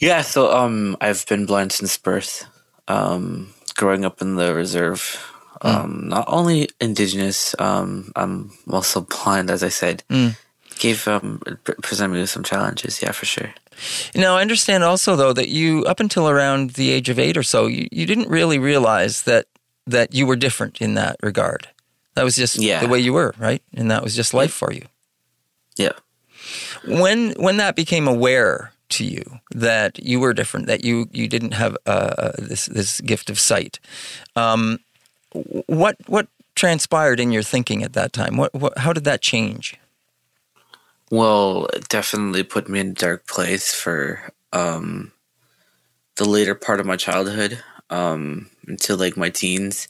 Yeah, 0.00 0.22
so 0.22 0.50
um, 0.50 0.96
I've 1.00 1.26
been 1.26 1.44
blind 1.44 1.72
since 1.72 1.98
birth. 1.98 2.46
Um, 2.88 3.52
growing 3.76 4.04
up 4.04 4.22
in 4.22 4.36
the 4.36 4.54
reserve, 4.54 5.00
mm. 5.60 5.68
um, 5.68 6.08
not 6.08 6.24
only 6.26 6.68
indigenous, 6.80 7.54
um, 7.58 8.12
I'm 8.16 8.50
also 8.68 9.02
blind, 9.02 9.50
as 9.50 9.62
I 9.62 9.70
said. 9.70 10.02
Mm. 10.08 10.36
Gave 10.78 11.06
um, 11.06 11.40
presented 11.82 12.14
me 12.14 12.20
with 12.20 12.30
some 12.30 12.42
challenges, 12.44 13.00
yeah, 13.00 13.12
for 13.12 13.26
sure. 13.26 13.54
Now, 14.14 14.36
I 14.36 14.40
understand 14.40 14.84
also, 14.84 15.16
though, 15.16 15.32
that 15.32 15.48
you, 15.48 15.84
up 15.84 16.00
until 16.00 16.28
around 16.28 16.70
the 16.70 16.90
age 16.90 17.08
of 17.08 17.18
eight 17.18 17.36
or 17.36 17.42
so, 17.42 17.66
you, 17.66 17.88
you 17.90 18.06
didn't 18.06 18.28
really 18.28 18.58
realize 18.58 19.22
that 19.22 19.46
that 19.86 20.14
you 20.14 20.26
were 20.26 20.36
different 20.36 20.80
in 20.80 20.94
that 20.94 21.16
regard. 21.22 21.68
That 22.14 22.24
was 22.24 22.36
just 22.36 22.56
yeah. 22.56 22.80
the 22.80 22.88
way 22.88 22.98
you 22.98 23.12
were, 23.12 23.34
right? 23.38 23.62
And 23.74 23.90
that 23.90 24.02
was 24.02 24.16
just 24.16 24.32
life 24.32 24.52
for 24.52 24.72
you. 24.72 24.86
Yeah. 25.76 25.92
When 26.86 27.32
when 27.32 27.56
that 27.58 27.76
became 27.76 28.08
aware 28.08 28.72
to 28.90 29.04
you 29.04 29.40
that 29.54 30.02
you 30.02 30.20
were 30.20 30.32
different, 30.32 30.66
that 30.66 30.84
you 30.84 31.08
you 31.12 31.28
didn't 31.28 31.52
have 31.52 31.76
uh, 31.86 32.14
uh, 32.16 32.32
this 32.38 32.66
this 32.66 33.00
gift 33.00 33.30
of 33.30 33.38
sight. 33.38 33.80
Um, 34.36 34.78
what 35.66 35.96
what 36.06 36.28
transpired 36.54 37.18
in 37.18 37.32
your 37.32 37.42
thinking 37.42 37.82
at 37.82 37.94
that 37.94 38.12
time? 38.12 38.36
What, 38.36 38.54
what 38.54 38.78
how 38.78 38.92
did 38.92 39.04
that 39.04 39.20
change? 39.20 39.78
Well, 41.14 41.66
it 41.66 41.88
definitely 41.88 42.42
put 42.42 42.68
me 42.68 42.80
in 42.80 42.88
a 42.88 42.94
dark 42.94 43.28
place 43.28 43.72
for 43.72 44.32
um, 44.52 45.12
the 46.16 46.28
later 46.28 46.56
part 46.56 46.80
of 46.80 46.86
my 46.86 46.96
childhood 46.96 47.62
um, 47.88 48.50
until 48.66 48.96
like 48.96 49.16
my 49.16 49.30
teens. 49.30 49.86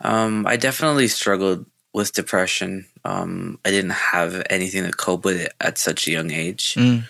Um, 0.00 0.46
I 0.46 0.56
definitely 0.56 1.08
struggled 1.08 1.66
with 1.92 2.14
depression. 2.14 2.86
Um, 3.04 3.58
I 3.66 3.70
didn't 3.70 3.90
have 3.90 4.42
anything 4.48 4.84
to 4.84 4.92
cope 4.92 5.26
with 5.26 5.38
it 5.38 5.52
at 5.60 5.76
such 5.76 6.08
a 6.08 6.12
young 6.12 6.30
age. 6.30 6.76
Mm. 6.76 7.04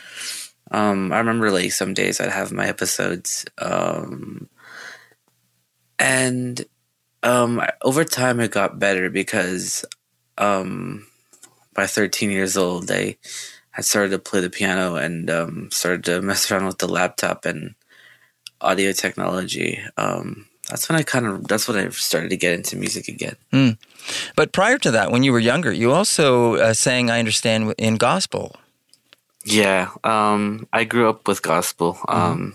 Um, 0.72 1.12
I 1.12 1.18
remember 1.18 1.52
like 1.52 1.70
some 1.70 1.94
days 1.94 2.20
I'd 2.20 2.28
have 2.28 2.50
my 2.50 2.66
episodes, 2.66 3.44
um, 3.58 4.48
and 5.96 6.64
um, 7.22 7.62
over 7.82 8.02
time 8.02 8.40
it 8.40 8.50
got 8.50 8.80
better 8.80 9.10
because 9.10 9.84
um, 10.38 11.06
by 11.74 11.86
13 11.86 12.30
years 12.30 12.56
old 12.56 12.90
I 12.90 13.16
had 13.72 13.84
started 13.84 14.10
to 14.10 14.18
play 14.18 14.40
the 14.40 14.50
piano 14.50 14.96
and 14.96 15.30
um, 15.30 15.70
started 15.70 16.04
to 16.04 16.22
mess 16.22 16.50
around 16.50 16.66
with 16.66 16.78
the 16.78 16.88
laptop 16.88 17.44
and 17.44 17.74
audio 18.60 18.92
technology. 18.92 19.80
Um, 19.96 20.46
that's 20.68 20.88
when 20.88 20.98
I 20.98 21.02
kind 21.02 21.26
of 21.26 21.48
that's 21.48 21.66
when 21.66 21.76
I 21.76 21.88
started 21.90 22.30
to 22.30 22.36
get 22.36 22.52
into 22.52 22.76
music 22.76 23.08
again. 23.08 23.36
Mm. 23.52 23.76
But 24.36 24.52
prior 24.52 24.78
to 24.78 24.90
that, 24.92 25.10
when 25.10 25.22
you 25.22 25.32
were 25.32 25.40
younger, 25.40 25.72
you 25.72 25.92
also 25.92 26.56
uh, 26.56 26.72
sang, 26.72 27.10
I 27.10 27.18
understand, 27.18 27.74
in 27.78 27.96
gospel. 27.96 28.56
Yeah, 29.44 29.90
um, 30.04 30.68
I 30.72 30.84
grew 30.84 31.08
up 31.08 31.26
with 31.26 31.42
gospel, 31.42 31.94
mm-hmm. 31.94 32.16
um, 32.16 32.54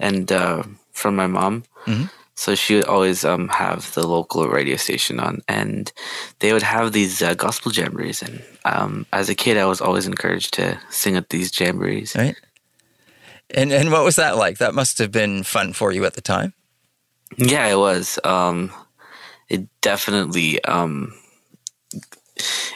and 0.00 0.30
uh, 0.32 0.64
from 0.92 1.14
my 1.16 1.28
mom. 1.28 1.64
Mm-hmm. 1.86 2.06
So 2.40 2.54
she 2.54 2.76
would 2.76 2.86
always 2.86 3.22
um, 3.22 3.48
have 3.48 3.92
the 3.92 4.06
local 4.06 4.48
radio 4.48 4.76
station 4.76 5.20
on, 5.20 5.42
and 5.46 5.92
they 6.38 6.54
would 6.54 6.62
have 6.62 6.92
these 6.92 7.20
uh, 7.20 7.34
gospel 7.34 7.70
jamborees. 7.70 8.22
And 8.22 8.42
um, 8.64 9.04
as 9.12 9.28
a 9.28 9.34
kid, 9.34 9.58
I 9.58 9.66
was 9.66 9.82
always 9.82 10.06
encouraged 10.06 10.54
to 10.54 10.80
sing 10.88 11.16
at 11.16 11.28
these 11.28 11.50
jamborees. 11.50 12.16
Right. 12.16 12.36
And 13.50 13.74
and 13.74 13.92
what 13.92 14.04
was 14.04 14.16
that 14.16 14.38
like? 14.38 14.56
That 14.56 14.74
must 14.74 14.96
have 14.96 15.12
been 15.12 15.42
fun 15.42 15.74
for 15.74 15.92
you 15.92 16.06
at 16.06 16.14
the 16.14 16.22
time. 16.22 16.54
Yeah, 17.36 17.66
it 17.66 17.76
was. 17.76 18.18
Um, 18.24 18.72
it 19.50 19.68
definitely, 19.82 20.64
um, 20.64 21.12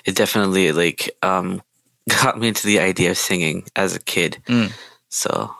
it 0.04 0.14
definitely 0.14 0.72
like 0.72 1.16
um, 1.22 1.62
got 2.10 2.38
me 2.38 2.48
into 2.48 2.66
the 2.66 2.80
idea 2.80 3.12
of 3.12 3.16
singing 3.16 3.64
as 3.74 3.96
a 3.96 4.00
kid. 4.00 4.42
Mm. 4.46 4.72
So 5.08 5.54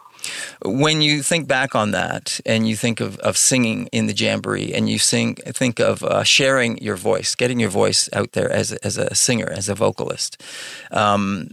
when 0.65 1.01
you 1.01 1.23
think 1.23 1.47
back 1.47 1.75
on 1.75 1.91
that 1.91 2.41
and 2.47 2.69
you 2.69 2.77
think 2.77 3.01
of, 3.01 3.19
of 3.19 3.37
singing 3.37 3.89
in 3.93 4.07
the 4.07 4.13
jamboree 4.13 4.73
and 4.73 4.89
you 4.89 4.99
sing 4.99 5.35
think 5.47 5.81
of 5.81 6.03
uh, 6.03 6.23
sharing 6.23 6.79
your 6.79 6.97
voice 6.97 7.35
getting 7.35 7.61
your 7.61 7.71
voice 7.71 8.09
out 8.13 8.33
there 8.33 8.51
as 8.51 8.73
as 8.73 8.97
a 8.97 9.15
singer 9.15 9.51
as 9.51 9.69
a 9.69 9.75
vocalist 9.75 10.43
um, 10.91 11.51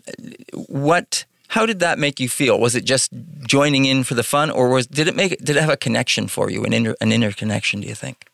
what 0.68 1.26
how 1.50 1.66
did 1.66 1.82
that 1.82 2.00
make 2.00 2.22
you 2.22 2.30
feel? 2.30 2.58
Was 2.62 2.76
it 2.76 2.86
just 2.86 3.12
joining 3.46 3.84
in 3.84 4.06
for 4.06 4.14
the 4.14 4.24
fun 4.24 4.50
or 4.50 4.70
was 4.70 4.88
did 4.88 5.10
it 5.10 5.18
make 5.18 5.38
did 5.40 5.58
it 5.58 5.60
have 5.60 5.70
a 5.70 5.76
connection 5.76 6.30
for 6.30 6.50
you 6.50 6.64
an 6.64 6.72
inner 6.72 6.96
an 7.02 7.12
inner 7.12 7.34
connection 7.34 7.82
do 7.82 7.88
you 7.88 7.96
think? 7.96 8.26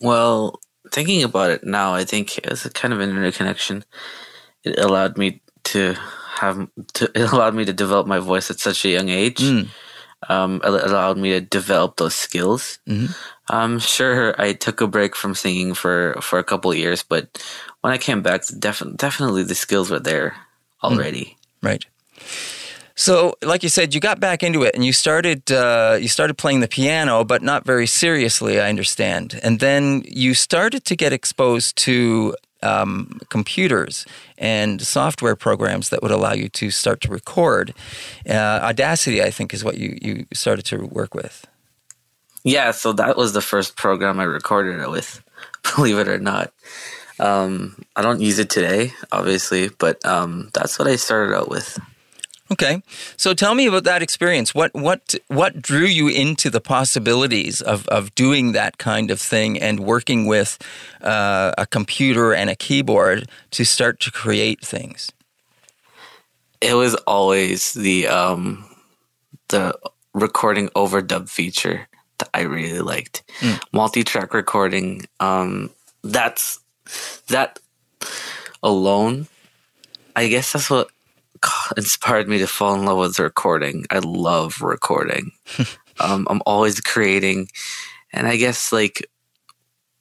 Well 0.00 0.60
thinking 0.92 1.22
about 1.22 1.50
it 1.50 1.64
now 1.64 1.94
i 1.94 2.04
think 2.04 2.38
it's 2.38 2.64
a 2.64 2.70
kind 2.70 2.94
of 2.94 3.00
an 3.00 3.10
inner 3.10 3.32
connection 3.32 3.84
it 4.64 4.78
allowed 4.78 5.18
me 5.18 5.40
to 5.64 5.94
have 6.38 6.68
to, 6.94 7.04
it 7.14 7.32
allowed 7.32 7.54
me 7.54 7.64
to 7.64 7.72
develop 7.72 8.06
my 8.06 8.18
voice 8.18 8.50
at 8.50 8.60
such 8.60 8.84
a 8.84 8.88
young 8.88 9.08
age. 9.08 9.40
Mm. 9.40 9.68
Um, 10.28 10.60
it 10.64 10.68
allowed 10.68 11.16
me 11.16 11.30
to 11.30 11.40
develop 11.40 11.96
those 11.96 12.14
skills. 12.14 12.80
Mm-hmm. 12.88 13.12
I'm 13.50 13.78
sure 13.78 14.34
I 14.40 14.52
took 14.52 14.80
a 14.80 14.88
break 14.88 15.14
from 15.14 15.34
singing 15.34 15.74
for 15.74 16.16
for 16.20 16.38
a 16.38 16.44
couple 16.44 16.74
years, 16.74 17.04
but 17.04 17.42
when 17.82 17.92
I 17.92 17.98
came 17.98 18.20
back, 18.20 18.42
def- 18.58 18.96
definitely 18.96 19.44
the 19.44 19.54
skills 19.54 19.90
were 19.90 20.00
there 20.00 20.34
already. 20.82 21.36
Mm. 21.62 21.68
Right. 21.68 21.84
So, 22.98 23.34
like 23.44 23.62
you 23.62 23.68
said, 23.68 23.94
you 23.94 24.00
got 24.00 24.18
back 24.18 24.42
into 24.42 24.64
it 24.64 24.74
and 24.74 24.84
you 24.84 24.92
started 24.92 25.52
uh, 25.52 25.98
you 26.00 26.08
started 26.08 26.34
playing 26.34 26.60
the 26.60 26.68
piano, 26.68 27.22
but 27.22 27.42
not 27.42 27.64
very 27.64 27.86
seriously, 27.86 28.60
I 28.60 28.68
understand. 28.68 29.38
And 29.40 29.60
then 29.60 30.02
you 30.04 30.34
started 30.34 30.84
to 30.86 30.96
get 30.96 31.12
exposed 31.12 31.76
to 31.86 32.34
um, 32.62 33.20
computers 33.28 34.04
and 34.36 34.80
software 34.82 35.36
programs 35.36 35.90
that 35.90 36.02
would 36.02 36.10
allow 36.10 36.32
you 36.32 36.48
to 36.50 36.70
start 36.70 37.00
to 37.02 37.08
record. 37.08 37.74
Uh, 38.28 38.60
Audacity, 38.62 39.22
I 39.22 39.30
think, 39.30 39.54
is 39.54 39.64
what 39.64 39.78
you 39.78 39.98
you 40.00 40.26
started 40.32 40.64
to 40.66 40.86
work 40.86 41.14
with. 41.14 41.46
Yeah, 42.44 42.70
so 42.70 42.92
that 42.94 43.16
was 43.16 43.32
the 43.32 43.40
first 43.40 43.76
program 43.76 44.20
I 44.20 44.24
recorded 44.24 44.80
it 44.80 44.90
with, 44.90 45.22
believe 45.76 45.98
it 45.98 46.08
or 46.08 46.18
not. 46.18 46.52
Um, 47.20 47.84
I 47.96 48.02
don't 48.02 48.20
use 48.20 48.38
it 48.38 48.48
today, 48.48 48.92
obviously, 49.10 49.68
but 49.68 50.04
um, 50.06 50.50
that's 50.54 50.78
what 50.78 50.88
I 50.88 50.96
started 50.96 51.34
out 51.34 51.48
with. 51.48 51.78
Okay, 52.50 52.82
so 53.16 53.34
tell 53.34 53.54
me 53.54 53.66
about 53.66 53.84
that 53.84 54.02
experience. 54.02 54.54
What 54.54 54.72
what 54.74 55.14
what 55.28 55.60
drew 55.60 55.84
you 55.84 56.08
into 56.08 56.48
the 56.48 56.60
possibilities 56.60 57.60
of 57.60 57.86
of 57.88 58.14
doing 58.14 58.52
that 58.52 58.78
kind 58.78 59.10
of 59.10 59.20
thing 59.20 59.58
and 59.60 59.80
working 59.80 60.24
with 60.26 60.56
uh, 61.02 61.52
a 61.58 61.66
computer 61.66 62.32
and 62.32 62.48
a 62.48 62.56
keyboard 62.56 63.28
to 63.50 63.64
start 63.64 64.00
to 64.00 64.10
create 64.10 64.64
things? 64.64 65.12
It 66.62 66.74
was 66.74 66.94
always 67.06 67.74
the 67.74 68.08
um, 68.08 68.64
the 69.48 69.78
recording 70.14 70.68
overdub 70.70 71.28
feature 71.28 71.86
that 72.16 72.30
I 72.32 72.42
really 72.42 72.80
liked. 72.80 73.22
Mm. 73.40 73.60
Multi-track 73.72 74.32
recording. 74.32 75.06
Um, 75.20 75.70
that's 76.02 76.60
that 77.28 77.58
alone. 78.62 79.28
I 80.16 80.28
guess 80.28 80.52
that's 80.52 80.70
what 80.70 80.88
inspired 81.76 82.28
me 82.28 82.38
to 82.38 82.46
fall 82.46 82.74
in 82.74 82.84
love 82.84 82.98
with 82.98 83.18
recording. 83.18 83.86
I 83.90 83.98
love 83.98 84.60
recording. 84.60 85.32
um, 86.00 86.26
I'm 86.30 86.42
always 86.46 86.80
creating, 86.80 87.48
and 88.12 88.26
I 88.26 88.36
guess 88.36 88.72
like 88.72 89.06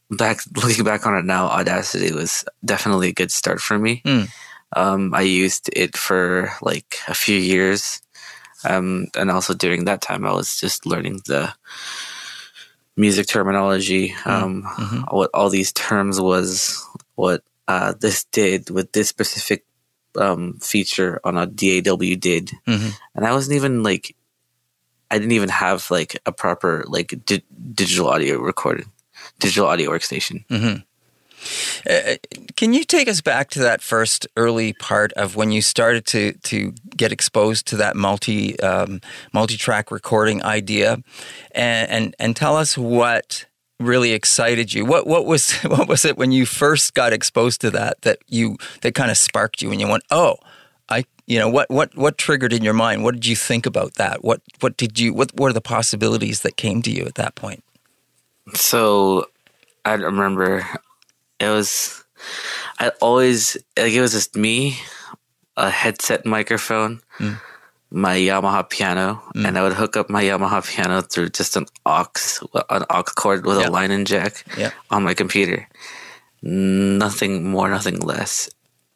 back 0.10 0.40
looking 0.56 0.84
back 0.84 1.06
on 1.06 1.16
it 1.16 1.26
now, 1.26 1.48
Audacity 1.48 2.14
was 2.14 2.46
definitely 2.64 3.10
a 3.10 3.14
good 3.14 3.32
start 3.32 3.60
for 3.60 3.78
me. 3.78 4.02
Mm. 4.06 4.30
Um, 4.76 5.14
I 5.14 5.22
used 5.22 5.70
it 5.74 5.96
for 5.96 6.52
like 6.62 6.98
a 7.08 7.14
few 7.14 7.38
years, 7.38 8.02
um, 8.68 9.08
and 9.16 9.32
also 9.32 9.54
during 9.54 9.86
that 9.86 10.02
time, 10.02 10.26
I 10.26 10.34
was 10.34 10.60
just 10.60 10.86
learning 10.86 11.22
the 11.26 11.54
music 12.98 13.28
terminology, 13.28 14.16
um, 14.26 14.64
mm-hmm. 14.64 15.16
what 15.16 15.30
all 15.34 15.50
these 15.50 15.72
terms 15.72 16.20
was, 16.20 16.84
what 17.16 17.44
uh, 17.68 17.94
this 18.00 18.26
did 18.26 18.70
with 18.70 18.92
this 18.92 19.10
specific 19.10 19.66
um, 20.18 20.54
feature 20.60 21.20
on 21.24 21.38
a 21.38 21.46
DAW 21.46 22.16
did, 22.20 22.52
Mm-hmm. 22.68 22.90
and 23.16 23.26
I 23.26 23.32
wasn't 23.34 23.56
even 23.56 23.84
like, 23.84 24.16
I 25.12 25.18
didn't 25.20 25.32
even 25.34 25.50
have 25.50 25.90
like 25.92 26.20
a 26.26 26.32
proper 26.32 26.84
like 26.88 27.14
di- 27.26 27.44
digital 27.74 28.08
audio 28.10 28.40
recording, 28.40 28.92
digital 29.40 29.68
audio 29.68 29.90
workstation. 29.92 30.44
Uh, 31.90 32.16
can 32.56 32.74
you 32.74 32.84
take 32.84 33.08
us 33.08 33.22
back 33.22 33.50
to 33.52 33.60
that 33.60 33.82
first 33.82 34.28
early 34.36 34.74
part 34.74 35.14
of 35.14 35.36
when 35.36 35.52
you 35.52 35.62
started 35.62 36.06
to 36.08 36.34
to 36.44 36.74
get 36.98 37.12
exposed 37.12 37.68
to 37.68 37.78
that 37.78 37.96
multi 37.96 38.60
um, 38.60 39.00
multi 39.34 39.56
track 39.56 39.92
recording 39.92 40.44
idea, 40.44 40.98
and, 41.52 41.90
and 41.90 42.16
and 42.20 42.36
tell 42.36 42.58
us 42.58 42.76
what 42.78 43.46
really 43.80 44.12
excited 44.14 44.74
you? 44.74 44.86
What 44.86 45.08
what 45.08 45.26
was 45.26 45.54
what 45.64 45.88
was 45.88 46.06
it 46.06 46.18
when 46.18 46.32
you 46.32 46.46
first 46.46 46.94
got 46.94 47.14
exposed 47.14 47.62
to 47.62 47.72
that 47.72 48.02
that 48.02 48.20
you 48.28 48.58
that 48.82 48.96
kind 48.96 49.12
of 49.12 49.18
sparked 49.18 49.62
you 49.62 49.72
and 49.72 49.80
you 49.82 49.88
went, 49.88 50.04
oh, 50.12 50.38
I 50.90 51.06
you 51.26 51.40
know 51.40 51.50
what 51.50 51.70
what 51.70 51.96
what 51.96 52.18
triggered 52.18 52.54
in 52.54 52.64
your 52.64 52.74
mind? 52.74 53.04
What 53.04 53.14
did 53.16 53.26
you 53.26 53.36
think 53.36 53.66
about 53.66 53.96
that? 53.96 54.24
What 54.24 54.42
what 54.60 54.78
did 54.78 55.00
you 55.00 55.14
what 55.14 55.38
were 55.40 55.54
the 55.54 55.62
possibilities 55.62 56.42
that 56.42 56.58
came 56.58 56.82
to 56.84 56.92
you 56.92 57.06
at 57.06 57.16
that 57.16 57.36
point? 57.36 57.64
So 58.54 59.28
I 59.86 59.94
remember 59.94 60.66
it 61.40 61.50
was 61.50 62.04
I 62.80 62.92
always 63.02 63.58
like 63.78 63.94
it 63.94 64.02
was 64.02 64.14
just 64.14 64.36
me, 64.36 64.78
a 65.56 65.70
headset 65.70 66.26
microphone, 66.26 67.02
Mm. 67.20 67.40
My 67.90 68.16
Yamaha 68.18 68.70
piano, 68.70 69.22
and 69.36 69.58
I 69.58 69.64
would 69.64 69.74
hook 69.74 69.96
up 69.96 70.10
my 70.10 70.24
Yamaha 70.24 70.66
piano 70.66 71.02
through 71.02 71.30
just 71.30 71.56
an 71.56 71.66
aux 71.86 72.12
an 72.70 72.84
aux 72.90 73.04
cord 73.16 73.46
with 73.46 73.60
Yeah. 73.60 73.70
a 73.70 73.72
line 73.72 73.92
in 73.92 74.04
jack 74.06 74.44
Yeah. 74.58 74.72
on 74.92 75.04
my 75.04 75.14
computer. 75.14 75.68
Nothing 76.44 77.50
more, 77.50 77.70
nothing 77.70 78.00
less. 78.00 78.50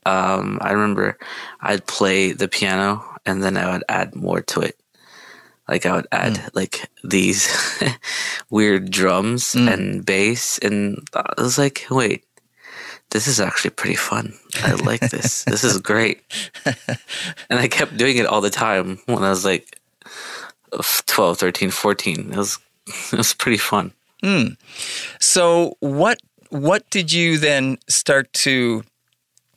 Um, 0.05 0.57
I 0.61 0.71
remember 0.71 1.17
I'd 1.61 1.85
play 1.87 2.33
the 2.33 2.47
piano 2.47 3.03
and 3.25 3.41
then 3.43 3.55
I 3.57 3.71
would 3.71 3.83
add 3.87 4.15
more 4.15 4.41
to 4.41 4.61
it. 4.61 4.75
Like 5.69 5.85
I 5.85 5.93
would 5.95 6.07
add 6.11 6.37
Hmm. 6.37 6.47
like 6.53 6.89
these 7.03 7.47
weird 8.49 8.91
drums 8.91 9.55
and 9.55 10.03
bass, 10.05 10.57
and 10.59 10.99
I 11.15 11.41
was 11.41 11.57
like, 11.57 11.85
wait, 11.89 12.25
this 13.11 13.27
is 13.27 13.39
actually 13.39 13.71
pretty 13.71 13.95
fun. 13.95 14.33
I 14.63 14.73
like 14.73 15.01
this. 15.01 15.43
this 15.45 15.63
is 15.63 15.77
great. 15.77 16.21
And 16.65 17.59
I 17.59 17.67
kept 17.67 17.97
doing 17.97 18.17
it 18.17 18.25
all 18.25 18.41
the 18.41 18.49
time 18.49 18.99
when 19.05 19.23
I 19.23 19.29
was 19.29 19.45
like 19.45 19.79
12, 21.05 21.37
13, 21.37 21.71
14. 21.71 22.31
It 22.31 22.37
was 22.37 22.57
it 23.11 23.17
was 23.17 23.33
pretty 23.33 23.57
fun. 23.57 23.93
So 25.19 25.75
what 25.79 26.19
what 26.49 26.89
did 26.89 27.11
you 27.11 27.37
then 27.37 27.77
start 27.87 28.31
to 28.33 28.83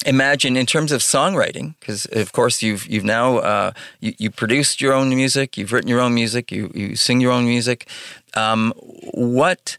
imagine 0.07 0.57
in 0.57 0.67
terms 0.67 0.93
of 0.93 1.01
songwriting? 1.01 1.75
Because 1.81 2.07
of 2.07 2.33
course 2.33 2.63
you've 2.63 2.87
you've 2.87 3.05
now 3.05 3.39
uh, 3.39 3.73
you, 4.01 4.15
you 4.19 4.31
produced 4.31 4.81
your 4.81 4.93
own 4.93 5.09
music, 5.11 5.57
you've 5.57 5.73
written 5.73 5.89
your 5.89 6.01
own 6.01 6.15
music, 6.15 6.51
you 6.51 6.71
you 6.75 6.97
sing 6.97 7.21
your 7.21 7.33
own 7.33 7.45
music. 7.45 7.89
Um, 8.35 8.73
what 9.13 9.79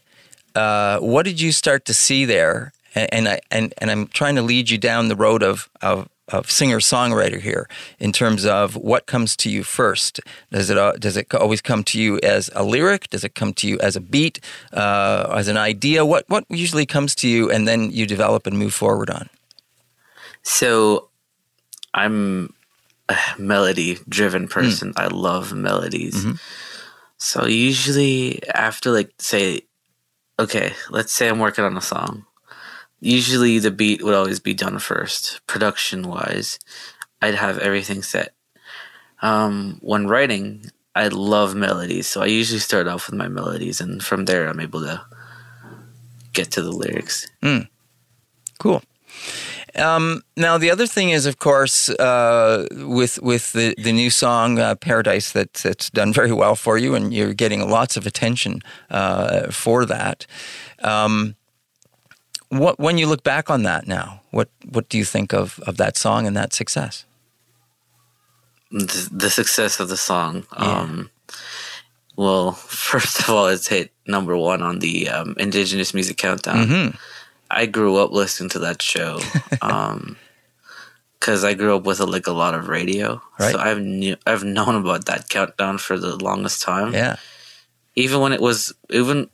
uh, 0.54 0.98
what 1.00 1.24
did 1.24 1.40
you 1.40 1.52
start 1.52 1.84
to 1.84 1.94
see 1.94 2.24
there? 2.24 2.72
And, 2.96 3.08
and 3.12 3.28
I 3.28 3.40
and, 3.50 3.74
and 3.78 3.90
I'm 3.90 4.06
trying 4.08 4.34
to 4.36 4.42
lead 4.42 4.70
you 4.70 4.78
down 4.78 5.08
the 5.08 5.16
road 5.16 5.42
of 5.42 5.68
of 5.82 6.08
of 6.28 6.50
singer 6.50 6.80
songwriter 6.80 7.40
here 7.40 7.68
in 8.00 8.10
terms 8.10 8.44
of 8.44 8.74
what 8.74 9.06
comes 9.06 9.36
to 9.36 9.50
you 9.50 9.62
first. 9.62 10.20
Does 10.50 10.70
it 10.70 10.78
uh, 10.78 10.92
does 10.92 11.16
it 11.16 11.32
always 11.34 11.60
come 11.60 11.84
to 11.84 12.00
you 12.00 12.18
as 12.22 12.50
a 12.54 12.64
lyric? 12.64 13.08
Does 13.10 13.22
it 13.22 13.34
come 13.34 13.52
to 13.54 13.68
you 13.68 13.78
as 13.80 13.94
a 13.96 14.00
beat, 14.00 14.40
uh, 14.72 15.32
as 15.36 15.48
an 15.48 15.56
idea? 15.56 16.04
What 16.04 16.24
what 16.28 16.44
usually 16.48 16.86
comes 16.86 17.14
to 17.16 17.28
you, 17.28 17.50
and 17.50 17.68
then 17.68 17.90
you 17.90 18.06
develop 18.06 18.46
and 18.46 18.58
move 18.58 18.74
forward 18.74 19.10
on? 19.10 19.28
So 20.42 21.08
I'm 21.94 22.52
a 23.08 23.16
melody 23.38 23.98
driven 24.08 24.48
person. 24.48 24.92
I 24.96 25.06
love 25.06 25.52
melodies. 25.52 26.24
So 27.18 27.46
usually 27.46 28.46
after 28.48 28.90
like 28.90 29.12
say 29.18 29.62
okay, 30.38 30.72
let's 30.90 31.12
say 31.12 31.28
I'm 31.28 31.38
working 31.38 31.64
on 31.64 31.76
a 31.76 31.80
song. 31.80 32.26
Usually 33.00 33.58
the 33.58 33.70
beat 33.70 34.02
would 34.02 34.14
always 34.14 34.40
be 34.40 34.54
done 34.54 34.78
first, 34.78 35.40
production 35.46 36.08
wise. 36.08 36.58
I'd 37.20 37.34
have 37.34 37.58
everything 37.58 38.02
set. 38.02 38.34
Um, 39.22 39.78
when 39.82 40.06
writing, 40.06 40.70
I 40.94 41.08
love 41.08 41.54
melodies, 41.54 42.06
so 42.06 42.22
I 42.22 42.26
usually 42.26 42.60
start 42.60 42.86
off 42.86 43.10
with 43.10 43.18
my 43.18 43.28
melodies, 43.28 43.80
and 43.80 44.02
from 44.02 44.24
there 44.24 44.48
I'm 44.48 44.60
able 44.60 44.80
to 44.80 45.04
get 46.32 46.50
to 46.52 46.62
the 46.62 46.72
lyrics. 46.72 47.26
Cool. 48.58 48.82
Um, 49.74 50.22
now 50.36 50.56
the 50.56 50.70
other 50.70 50.86
thing 50.86 51.10
is, 51.10 51.26
of 51.26 51.38
course, 51.38 51.90
uh, 51.90 52.66
with 52.72 53.20
with 53.20 53.52
the, 53.52 53.74
the 53.76 53.92
new 53.92 54.10
song 54.10 54.58
uh, 54.58 54.74
"Paradise" 54.74 55.32
that 55.32 55.52
that's 55.54 55.90
done 55.90 56.12
very 56.12 56.32
well 56.32 56.56
for 56.56 56.78
you, 56.78 56.94
and 56.94 57.12
you're 57.12 57.34
getting 57.34 57.68
lots 57.68 57.96
of 57.96 58.06
attention 58.06 58.62
uh, 58.90 59.50
for 59.50 59.84
that. 59.84 60.26
Um, 60.78 61.36
what 62.48 62.78
when 62.78 62.98
you 62.98 63.06
look 63.06 63.22
back 63.22 63.50
on 63.50 63.62
that 63.64 63.86
now, 63.86 64.20
what 64.30 64.48
what 64.70 64.88
do 64.88 64.98
you 64.98 65.04
think 65.04 65.32
of 65.34 65.58
of 65.66 65.76
that 65.78 65.96
song 65.96 66.26
and 66.26 66.36
that 66.36 66.52
success? 66.52 67.04
the, 68.70 69.08
the 69.12 69.30
success 69.30 69.78
of 69.80 69.88
the 69.88 69.96
song. 69.96 70.44
Yeah. 70.58 70.64
Um, 70.80 71.10
well, 72.16 72.52
first 72.90 73.20
of 73.20 73.30
all, 73.30 73.46
it's 73.48 73.68
hit 73.68 73.92
number 74.06 74.36
one 74.36 74.60
on 74.62 74.80
the 74.80 75.08
um, 75.08 75.34
Indigenous 75.38 75.94
Music 75.94 76.16
Countdown. 76.16 76.66
Mhm. 76.66 76.96
I 77.48 77.66
grew 77.66 77.96
up 77.96 78.10
listening 78.10 78.50
to 78.50 78.58
that 78.60 78.82
show 78.82 79.20
because 81.20 81.44
I 81.44 81.54
grew 81.54 81.76
up 81.76 81.84
with 81.84 82.00
like 82.00 82.26
a 82.26 82.32
lot 82.32 82.54
of 82.54 82.68
radio, 82.68 83.22
Right. 83.38 83.52
so 83.52 83.58
I've 83.58 83.80
knew 83.80 84.16
I've 84.26 84.42
known 84.44 84.74
about 84.74 85.04
that 85.06 85.28
countdown 85.28 85.78
for 85.78 85.96
the 85.98 86.16
longest 86.16 86.60
time. 86.62 86.92
Yeah, 86.92 87.16
Even 87.94 88.20
when 88.20 88.32
it 88.32 88.40
was 88.40 88.74
even 88.90 89.28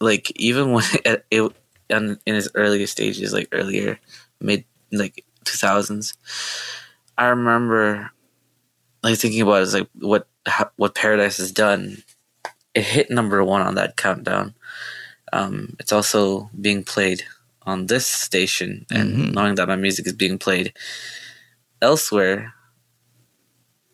like 0.00 0.32
even 0.40 0.72
when 0.72 0.84
it, 1.04 1.26
it 1.30 1.52
in, 1.88 2.18
in 2.26 2.34
its 2.34 2.48
earlier 2.54 2.86
stages, 2.86 3.32
like 3.32 3.48
earlier 3.52 3.98
mid 4.40 4.64
like 4.92 5.24
two 5.44 5.56
thousands, 5.56 6.14
I 7.18 7.26
remember 7.26 8.10
like 9.02 9.18
thinking 9.18 9.42
about 9.42 9.60
it, 9.60 9.62
is 9.62 9.74
like 9.74 9.88
what 9.94 10.28
how, 10.46 10.70
what 10.76 10.94
Paradise 10.94 11.38
has 11.38 11.52
done. 11.52 12.02
It 12.74 12.84
hit 12.84 13.10
number 13.10 13.42
one 13.42 13.62
on 13.62 13.74
that 13.76 13.96
countdown. 13.96 14.54
Um, 15.32 15.76
it's 15.80 15.92
also 15.92 16.50
being 16.60 16.84
played 16.84 17.22
on 17.62 17.86
this 17.86 18.06
station, 18.06 18.86
and 18.90 19.32
knowing 19.34 19.56
that 19.56 19.68
my 19.68 19.76
music 19.76 20.06
is 20.06 20.12
being 20.12 20.38
played 20.38 20.72
elsewhere, 21.82 22.52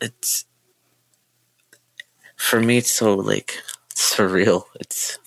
it's 0.01 0.45
for 2.37 2.61
me, 2.61 2.79
it's 2.79 2.91
so 2.91 3.15
like 3.15 3.63
surreal. 3.95 4.65
It's 4.81 5.19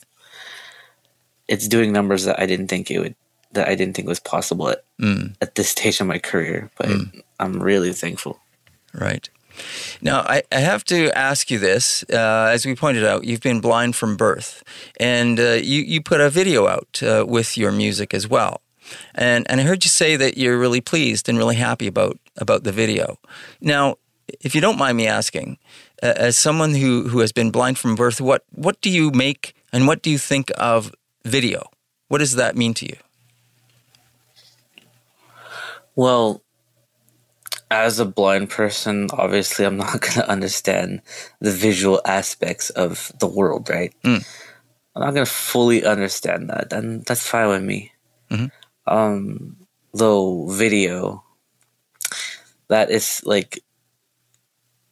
it's 1.47 1.67
doing 1.67 1.91
numbers 1.91 2.25
that 2.25 2.39
I 2.39 2.45
didn't 2.45 2.67
think 2.67 2.89
it 2.91 2.99
would 2.99 3.15
that 3.51 3.67
I 3.69 3.75
didn't 3.75 3.95
think 3.95 4.07
was 4.07 4.19
possible 4.19 4.69
at, 4.69 4.83
Mm. 4.99 5.35
at 5.41 5.55
this 5.55 5.69
stage 5.69 5.99
of 6.01 6.07
my 6.07 6.19
career. 6.19 6.69
But 6.77 6.89
I'm 7.39 7.61
really 7.63 7.93
thankful. 7.93 8.39
Right. 8.93 9.29
Now, 10.01 10.21
I, 10.21 10.43
I 10.51 10.59
have 10.59 10.83
to 10.85 11.09
ask 11.17 11.49
you 11.49 11.59
this. 11.59 12.03
Uh, 12.11 12.49
as 12.51 12.65
we 12.65 12.75
pointed 12.75 13.05
out, 13.05 13.23
you've 13.23 13.41
been 13.41 13.61
blind 13.61 13.95
from 13.95 14.17
birth, 14.17 14.63
and 14.99 15.39
uh, 15.39 15.53
you, 15.53 15.81
you 15.81 16.01
put 16.01 16.19
a 16.21 16.29
video 16.29 16.67
out 16.67 17.01
uh, 17.01 17.25
with 17.27 17.57
your 17.57 17.71
music 17.71 18.13
as 18.13 18.27
well. 18.27 18.61
And, 19.13 19.49
and 19.49 19.59
I 19.61 19.63
heard 19.63 19.83
you 19.85 19.89
say 19.89 20.15
that 20.17 20.37
you're 20.37 20.59
really 20.59 20.81
pleased 20.81 21.27
and 21.29 21.37
really 21.37 21.55
happy 21.55 21.87
about, 21.87 22.19
about 22.37 22.63
the 22.63 22.71
video. 22.73 23.17
Now, 23.61 23.95
if 24.41 24.53
you 24.55 24.61
don't 24.61 24.77
mind 24.77 24.97
me 24.97 25.07
asking, 25.07 25.57
uh, 26.03 26.13
as 26.17 26.37
someone 26.37 26.75
who, 26.75 27.07
who 27.09 27.19
has 27.19 27.31
been 27.31 27.51
blind 27.51 27.77
from 27.77 27.95
birth, 27.95 28.19
what, 28.19 28.43
what 28.51 28.79
do 28.81 28.89
you 28.89 29.11
make 29.11 29.55
and 29.71 29.87
what 29.87 30.01
do 30.01 30.09
you 30.09 30.17
think 30.17 30.51
of 30.57 30.93
video? 31.25 31.69
What 32.07 32.19
does 32.19 32.35
that 32.35 32.55
mean 32.55 32.73
to 32.75 32.85
you? 32.85 32.97
Well, 35.95 36.43
as 37.71 37.99
a 37.99 38.05
blind 38.05 38.49
person, 38.49 39.07
obviously, 39.11 39.65
I'm 39.65 39.77
not 39.77 39.91
going 40.01 40.13
to 40.13 40.29
understand 40.29 41.01
the 41.41 41.51
visual 41.51 42.01
aspects 42.05 42.69
of 42.69 43.11
the 43.19 43.27
world, 43.27 43.69
right? 43.69 43.93
Mm. 44.03 44.25
I'm 44.95 45.01
not 45.01 45.13
going 45.13 45.25
to 45.25 45.31
fully 45.31 45.83
understand 45.83 46.49
that, 46.49 46.71
and 46.71 47.03
that's 47.05 47.27
fine 47.27 47.49
with 47.49 47.63
me. 47.63 47.91
Mhm. 48.31 48.51
Um, 48.87 49.57
though 49.93 50.47
video, 50.47 51.23
that 52.69 52.91
is 52.91 53.21
like 53.25 53.59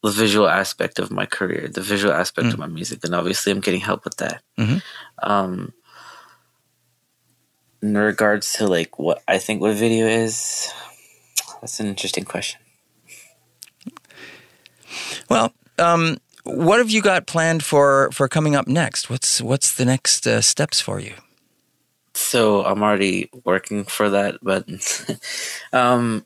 the 0.03 0.11
visual 0.11 0.49
aspect 0.49 0.99
of 0.99 1.11
my 1.11 1.25
career, 1.25 1.69
the 1.71 1.81
visual 1.81 2.13
aspect 2.13 2.51
of 2.51 2.59
my 2.59 2.67
music, 2.67 2.99
and 3.05 3.15
obviously, 3.15 3.51
I'm 3.51 3.61
getting 3.61 3.79
help 3.79 4.03
with 4.03 4.17
that. 4.17 4.43
Mhm. 4.59 4.81
Um, 5.21 5.73
in 7.84 7.97
regards 7.97 8.53
to 8.53 8.67
like 8.67 8.97
what 8.97 9.21
I 9.27 9.38
think 9.38 9.61
what 9.61 9.75
video 9.75 10.07
is, 10.07 10.71
that's 11.59 11.79
an 11.79 11.88
interesting 11.88 12.23
question. 12.23 12.61
Well, 15.29 15.53
um, 15.77 16.17
what 16.43 16.79
have 16.79 16.89
you 16.89 17.01
got 17.01 17.27
planned 17.27 17.63
for, 17.63 18.09
for 18.11 18.27
coming 18.29 18.55
up 18.55 18.67
next? 18.67 19.09
What's 19.09 19.41
what's 19.41 19.75
the 19.75 19.86
next 19.86 20.25
uh, 20.25 20.41
steps 20.41 20.79
for 20.79 20.99
you? 20.99 21.13
So 22.13 22.63
I'm 22.63 22.81
already 22.84 23.29
working 23.43 23.84
for 23.84 24.09
that, 24.11 24.38
but 24.41 24.65
um, 25.73 26.25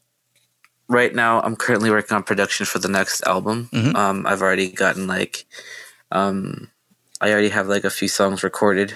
right 0.87 1.13
now 1.13 1.41
I'm 1.41 1.55
currently 1.55 1.89
working 1.89 2.15
on 2.15 2.23
production 2.23 2.65
for 2.65 2.77
the 2.79 2.89
next 2.89 3.25
album. 3.25 3.69
Mhm. 3.71 3.95
Um, 3.95 4.27
I've 4.27 4.41
already 4.41 4.69
gotten 4.69 5.07
like, 5.07 5.45
um, 6.11 6.69
I 7.19 7.31
already 7.31 7.49
have 7.49 7.67
like 7.67 7.85
a 7.85 7.89
few 7.89 8.09
songs 8.09 8.43
recorded, 8.43 8.93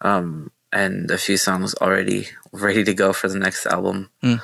um, 0.00 0.50
and 0.72 1.10
a 1.10 1.18
few 1.18 1.36
songs 1.36 1.74
already 1.80 2.28
ready 2.52 2.84
to 2.84 2.94
go 2.94 3.12
for 3.12 3.28
the 3.28 3.38
next 3.38 3.66
album. 3.66 4.10
Mm. 4.22 4.40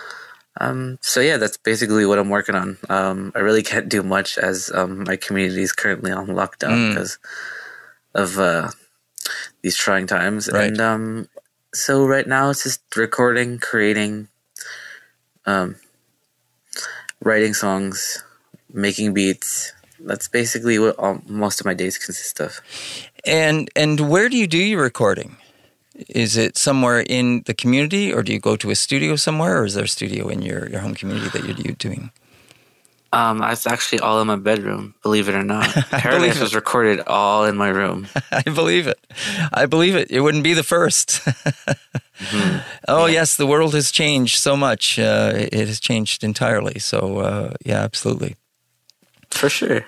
Um, 0.58 0.98
so 1.02 1.20
yeah, 1.20 1.36
that's 1.36 1.58
basically 1.58 2.06
what 2.06 2.18
I'm 2.18 2.30
working 2.30 2.54
on. 2.54 2.78
Um, 2.88 3.32
I 3.34 3.40
really 3.40 3.62
can't 3.62 3.88
do 3.90 4.02
much 4.02 4.38
as 4.38 4.70
um, 4.74 5.04
my 5.04 5.16
community 5.16 5.62
is 5.62 5.72
currently 5.72 6.10
on 6.12 6.28
lockdown 6.28 6.70
Mm. 6.70 6.88
because 6.94 7.18
of 8.14 8.38
uh, 8.38 8.70
these 9.62 9.76
trying 9.76 10.06
times. 10.06 10.48
Right. 10.50 10.68
And 10.68 10.80
um, 10.80 11.28
so 11.74 12.06
right 12.06 12.26
now 12.26 12.48
it's 12.50 12.62
just 12.62 12.80
recording, 12.96 13.58
creating, 13.58 14.28
um, 15.44 15.76
writing 17.22 17.52
songs, 17.52 18.24
making 18.72 19.12
beats. 19.12 19.72
That's 20.00 20.28
basically 20.28 20.78
what 20.78 20.98
all, 20.98 21.20
most 21.26 21.60
of 21.60 21.66
my 21.66 21.74
days 21.74 21.98
consist 21.98 22.40
of. 22.40 22.60
And 23.26 23.68
and 23.76 24.08
where 24.08 24.28
do 24.28 24.36
you 24.36 24.46
do 24.46 24.58
your 24.58 24.82
recording? 24.82 25.36
Is 26.08 26.36
it 26.36 26.58
somewhere 26.58 27.00
in 27.00 27.42
the 27.46 27.54
community, 27.54 28.12
or 28.12 28.22
do 28.22 28.32
you 28.32 28.40
go 28.40 28.56
to 28.56 28.70
a 28.70 28.74
studio 28.74 29.16
somewhere, 29.16 29.60
or 29.60 29.64
is 29.64 29.74
there 29.74 29.84
a 29.84 29.88
studio 29.88 30.28
in 30.28 30.42
your, 30.42 30.68
your 30.68 30.80
home 30.80 30.94
community 30.94 31.28
that 31.30 31.58
you're, 31.58 31.74
doing? 31.74 32.10
Um, 33.12 33.42
it's 33.42 33.66
actually 33.66 34.00
all 34.00 34.20
in 34.20 34.26
my 34.26 34.36
bedroom, 34.36 34.94
believe 35.02 35.28
it 35.28 35.34
or 35.34 35.42
not. 35.42 35.66
Paradise 35.90 36.38
was 36.38 36.54
recorded 36.54 37.00
all 37.06 37.44
in 37.44 37.56
my 37.56 37.68
room. 37.68 38.08
I 38.30 38.42
believe 38.42 38.86
it. 38.86 38.98
I 39.52 39.66
believe 39.66 39.96
it. 39.96 40.10
It 40.10 40.20
wouldn't 40.20 40.44
be 40.44 40.54
the 40.54 40.62
1st 40.62 41.82
Oh 42.88 43.06
yes, 43.06 43.36
the 43.36 43.46
world 43.46 43.74
has 43.74 43.90
changed 43.90 44.38
so 44.38 44.56
much. 44.56 44.98
Uh, 44.98 45.32
it 45.34 45.52
it 45.52 45.68
has 45.68 45.80
changed 45.80 46.24
entirely. 46.24 46.78
So 46.78 47.18
uh, 47.18 47.54
yeah, 47.64 47.82
absolutely. 47.82 48.36
For 49.30 49.48
sure. 49.48 49.84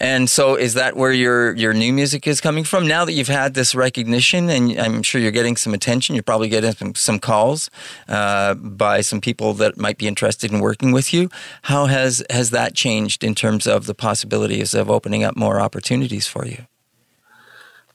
And 0.00 0.30
so, 0.30 0.54
is 0.54 0.74
that 0.74 0.96
where 0.96 1.12
your 1.12 1.54
your 1.56 1.74
new 1.74 1.92
music 1.92 2.28
is 2.28 2.40
coming 2.40 2.62
from? 2.62 2.86
Now 2.86 3.04
that 3.04 3.14
you've 3.14 3.26
had 3.26 3.54
this 3.54 3.74
recognition, 3.74 4.48
and 4.48 4.78
I'm 4.78 5.02
sure 5.02 5.20
you're 5.20 5.32
getting 5.32 5.56
some 5.56 5.74
attention, 5.74 6.14
you're 6.14 6.22
probably 6.22 6.48
getting 6.48 6.72
some, 6.72 6.94
some 6.94 7.18
calls 7.18 7.68
uh, 8.08 8.54
by 8.54 9.00
some 9.00 9.20
people 9.20 9.54
that 9.54 9.76
might 9.76 9.98
be 9.98 10.06
interested 10.06 10.52
in 10.52 10.60
working 10.60 10.92
with 10.92 11.12
you. 11.12 11.30
How 11.62 11.86
has 11.86 12.22
has 12.30 12.50
that 12.50 12.74
changed 12.74 13.24
in 13.24 13.34
terms 13.34 13.66
of 13.66 13.86
the 13.86 13.94
possibilities 13.94 14.72
of 14.72 14.88
opening 14.88 15.24
up 15.24 15.36
more 15.36 15.60
opportunities 15.60 16.28
for 16.28 16.46
you? 16.46 16.66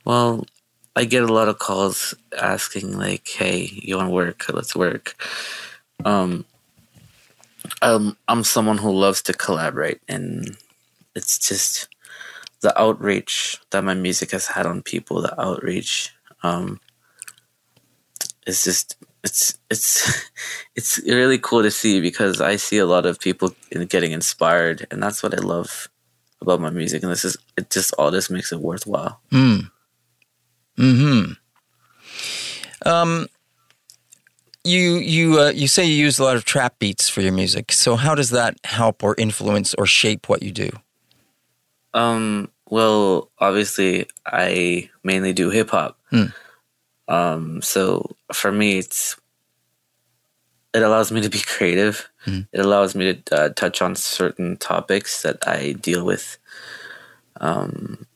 Well, 0.04 0.46
I 0.98 1.06
get 1.06 1.24
a 1.24 1.34
lot 1.34 1.48
of 1.48 1.58
calls 1.58 2.14
asking 2.38 2.98
like, 2.98 3.30
"Hey, 3.30 3.70
you 3.72 3.96
want 3.96 4.10
to 4.10 4.14
work? 4.14 4.46
Let's 4.50 4.76
work." 4.76 5.16
Um, 6.04 6.44
um, 7.82 8.18
I'm 8.28 8.44
someone 8.44 8.80
who 8.80 8.92
loves 8.92 9.22
to 9.22 9.34
collaborate, 9.34 10.02
and 10.10 10.58
it's 11.16 11.40
just 11.40 11.88
the 12.64 12.82
outreach 12.82 13.60
that 13.70 13.84
my 13.84 13.94
music 13.94 14.32
has 14.32 14.48
had 14.48 14.66
on 14.66 14.82
people. 14.82 15.22
The 15.22 15.40
outreach, 15.40 16.12
um, 16.42 16.80
it's 18.48 18.64
just 18.64 18.96
it's 19.24 19.60
it's 19.70 20.30
it's 20.76 20.98
really 21.06 21.38
cool 21.38 21.62
to 21.62 21.70
see 21.70 22.02
because 22.02 22.42
I 22.42 22.56
see 22.56 22.80
a 22.80 22.88
lot 22.88 23.06
of 23.06 23.20
people 23.20 23.54
getting 23.90 24.14
inspired, 24.14 24.88
and 24.90 25.04
that's 25.04 25.22
what 25.22 25.38
I 25.38 25.42
love 25.42 25.90
about 26.42 26.62
my 26.62 26.72
music. 26.72 27.04
And 27.04 27.12
this 27.12 27.26
is 27.26 27.38
it. 27.58 27.70
Just 27.70 27.94
all 28.00 28.10
this 28.10 28.30
makes 28.30 28.52
it 28.52 28.60
worthwhile. 28.60 29.20
Hmm. 29.30 29.58
Hmm. 30.78 31.24
Um. 32.86 33.28
You 34.66 34.96
you 34.96 35.42
uh, 35.42 35.50
you 35.50 35.68
say 35.68 35.84
you 35.84 35.96
use 35.96 36.20
a 36.20 36.24
lot 36.24 36.38
of 36.38 36.46
trap 36.46 36.80
beats 36.80 37.10
for 37.10 37.20
your 37.20 37.34
music. 37.34 37.74
So 37.74 37.98
how 37.98 38.16
does 38.16 38.30
that 38.30 38.56
help 38.64 39.04
or 39.04 39.14
influence 39.18 39.74
or 39.74 39.86
shape 39.86 40.30
what 40.30 40.42
you 40.42 40.54
do? 40.54 40.70
Um, 41.94 42.50
well, 42.74 43.30
obviously, 43.38 44.08
I 44.26 44.90
mainly 45.04 45.32
do 45.32 45.52
hip 45.52 45.70
hop. 45.70 45.96
Hmm. 46.10 46.34
Um, 47.08 47.62
so 47.62 48.16
for 48.34 48.52
me, 48.52 48.80
it's 48.80 49.16
it 50.74 50.82
allows 50.82 51.12
me 51.12 51.22
to 51.22 51.30
be 51.30 51.40
creative. 51.46 52.10
Hmm. 52.26 52.42
It 52.52 52.62
allows 52.62 52.96
me 52.96 53.14
to 53.14 53.36
uh, 53.36 53.50
touch 53.50 53.84
on 53.84 53.96
certain 53.96 54.58
topics 54.58 55.22
that 55.22 55.48
I 55.48 55.74
deal 55.74 56.04
with. 56.04 56.40
Um, 57.40 58.08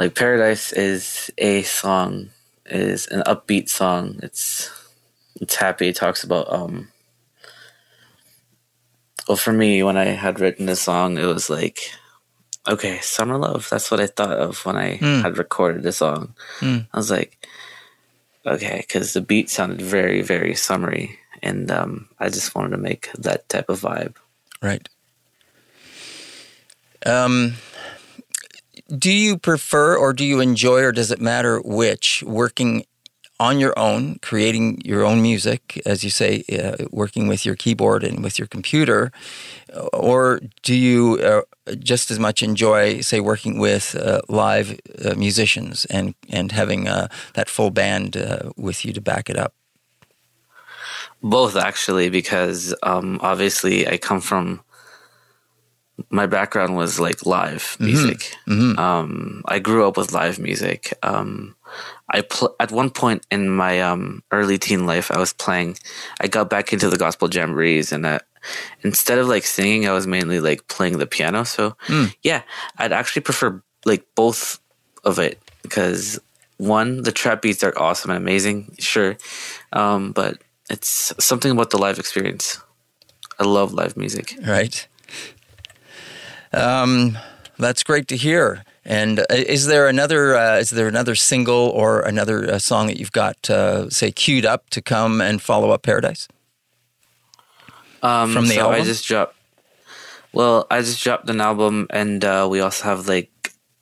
like 0.00 0.16
Paradise 0.16 0.72
is 0.72 1.30
a 1.38 1.62
song, 1.62 2.30
is 2.64 3.06
an 3.06 3.22
upbeat 3.22 3.68
song. 3.68 4.18
It's 4.24 4.68
it's 5.40 5.54
happy. 5.54 5.90
It 5.90 5.94
talks 5.94 6.24
about 6.24 6.52
um. 6.52 6.88
Well, 9.28 9.36
for 9.36 9.52
me, 9.52 9.84
when 9.84 9.96
I 9.96 10.06
had 10.06 10.40
written 10.40 10.66
this 10.66 10.80
song, 10.80 11.18
it 11.18 11.24
was 11.24 11.48
like 11.48 11.92
okay, 12.68 12.98
summer 13.00 13.38
love. 13.38 13.68
That's 13.70 13.90
what 13.90 14.00
I 14.00 14.06
thought 14.06 14.36
of 14.38 14.64
when 14.66 14.76
I 14.76 14.98
Mm. 14.98 15.22
had 15.22 15.38
recorded 15.38 15.82
the 15.82 15.92
song. 15.92 16.34
Mm. 16.60 16.86
I 16.92 16.96
was 16.96 17.10
like, 17.10 17.46
okay, 18.46 18.78
because 18.86 19.12
the 19.12 19.20
beat 19.20 19.50
sounded 19.50 19.80
very, 19.82 20.22
very 20.22 20.54
summery, 20.54 21.18
and 21.42 21.70
um, 21.70 22.08
I 22.18 22.28
just 22.28 22.54
wanted 22.54 22.70
to 22.70 22.78
make 22.78 23.10
that 23.18 23.48
type 23.48 23.68
of 23.68 23.80
vibe. 23.80 24.14
Right. 24.62 24.88
Um, 27.04 27.54
do 28.88 29.12
you 29.12 29.36
prefer 29.38 29.96
or 29.96 30.12
do 30.12 30.24
you 30.24 30.40
enjoy 30.40 30.80
or 30.82 30.92
does 30.92 31.10
it 31.10 31.20
matter 31.20 31.60
which 31.60 32.22
working 32.26 32.84
on 33.38 33.58
your 33.58 33.78
own, 33.78 34.18
creating 34.22 34.80
your 34.84 35.04
own 35.04 35.20
music, 35.20 35.80
as 35.84 36.02
you 36.02 36.10
say, 36.10 36.42
uh, 36.52 36.86
working 36.90 37.28
with 37.28 37.44
your 37.44 37.54
keyboard 37.54 38.02
and 38.02 38.24
with 38.24 38.38
your 38.38 38.48
computer, 38.48 39.12
or 39.92 40.40
do 40.62 40.74
you 40.74 41.18
uh, 41.22 41.42
just 41.78 42.10
as 42.10 42.18
much 42.18 42.42
enjoy, 42.42 43.00
say, 43.00 43.20
working 43.20 43.58
with 43.58 43.94
uh, 43.94 44.20
live 44.28 44.80
uh, 45.04 45.14
musicians 45.16 45.84
and 45.86 46.14
and 46.30 46.52
having 46.52 46.88
uh, 46.88 47.08
that 47.34 47.48
full 47.48 47.70
band 47.70 48.16
uh, 48.16 48.50
with 48.56 48.84
you 48.84 48.92
to 48.92 49.00
back 49.00 49.28
it 49.28 49.36
up? 49.36 49.52
Both 51.22 51.56
actually, 51.56 52.08
because 52.10 52.74
um, 52.82 53.18
obviously 53.22 53.86
I 53.86 53.98
come 53.98 54.20
from 54.20 54.60
my 56.10 56.26
background 56.26 56.76
was 56.76 57.00
like 57.00 57.24
live 57.26 57.76
music. 57.80 58.36
Mhm. 58.46 58.78
Um, 58.78 59.42
I 59.46 59.58
grew 59.58 59.88
up 59.88 59.96
with 59.96 60.12
live 60.12 60.38
music. 60.38 60.92
Um, 61.02 61.54
I 62.08 62.22
pl- 62.22 62.54
at 62.60 62.70
one 62.70 62.90
point 62.90 63.26
in 63.30 63.48
my 63.48 63.80
um, 63.80 64.22
early 64.30 64.58
teen 64.58 64.86
life, 64.86 65.10
I 65.10 65.18
was 65.18 65.32
playing. 65.32 65.76
I 66.20 66.28
got 66.28 66.48
back 66.48 66.72
into 66.72 66.88
the 66.88 66.96
gospel 66.96 67.28
jamborees, 67.28 67.92
and 67.92 68.06
I, 68.06 68.20
instead 68.82 69.18
of 69.18 69.28
like 69.28 69.44
singing, 69.44 69.88
I 69.88 69.92
was 69.92 70.06
mainly 70.06 70.40
like 70.40 70.68
playing 70.68 70.98
the 70.98 71.06
piano. 71.06 71.44
So 71.44 71.76
yeah, 72.22 72.42
I'd 72.78 72.92
actually 72.92 73.22
prefer 73.22 73.62
like 73.84 74.06
both 74.14 74.60
of 75.04 75.18
it 75.18 75.40
because 75.62 76.20
one, 76.58 77.02
the 77.02 77.12
trap 77.12 77.42
beats 77.42 77.64
are 77.64 77.76
awesome 77.76 78.10
and 78.10 78.18
amazing, 78.18 78.76
sure, 78.78 79.16
um, 79.72 80.12
but 80.12 80.38
it's 80.70 81.12
something 81.18 81.50
about 81.50 81.70
the 81.70 81.78
live 81.78 81.98
experience. 81.98 82.60
I 83.38 83.44
love 83.44 83.72
live 83.72 83.96
music. 83.96 84.34
Right. 84.46 84.86
Um, 86.52 87.18
that's 87.58 87.82
great 87.82 88.08
to 88.08 88.16
hear. 88.16 88.64
And 88.88 89.18
uh, 89.18 89.24
is 89.30 89.66
there 89.66 89.88
another 89.88 90.36
uh, 90.36 90.58
is 90.58 90.70
there 90.70 90.86
another 90.86 91.16
single 91.16 91.70
or 91.74 92.00
another 92.02 92.48
uh, 92.54 92.58
song 92.60 92.86
that 92.86 92.98
you've 93.00 93.10
got 93.12 93.50
uh, 93.50 93.90
say 93.90 94.12
queued 94.12 94.46
up 94.46 94.70
to 94.70 94.80
come 94.80 95.20
and 95.20 95.42
follow 95.42 95.70
up 95.72 95.82
Paradise? 95.82 96.28
Um, 98.02 98.32
From 98.32 98.46
the 98.46 98.54
so 98.54 98.70
I 98.70 98.82
just 98.82 99.06
dropped. 99.08 99.34
Well, 100.32 100.66
I 100.70 100.80
just 100.82 101.02
dropped 101.02 101.28
an 101.30 101.40
album, 101.40 101.86
and 101.90 102.24
uh, 102.24 102.46
we 102.50 102.60
also 102.60 102.84
have 102.84 103.08
like 103.08 103.30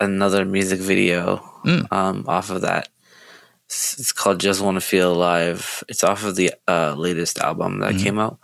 another 0.01 0.45
music 0.45 0.81
video 0.81 1.43
Mm. 1.65 1.91
um, 1.93 2.25
off 2.29 2.51
of 2.51 2.61
that. 2.61 2.89
It's, 3.67 3.99
it's 3.99 4.13
called 4.13 4.39
"Just 4.41 4.61
Want 4.63 4.77
to 4.77 4.81
Feel 4.81 5.13
Alive." 5.13 5.83
It's 5.89 6.05
off 6.05 6.25
of 6.25 6.37
the 6.37 6.53
uh, 6.69 6.95
latest 6.97 7.39
album 7.39 7.81
that 7.81 7.95
Mm-hmm. 7.95 8.05
came 8.05 8.19
out. 8.19 8.39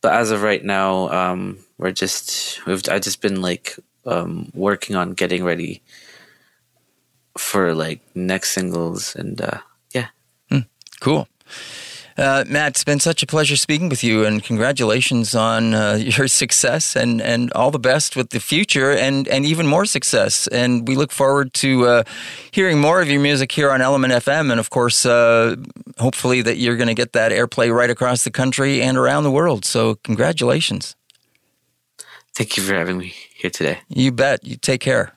But 0.00 0.12
as 0.12 0.30
of 0.30 0.42
right 0.42 0.62
now, 0.64 1.08
um, 1.10 1.58
we're 1.78 1.92
just 1.92 2.64
we've 2.66 2.82
I 2.88 2.98
just 2.98 3.20
been 3.20 3.40
like 3.42 3.76
um, 4.06 4.50
working 4.54 4.96
on 4.96 5.14
getting 5.14 5.44
ready 5.44 5.82
for 7.36 7.74
like 7.74 8.00
next 8.14 8.50
singles, 8.50 9.14
and 9.14 9.40
uh, 9.40 9.58
yeah, 9.94 10.08
Cool. 11.00 11.28
Uh, 12.16 12.44
Matt, 12.48 12.70
it's 12.70 12.82
been 12.82 12.98
such 12.98 13.22
a 13.22 13.26
pleasure 13.26 13.54
speaking 13.54 13.88
with 13.88 14.02
you, 14.02 14.24
and 14.24 14.42
congratulations 14.42 15.36
on 15.36 15.72
uh, 15.72 15.92
your 16.00 16.26
success 16.26 16.96
and, 16.96 17.22
and 17.22 17.52
all 17.52 17.70
the 17.70 17.78
best 17.78 18.16
with 18.16 18.30
the 18.30 18.40
future 18.40 18.90
and, 18.90 19.28
and 19.28 19.46
even 19.46 19.68
more 19.68 19.84
success. 19.84 20.48
And 20.48 20.88
we 20.88 20.96
look 20.96 21.12
forward 21.12 21.54
to 21.54 21.86
uh, 21.86 22.02
hearing 22.50 22.80
more 22.80 23.00
of 23.00 23.08
your 23.08 23.20
music 23.20 23.52
here 23.52 23.70
on 23.70 23.80
Element 23.80 24.12
FM. 24.12 24.50
And 24.50 24.58
of 24.58 24.70
course, 24.70 25.06
uh, 25.06 25.54
hopefully, 25.98 26.42
that 26.42 26.56
you're 26.56 26.76
going 26.76 26.88
to 26.88 26.94
get 26.94 27.12
that 27.12 27.30
airplay 27.30 27.72
right 27.72 27.90
across 27.90 28.24
the 28.24 28.32
country 28.32 28.82
and 28.82 28.98
around 28.98 29.22
the 29.22 29.30
world. 29.30 29.64
So, 29.64 29.94
congratulations. 30.02 30.96
thank 32.34 32.56
you 32.56 32.64
for 32.64 32.74
having 32.74 32.98
me 32.98 33.14
here 33.38 33.50
today. 33.50 33.80
You 33.88 34.12
bet. 34.12 34.44
You 34.44 34.56
take 34.56 34.80
care. 34.80 35.12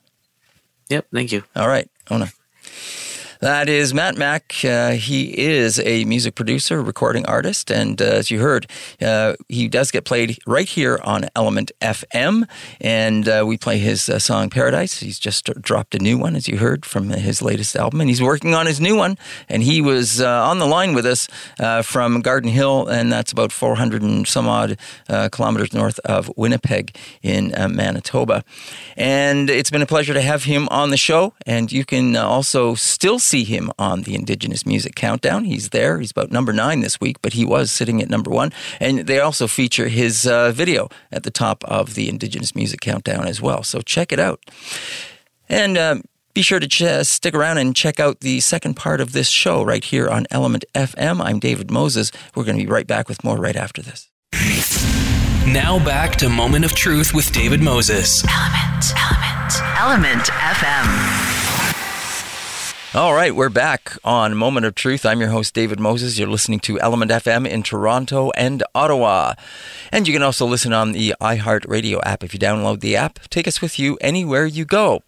Yep, 0.90 1.08
thank 1.14 1.32
you. 1.32 1.44
All 1.56 1.68
right, 1.68 1.90
Ona. 2.10 2.32
That 3.42 3.70
is 3.70 3.92
Matt 3.92 4.18
Mack. 4.18 4.54
Uh, 4.64 4.92
he 4.92 5.36
is 5.36 5.80
a 5.80 6.06
music 6.06 6.36
producer, 6.36 6.80
recording 6.80 7.26
artist, 7.26 7.72
and 7.72 8.00
uh, 8.00 8.06
as 8.06 8.30
you 8.30 8.40
heard, 8.40 8.68
uh, 9.02 9.34
he 9.50 9.68
does 9.68 9.90
get 9.90 10.06
played 10.06 10.38
right 10.46 10.70
here 10.70 11.00
on 11.04 11.26
Element 11.36 11.72
FM. 11.82 12.48
And 12.80 13.28
uh, 13.28 13.44
we 13.48 13.58
play 13.58 13.80
his 13.80 14.08
uh, 14.10 14.20
song 14.20 14.52
Paradise. 14.52 15.00
He's 15.00 15.18
just 15.18 15.46
dropped 15.60 15.96
a 15.96 15.98
new 15.98 16.20
one, 16.20 16.36
as 16.36 16.48
you 16.48 16.58
heard 16.60 16.86
from 16.86 17.10
his 17.10 17.42
latest 17.42 17.76
album, 17.76 18.02
and 18.02 18.12
he's 18.12 18.22
working 18.22 18.54
on 18.54 18.68
his 18.68 18.80
new 18.80 18.96
one. 18.96 19.18
And 19.50 19.64
he 19.64 19.82
was 19.82 20.22
uh, 20.22 20.48
on 20.48 20.60
the 20.60 20.68
line 20.68 20.94
with 20.94 21.08
us 21.08 21.28
from 21.84 22.22
Garden 22.22 22.52
Hill, 22.52 22.86
and 22.90 23.12
that's 23.12 23.32
about 23.32 23.52
400 23.52 24.04
and 24.04 24.28
some 24.28 24.48
odd 24.48 24.78
kilometers 25.32 25.74
north 25.74 25.98
of 26.06 26.32
Winnipeg 26.38 26.96
in 27.24 27.56
Manitoba. 27.58 28.44
And 28.96 29.50
it's 29.50 29.72
been 29.72 29.82
a 29.82 29.88
pleasure 29.88 30.14
to 30.14 30.22
have 30.22 30.44
him 30.44 30.68
on 30.70 30.92
the 30.92 30.98
show. 30.98 31.34
And 31.48 31.72
you 31.72 31.86
can 31.86 32.16
also 32.16 32.76
still 32.76 33.18
see 33.32 33.44
him 33.46 33.72
on 33.80 34.02
the 34.02 34.14
Indigenous 34.14 34.66
Music 34.66 34.94
Countdown. 34.94 35.46
He's 35.46 35.70
there. 35.70 36.00
He's 36.00 36.12
about 36.12 36.32
number 36.32 36.52
nine 36.52 36.82
this 36.82 37.00
week, 37.00 37.22
but 37.22 37.32
he 37.32 37.46
was 37.46 37.72
sitting 37.72 38.02
at 38.02 38.10
number 38.10 38.30
one. 38.30 38.52
And 38.82 39.00
they 39.00 39.22
also 39.22 39.48
feature 39.48 39.88
his 39.88 40.28
uh, 40.28 40.52
video 40.52 40.90
at 41.14 41.24
the 41.24 41.32
top 41.32 41.64
of 41.64 41.96
the 41.96 42.10
Indigenous 42.10 42.54
Music 42.54 42.82
Countdown 42.82 43.26
as 43.26 43.42
well. 43.42 43.64
So 43.64 43.80
check 43.80 44.12
it 44.12 44.20
out. 44.20 44.44
And 45.48 45.78
um, 45.78 46.04
be 46.34 46.42
sure 46.42 46.60
to 46.60 46.68
ch- 46.68 47.08
stick 47.08 47.34
around 47.34 47.58
and 47.58 47.74
check 47.74 48.02
out 48.02 48.20
the 48.20 48.42
second 48.42 48.74
part 48.74 49.00
of 49.00 49.14
this 49.14 49.30
show 49.30 49.64
right 49.64 49.84
here 49.84 50.10
on 50.10 50.26
Element 50.30 50.66
FM. 50.76 51.24
I'm 51.24 51.40
David 51.40 51.72
Moses. 51.72 52.12
We're 52.36 52.44
going 52.44 52.58
to 52.58 52.66
be 52.66 52.70
right 52.72 52.88
back 52.88 53.08
with 53.08 53.24
more 53.24 53.38
right 53.38 53.56
after 53.56 53.82
this. 53.82 54.10
Now 55.48 55.84
back 55.84 56.18
to 56.18 56.28
Moment 56.28 56.66
of 56.66 56.74
Truth 56.74 57.14
with 57.14 57.32
David 57.32 57.62
Moses. 57.62 58.26
Element. 58.28 58.94
Element. 58.98 59.52
Element 59.80 60.26
FM. 60.28 61.41
All 62.94 63.14
right, 63.14 63.34
we're 63.34 63.48
back 63.48 63.94
on 64.04 64.36
Moment 64.36 64.66
of 64.66 64.76
Truth. 64.76 65.06
I'm 65.06 65.22
your 65.22 65.30
host, 65.30 65.54
David 65.54 65.80
Moses. 65.80 66.20
You're 66.20 66.28
listening 66.28 66.60
to 66.60 66.78
Element 66.82 67.10
FM 67.10 67.48
in 67.48 67.64
Toronto 67.64 68.32
and 68.36 68.64
Ottawa. 68.76 69.36
And 69.94 70.10
you 70.10 70.14
can 70.14 70.22
also 70.22 70.46
listen 70.46 70.74
on 70.74 70.92
the 70.92 71.16
iHeartRadio 71.22 72.02
app. 72.04 72.22
If 72.22 72.34
you 72.34 72.40
download 72.40 72.82
the 72.82 72.98
app, 72.98 73.20
take 73.30 73.48
us 73.48 73.62
with 73.62 73.80
you 73.80 73.98
anywhere 74.02 74.46
you 74.46 74.66
go. 74.66 75.04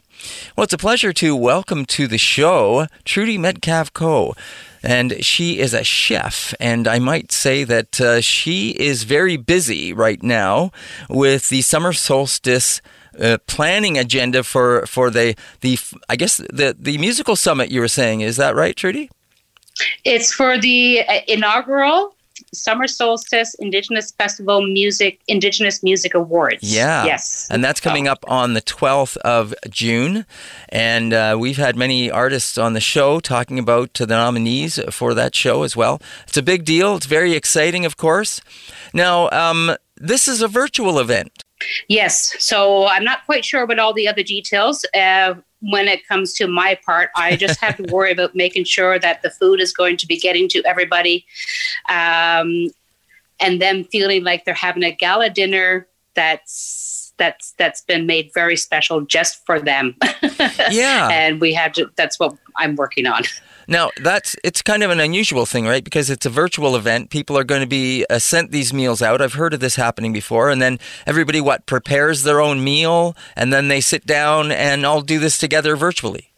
Well, 0.55 0.63
it's 0.63 0.71
a 0.71 0.77
pleasure 0.77 1.11
to 1.11 1.35
welcome 1.35 1.83
to 1.87 2.07
the 2.07 2.17
show 2.17 2.87
Trudy 3.03 3.37
Metcalfe-Coe. 3.37 4.33
And 4.81 5.21
she 5.23 5.59
is 5.59 5.73
a 5.73 5.83
chef, 5.83 6.53
and 6.61 6.87
I 6.87 6.99
might 6.99 7.33
say 7.33 7.65
that 7.65 7.99
uh, 7.99 8.21
she 8.21 8.69
is 8.71 9.03
very 9.03 9.35
busy 9.35 9.91
right 9.91 10.23
now 10.23 10.71
with 11.09 11.49
the 11.49 11.61
summer 11.61 11.91
solstice 11.91 12.81
uh, 13.19 13.37
planning 13.47 13.97
agenda 13.97 14.43
for 14.43 14.85
for 14.85 15.09
the 15.09 15.35
the 15.61 15.77
I 16.09 16.15
guess 16.15 16.37
the 16.37 16.75
the 16.77 16.97
musical 16.97 17.35
summit 17.35 17.69
you 17.69 17.79
were 17.79 17.87
saying 17.87 18.21
is 18.21 18.37
that 18.37 18.55
right, 18.55 18.75
Trudy? 18.75 19.09
It's 20.03 20.31
for 20.31 20.57
the 20.57 21.01
uh, 21.07 21.19
inaugural 21.27 22.15
Summer 22.53 22.87
Solstice 22.87 23.53
Indigenous 23.55 24.11
Festival 24.11 24.61
Music 24.61 25.19
Indigenous 25.27 25.83
Music 25.83 26.13
Awards. 26.13 26.63
Yeah. 26.63 27.05
Yes. 27.05 27.47
And 27.49 27.63
that's 27.63 27.79
coming 27.79 28.07
up 28.07 28.23
on 28.27 28.53
the 28.53 28.61
12th 28.61 29.17
of 29.17 29.53
June. 29.69 30.25
And 30.69 31.13
uh, 31.13 31.37
we've 31.39 31.57
had 31.57 31.75
many 31.75 32.09
artists 32.09 32.57
on 32.57 32.73
the 32.73 32.79
show 32.79 33.19
talking 33.19 33.59
about 33.59 33.93
the 33.95 34.07
nominees 34.07 34.79
for 34.89 35.13
that 35.13 35.35
show 35.35 35.63
as 35.63 35.75
well. 35.75 36.01
It's 36.27 36.37
a 36.37 36.43
big 36.43 36.65
deal. 36.65 36.95
It's 36.95 37.05
very 37.05 37.33
exciting, 37.33 37.85
of 37.85 37.97
course. 37.97 38.41
Now, 38.93 39.29
um, 39.29 39.75
this 39.95 40.27
is 40.27 40.41
a 40.41 40.47
virtual 40.47 40.99
event. 40.99 41.43
Yes. 41.87 42.35
So 42.39 42.87
I'm 42.87 43.03
not 43.03 43.25
quite 43.25 43.45
sure 43.45 43.63
about 43.63 43.79
all 43.79 43.93
the 43.93 44.07
other 44.07 44.23
details. 44.23 44.85
Uh, 44.95 45.35
when 45.61 45.87
it 45.87 46.05
comes 46.07 46.33
to 46.33 46.47
my 46.47 46.77
part, 46.85 47.09
I 47.15 47.35
just 47.43 47.59
have 47.61 47.77
to 47.77 47.83
worry 47.91 48.11
about 48.11 48.35
making 48.35 48.65
sure 48.65 48.99
that 48.99 49.21
the 49.21 49.29
food 49.29 49.61
is 49.61 49.73
going 49.73 49.97
to 49.97 50.07
be 50.07 50.17
getting 50.17 50.47
to 50.49 50.63
everybody, 50.65 51.25
um, 51.89 52.67
and 53.39 53.61
them 53.61 53.83
feeling 53.85 54.23
like 54.23 54.45
they're 54.45 54.53
having 54.53 54.83
a 54.83 54.91
gala 54.91 55.29
dinner 55.29 55.87
that's 56.15 57.13
that's 57.17 57.53
that's 57.57 57.81
been 57.81 58.05
made 58.05 58.31
very 58.33 58.57
special 58.57 59.01
just 59.01 59.45
for 59.45 59.59
them. 59.59 59.95
Yeah. 60.71 61.09
and 61.11 61.39
we 61.39 61.53
have 61.53 61.73
to. 61.73 61.89
That's 61.95 62.19
what 62.19 62.35
I'm 62.57 62.75
working 62.75 63.05
on. 63.05 63.23
Now, 63.67 63.91
that's 64.01 64.35
it's 64.43 64.61
kind 64.61 64.83
of 64.83 64.91
an 64.91 64.99
unusual 64.99 65.45
thing, 65.45 65.65
right? 65.65 65.83
Because 65.83 66.09
it's 66.09 66.25
a 66.25 66.29
virtual 66.29 66.75
event. 66.75 67.09
People 67.09 67.37
are 67.37 67.43
going 67.43 67.61
to 67.61 67.67
be 67.67 68.05
uh, 68.09 68.19
sent 68.19 68.51
these 68.51 68.73
meals 68.73 69.01
out. 69.01 69.21
I've 69.21 69.33
heard 69.33 69.53
of 69.53 69.59
this 69.59 69.75
happening 69.75 70.13
before. 70.13 70.49
And 70.49 70.61
then 70.61 70.79
everybody, 71.05 71.39
what, 71.41 71.65
prepares 71.65 72.23
their 72.23 72.41
own 72.41 72.63
meal 72.63 73.15
and 73.35 73.51
then 73.53 73.67
they 73.67 73.81
sit 73.81 74.05
down 74.05 74.51
and 74.51 74.85
all 74.85 75.01
do 75.01 75.19
this 75.19 75.37
together 75.37 75.75
virtually. 75.75 76.29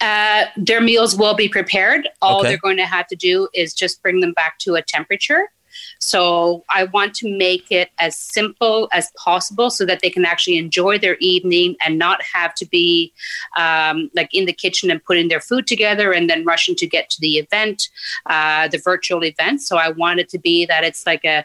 Uh, 0.00 0.44
their 0.56 0.80
meals 0.80 1.16
will 1.16 1.34
be 1.34 1.48
prepared. 1.48 2.08
All 2.20 2.40
Okay. 2.40 2.48
they're 2.50 2.58
going 2.58 2.76
to 2.76 2.86
have 2.86 3.06
to 3.08 3.16
do 3.16 3.48
is 3.54 3.72
just 3.72 4.02
bring 4.02 4.20
them 4.20 4.32
back 4.34 4.58
to 4.58 4.74
a 4.74 4.82
temperature. 4.82 5.48
So 5.98 6.64
I 6.70 6.84
want 6.84 7.14
to 7.16 7.36
make 7.36 7.70
it 7.70 7.90
as 7.98 8.16
simple 8.18 8.88
as 8.92 9.10
possible 9.16 9.70
so 9.70 9.84
that 9.86 10.00
they 10.02 10.10
can 10.10 10.24
actually 10.24 10.58
enjoy 10.58 10.98
their 10.98 11.16
evening 11.16 11.76
and 11.84 11.98
not 11.98 12.20
have 12.22 12.54
to 12.56 12.66
be 12.66 13.12
um, 13.56 14.10
like 14.14 14.32
in 14.32 14.46
the 14.46 14.52
kitchen 14.52 14.90
and 14.90 15.02
putting 15.02 15.28
their 15.28 15.40
food 15.40 15.66
together 15.66 16.12
and 16.12 16.28
then 16.28 16.44
rushing 16.44 16.74
to 16.76 16.86
get 16.86 17.10
to 17.10 17.20
the 17.20 17.38
event, 17.38 17.88
uh, 18.26 18.68
the 18.68 18.78
virtual 18.78 19.24
event. 19.24 19.62
So 19.62 19.76
I 19.76 19.90
want 19.90 20.20
it 20.20 20.28
to 20.30 20.38
be 20.38 20.66
that 20.66 20.84
it's 20.84 21.06
like 21.06 21.24
a 21.24 21.44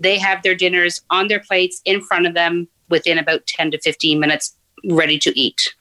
they 0.00 0.18
have 0.18 0.42
their 0.42 0.54
dinners 0.54 1.00
on 1.10 1.28
their 1.28 1.40
plates 1.40 1.80
in 1.84 2.00
front 2.00 2.26
of 2.26 2.34
them 2.34 2.66
within 2.88 3.18
about 3.18 3.46
10 3.46 3.70
to 3.70 3.80
15 3.80 4.18
minutes 4.18 4.56
ready 4.84 5.18
to 5.18 5.38
eat. 5.38 5.74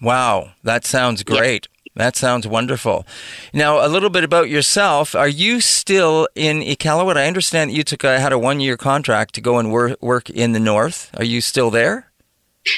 Wow, 0.00 0.52
that 0.62 0.84
sounds 0.84 1.22
great. 1.22 1.68
That 1.96 2.16
sounds 2.16 2.46
wonderful. 2.46 3.06
Now, 3.52 3.84
a 3.84 3.88
little 3.88 4.10
bit 4.10 4.24
about 4.24 4.48
yourself. 4.48 5.14
Are 5.14 5.28
you 5.28 5.60
still 5.60 6.26
in 6.34 6.60
Iqaluit? 6.60 7.16
I 7.16 7.26
understand 7.28 7.70
that 7.70 7.74
you 7.74 7.84
took 7.84 8.02
a, 8.02 8.18
had 8.18 8.32
a 8.32 8.38
one 8.38 8.58
year 8.58 8.76
contract 8.76 9.34
to 9.36 9.40
go 9.40 9.58
and 9.58 9.70
wor- 9.70 9.96
work 10.00 10.28
in 10.28 10.52
the 10.52 10.60
north. 10.60 11.10
Are 11.16 11.24
you 11.24 11.40
still 11.40 11.70
there? 11.70 12.10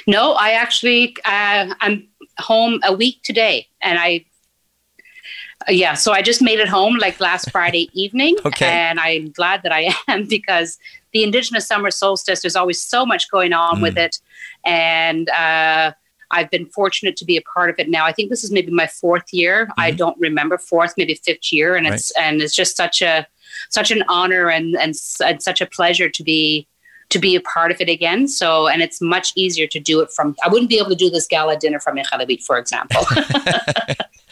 No, 0.06 0.32
I 0.32 0.50
actually 0.50 1.16
uh, 1.24 1.72
I'm 1.80 2.06
home 2.38 2.80
a 2.84 2.92
week 2.92 3.22
today, 3.22 3.68
and 3.80 3.98
I 3.98 4.24
yeah, 5.68 5.94
so 5.94 6.12
I 6.12 6.22
just 6.22 6.42
made 6.42 6.58
it 6.58 6.68
home 6.68 6.96
like 6.98 7.18
last 7.18 7.50
Friday 7.50 7.88
evening, 7.94 8.36
Okay. 8.44 8.66
and 8.66 9.00
I'm 9.00 9.30
glad 9.30 9.62
that 9.62 9.72
I 9.72 9.94
am 10.08 10.26
because 10.26 10.78
the 11.12 11.22
Indigenous 11.22 11.66
summer 11.66 11.90
solstice. 11.90 12.42
There's 12.42 12.56
always 12.56 12.82
so 12.82 13.06
much 13.06 13.30
going 13.30 13.52
on 13.54 13.80
with 13.80 13.96
it, 13.96 14.20
and 14.64 15.28
uh, 15.30 15.92
I've 16.30 16.50
been 16.50 16.66
fortunate 16.66 17.16
to 17.18 17.24
be 17.24 17.36
a 17.36 17.42
part 17.42 17.70
of 17.70 17.78
it 17.78 17.88
now. 17.88 18.04
I 18.04 18.12
think 18.12 18.30
this 18.30 18.44
is 18.44 18.50
maybe 18.50 18.72
my 18.72 18.86
fourth 18.86 19.32
year. 19.32 19.68
I 19.78 19.90
mm-hmm. 19.90 19.96
don't 19.96 20.18
remember 20.18 20.58
fourth, 20.58 20.94
maybe 20.96 21.14
fifth 21.14 21.52
year, 21.52 21.76
and 21.76 21.86
it's 21.86 22.10
and 22.12 22.42
it's 22.42 22.54
just 22.54 22.76
such 22.76 23.02
a 23.02 23.26
such 23.70 23.90
an 23.90 24.02
honor 24.08 24.50
and 24.50 24.76
and, 24.76 24.94
and 25.24 25.42
such 25.42 25.60
a 25.60 25.66
pleasure 25.66 26.08
to 26.08 26.22
be 26.22 26.68
to 27.08 27.18
be 27.18 27.36
a 27.36 27.40
part 27.40 27.70
of 27.70 27.80
it 27.80 27.88
again. 27.88 28.26
So, 28.28 28.66
and 28.66 28.82
it's 28.82 29.00
much 29.00 29.32
easier 29.36 29.66
to 29.68 29.78
do 29.78 30.00
it 30.00 30.10
from. 30.10 30.34
I 30.44 30.48
wouldn't 30.48 30.68
be 30.70 30.78
able 30.78 30.90
to 30.90 30.96
do 30.96 31.10
this 31.10 31.26
gala 31.26 31.56
dinner 31.56 31.78
from 31.80 31.96
Iqaluit, 31.96 32.42
for 32.42 32.58
example. 32.58 33.02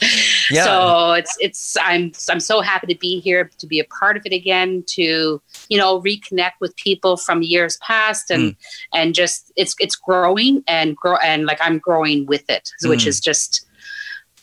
Yeah. 0.50 0.64
So 0.64 1.12
it's 1.12 1.36
it's 1.40 1.76
I'm 1.80 2.12
I'm 2.28 2.40
so 2.40 2.60
happy 2.60 2.92
to 2.92 2.98
be 2.98 3.20
here 3.20 3.50
to 3.58 3.66
be 3.66 3.78
a 3.78 3.84
part 3.84 4.16
of 4.16 4.26
it 4.26 4.32
again 4.34 4.82
to 4.88 5.40
you 5.68 5.78
know 5.78 6.02
reconnect 6.02 6.52
with 6.60 6.76
people 6.76 7.16
from 7.16 7.42
years 7.42 7.78
past 7.78 8.30
and 8.30 8.42
Mm. 8.52 8.56
and 8.92 9.14
just 9.14 9.52
it's 9.56 9.74
it's 9.78 9.96
growing 9.96 10.62
and 10.68 10.96
grow 10.96 11.16
and 11.16 11.46
like 11.46 11.58
I'm 11.62 11.78
growing 11.78 12.26
with 12.26 12.44
it, 12.50 12.68
which 12.82 13.04
Mm. 13.04 13.06
is 13.06 13.20
just. 13.20 13.66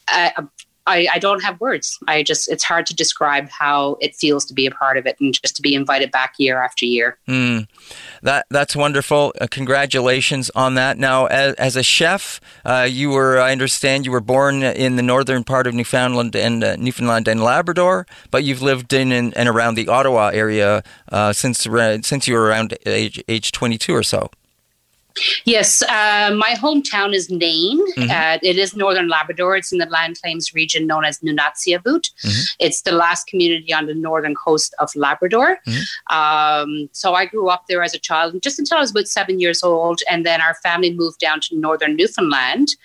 I, 0.07 0.31
I, 0.87 1.07
I 1.13 1.19
don't 1.19 1.43
have 1.43 1.59
words. 1.59 1.99
I 2.07 2.23
just 2.23 2.49
it's 2.49 2.63
hard 2.63 2.85
to 2.87 2.95
describe 2.95 3.49
how 3.49 3.97
it 4.01 4.15
feels 4.15 4.45
to 4.45 4.53
be 4.53 4.65
a 4.65 4.71
part 4.71 4.97
of 4.97 5.05
it 5.05 5.15
and 5.19 5.33
just 5.33 5.55
to 5.57 5.61
be 5.61 5.75
invited 5.75 6.11
back 6.11 6.35
year 6.37 6.61
after 6.61 6.85
year. 6.85 7.17
Mm. 7.27 7.67
That 8.23 8.45
that's 8.49 8.75
wonderful. 8.75 9.33
Uh, 9.39 9.47
congratulations 9.49 10.49
on 10.55 10.75
that. 10.75 10.97
Now, 10.97 11.27
as, 11.27 11.53
as 11.55 11.75
a 11.75 11.83
chef, 11.83 12.41
uh, 12.65 12.87
you 12.89 13.11
were 13.11 13.39
I 13.39 13.51
understand 13.51 14.05
you 14.05 14.11
were 14.11 14.21
born 14.21 14.63
in 14.63 14.95
the 14.95 15.03
northern 15.03 15.43
part 15.43 15.67
of 15.67 15.73
Newfoundland 15.73 16.35
and 16.35 16.63
uh, 16.63 16.75
Newfoundland 16.77 17.27
and 17.27 17.43
Labrador, 17.43 18.07
but 18.31 18.43
you've 18.43 18.61
lived 18.61 18.93
in 18.93 19.11
and, 19.11 19.49
around 19.49 19.75
the 19.75 19.87
Ottawa 19.87 20.29
area 20.33 20.83
uh, 21.11 21.33
since 21.33 21.67
uh, 21.67 22.01
since 22.01 22.27
you 22.27 22.33
were 22.33 22.45
around 22.45 22.77
age 22.85 23.23
age 23.27 23.51
twenty 23.51 23.77
two 23.77 23.93
or 23.93 24.03
so. 24.03 24.29
Yes, 25.45 25.81
uh, 25.83 26.33
my 26.35 26.55
hometown 26.59 27.13
is 27.13 27.29
Nain. 27.29 27.79
Mhm. 27.95 28.09
Uh, 28.09 28.39
it 28.41 28.57
is 28.57 28.75
northern 28.75 29.07
Labrador. 29.07 29.55
It's 29.55 29.71
in 29.71 29.77
the 29.77 29.85
land 29.87 30.19
claims 30.21 30.53
region 30.53 30.87
known 30.87 31.05
as 31.05 31.19
Nunatsiavut. 31.19 32.09
Mhm. 32.23 32.49
It's 32.59 32.81
the 32.81 32.91
last 32.91 33.27
community 33.27 33.73
on 33.73 33.85
the 33.85 33.93
northern 33.93 34.35
coast 34.35 34.73
of 34.79 34.89
Labrador. 34.95 35.59
Mhm. 35.67 35.83
Um, 36.11 36.89
so 36.91 37.13
I 37.13 37.25
grew 37.25 37.49
up 37.49 37.67
there 37.67 37.83
as 37.83 37.93
a 37.93 37.99
child, 37.99 38.41
just 38.41 38.59
until 38.59 38.77
I 38.77 38.81
was 38.81 38.91
about 38.91 39.07
seven 39.07 39.39
years 39.39 39.63
old, 39.63 40.01
and 40.09 40.25
then 40.25 40.41
our 40.41 40.55
family 40.55 40.91
moved 40.93 41.19
down 41.19 41.39
to 41.41 41.55
northern 41.57 41.95
Newfoundland, 41.95 42.75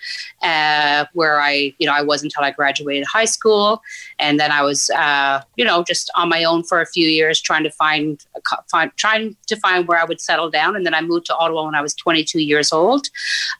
uh, 0.41 1.05
where 1.13 1.39
I, 1.39 1.73
you 1.79 1.87
know, 1.87 1.93
I 1.93 2.01
was 2.01 2.23
until 2.23 2.43
I 2.43 2.51
graduated 2.51 3.05
high 3.07 3.25
school, 3.25 3.81
and 4.19 4.39
then 4.39 4.51
I 4.51 4.61
was, 4.61 4.89
uh, 4.91 5.41
you 5.55 5.65
know, 5.65 5.83
just 5.83 6.09
on 6.15 6.29
my 6.29 6.43
own 6.43 6.63
for 6.63 6.81
a 6.81 6.85
few 6.85 7.07
years, 7.07 7.41
trying 7.41 7.63
to 7.63 7.71
find, 7.71 8.23
find, 8.71 8.91
trying 8.97 9.35
to 9.47 9.55
find 9.55 9.87
where 9.87 9.99
I 9.99 10.05
would 10.05 10.21
settle 10.21 10.49
down, 10.49 10.75
and 10.75 10.85
then 10.85 10.93
I 10.93 11.01
moved 11.01 11.25
to 11.27 11.35
Ottawa 11.35 11.65
when 11.65 11.75
I 11.75 11.81
was 11.81 11.93
22 12.27 12.39
years 12.45 12.71
old 12.73 13.07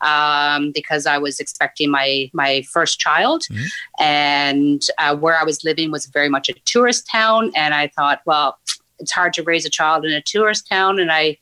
um, 0.01 0.71
because 0.73 1.05
I 1.05 1.17
was 1.17 1.39
expecting 1.39 1.89
my 1.91 2.29
my 2.33 2.61
first 2.73 2.99
child, 2.99 3.43
Mhm. 3.49 3.67
and 3.99 4.81
uh, 4.97 5.15
where 5.15 5.37
I 5.39 5.43
was 5.43 5.63
living 5.63 5.91
was 5.91 6.05
very 6.07 6.29
much 6.29 6.49
a 6.49 6.53
tourist 6.65 7.07
town, 7.11 7.51
and 7.55 7.73
I 7.73 7.87
thought, 7.87 8.21
well, 8.25 8.57
it's 8.99 9.11
hard 9.11 9.33
to 9.33 9.43
raise 9.43 9.65
a 9.65 9.69
child 9.69 10.05
in 10.05 10.11
a 10.11 10.21
tourist 10.21 10.67
town, 10.69 10.99
and 10.99 11.11
I 11.11 11.37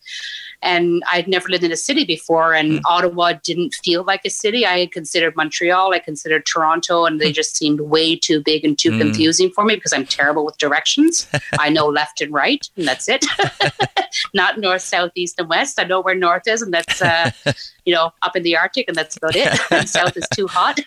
and 0.62 1.04
I'd 1.12 1.28
never 1.28 1.50
lived 1.50 1.64
in 1.64 1.72
a 1.72 1.78
city 1.78 2.06
before, 2.06 2.54
and 2.54 2.80
Ottawa 2.86 3.34
didn't 3.44 3.74
feel 3.84 4.04
like 4.04 4.22
a 4.26 4.30
city. 4.30 4.66
I 4.66 4.80
had 4.80 4.92
considered 4.92 5.36
Montreal, 5.36 5.94
I 5.94 6.00
considered 6.00 6.46
Toronto, 6.46 7.06
and 7.06 7.20
they 7.22 7.32
just 7.32 7.56
seemed 7.56 7.82
way 7.82 8.16
too 8.16 8.42
big 8.42 8.64
and 8.66 8.78
too 8.78 8.92
Mm. 8.92 9.00
confusing 9.00 9.50
for 9.52 9.64
me 9.66 9.76
because 9.76 9.94
I'm 9.94 10.06
terrible 10.06 10.46
with 10.46 10.58
directions. 10.58 11.28
I 11.60 11.70
know 11.70 11.88
left 11.88 12.22
and 12.22 12.32
right, 12.34 12.68
and 12.78 12.88
that's 12.88 13.08
it. 13.10 13.26
Not 14.34 14.60
north, 14.60 14.82
south, 14.82 15.12
east, 15.16 15.36
and 15.40 15.50
west. 15.50 15.80
I 15.80 15.84
know 15.84 16.02
where 16.02 16.16
north 16.16 16.48
is, 16.48 16.62
and 16.62 16.74
that's 16.74 17.02
uh, 17.02 17.32
you 17.86 17.94
know 17.94 18.12
up 18.22 18.36
in 18.36 18.44
the 18.44 18.56
Arctic, 18.58 18.86
and 18.88 18.96
that's 18.96 19.18
about 19.18 19.36
it. 19.36 19.88
south 19.88 20.16
is 20.18 20.28
too 20.34 20.48
hot. 20.48 20.80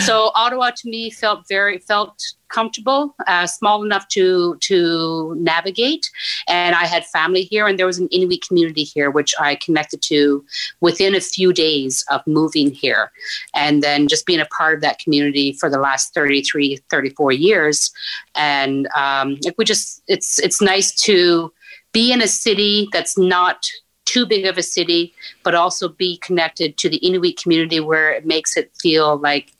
so 0.00 0.32
Ottawa 0.34 0.70
to 0.70 0.88
me 0.88 1.10
felt 1.10 1.46
very 1.48 1.78
felt 1.78 2.20
comfortable, 2.50 3.14
uh, 3.26 3.46
small 3.46 3.82
enough 3.82 4.08
to 4.08 4.56
to 4.60 5.34
navigate, 5.38 6.10
and 6.48 6.74
I 6.74 6.86
had 6.86 7.06
family 7.06 7.42
here, 7.42 7.66
and 7.66 7.78
there 7.78 7.86
was 7.86 7.98
an 7.98 8.08
Inuit 8.08 8.46
community 8.46 8.84
here, 8.84 9.10
which 9.10 9.34
I 9.40 9.54
connected 9.56 10.02
to 10.02 10.44
within 10.80 11.14
a 11.14 11.20
few 11.20 11.52
days 11.52 12.04
of 12.10 12.26
moving 12.26 12.70
here, 12.70 13.10
and 13.54 13.82
then 13.82 14.08
just 14.08 14.26
being 14.26 14.40
a 14.40 14.46
part 14.46 14.74
of 14.74 14.80
that 14.82 14.98
community 14.98 15.52
for 15.52 15.70
the 15.70 15.78
last 15.78 16.14
33, 16.14 16.78
34 16.90 17.32
years, 17.32 17.90
and 18.34 18.88
um, 18.96 19.36
like 19.44 19.54
we 19.56 19.64
just 19.64 20.02
it's 20.08 20.38
it's 20.38 20.60
nice 20.60 20.92
to 21.02 21.52
be 21.92 22.12
in 22.12 22.22
a 22.22 22.28
city 22.28 22.88
that's 22.92 23.18
not 23.18 23.66
too 24.10 24.26
big 24.26 24.46
of 24.46 24.58
a 24.58 24.62
city, 24.62 25.14
but 25.44 25.54
also 25.54 25.88
be 25.88 26.16
connected 26.18 26.76
to 26.78 26.88
the 26.88 26.96
Inuit 26.98 27.40
community 27.40 27.78
where 27.78 28.12
it 28.12 28.26
makes 28.26 28.56
it 28.56 28.72
feel 28.80 29.18
like 29.18 29.52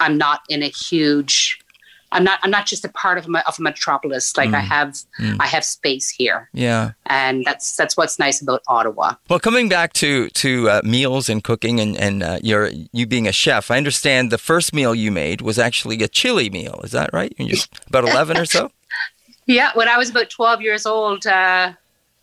I'm 0.00 0.18
not 0.18 0.40
in 0.48 0.62
a 0.62 0.68
huge. 0.68 1.59
I'm 2.12 2.24
not. 2.24 2.40
I'm 2.42 2.50
not 2.50 2.66
just 2.66 2.84
a 2.84 2.88
part 2.88 3.18
of 3.18 3.26
a, 3.28 3.48
of 3.48 3.58
a 3.58 3.62
metropolis. 3.62 4.36
Like 4.36 4.50
I 4.52 4.60
Mm. 4.62 4.68
have, 4.68 4.88
Mm. 5.20 5.36
I 5.40 5.46
have 5.46 5.64
space 5.64 6.10
here, 6.10 6.48
Yeah. 6.52 6.92
and 7.06 7.44
that's 7.44 7.76
that's 7.76 7.96
what's 7.96 8.18
nice 8.18 8.42
about 8.42 8.62
Ottawa. 8.66 9.14
Well, 9.28 9.38
coming 9.40 9.68
back 9.68 9.92
to 9.94 10.28
to 10.30 10.70
uh, 10.70 10.80
meals 10.84 11.28
and 11.28 11.42
cooking 11.44 11.78
and 11.80 11.96
and 11.96 12.22
uh, 12.22 12.38
your 12.42 12.70
you 12.92 13.06
being 13.06 13.28
a 13.28 13.32
chef, 13.32 13.70
I 13.70 13.76
understand 13.76 14.30
the 14.30 14.38
first 14.38 14.72
meal 14.74 14.94
you 14.94 15.10
made 15.12 15.40
was 15.40 15.58
actually 15.58 16.02
a 16.02 16.08
chili 16.08 16.50
meal. 16.50 16.80
Is 16.84 16.90
that 16.90 17.10
right? 17.12 17.32
About 17.88 18.04
eleven 18.04 18.36
or 18.36 18.44
so. 18.46 18.70
Yeah, 19.46 19.70
when 19.74 19.88
I 19.88 19.96
was 19.98 20.10
about 20.10 20.30
12 20.30 20.60
years 20.62 20.86
old, 20.86 21.26
uh, 21.26 21.72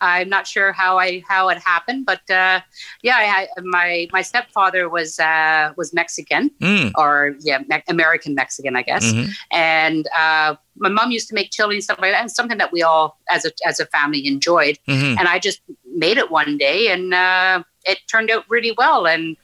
I'm 0.01 0.29
not 0.29 0.45
sure 0.47 0.71
how 0.71 0.97
I 0.99 1.23
how 1.27 1.49
it 1.49 1.57
happened, 1.57 2.05
but 2.05 2.21
uh, 2.29 2.61
yeah, 3.01 3.15
I, 3.17 3.47
I, 3.57 3.61
my 3.61 4.07
my 4.11 4.21
stepfather 4.21 4.89
was 4.89 5.19
uh, 5.19 5.73
was 5.77 5.93
Mexican 5.93 6.51
Mm. 6.61 6.91
or 6.95 7.35
yeah, 7.41 7.59
Me- 7.67 7.83
American 7.87 8.35
Mexican, 8.35 8.75
I 8.75 8.83
guess. 8.83 9.05
Mhm. 9.11 9.29
And 9.51 10.07
uh, 10.15 10.55
my 10.77 10.89
mom 10.89 11.11
used 11.11 11.27
to 11.29 11.35
make 11.35 11.51
chili 11.51 11.75
and 11.75 11.83
stuff 11.83 11.99
like 11.99 12.11
that, 12.11 12.21
and 12.21 12.31
something 12.31 12.57
that 12.59 12.71
we 12.71 12.83
all 12.83 13.17
as 13.29 13.45
a 13.45 13.51
as 13.65 13.79
a 13.79 13.85
family 13.87 14.25
enjoyed. 14.27 14.77
Mhm. 14.87 15.17
And 15.19 15.27
I 15.27 15.39
just 15.39 15.61
made 15.95 16.17
it 16.17 16.29
one 16.31 16.57
day, 16.57 16.91
and 16.91 17.13
uh, 17.13 17.63
it 17.85 17.99
turned 18.11 18.29
out 18.29 18.45
really 18.49 18.73
well. 18.77 19.07
And 19.07 19.35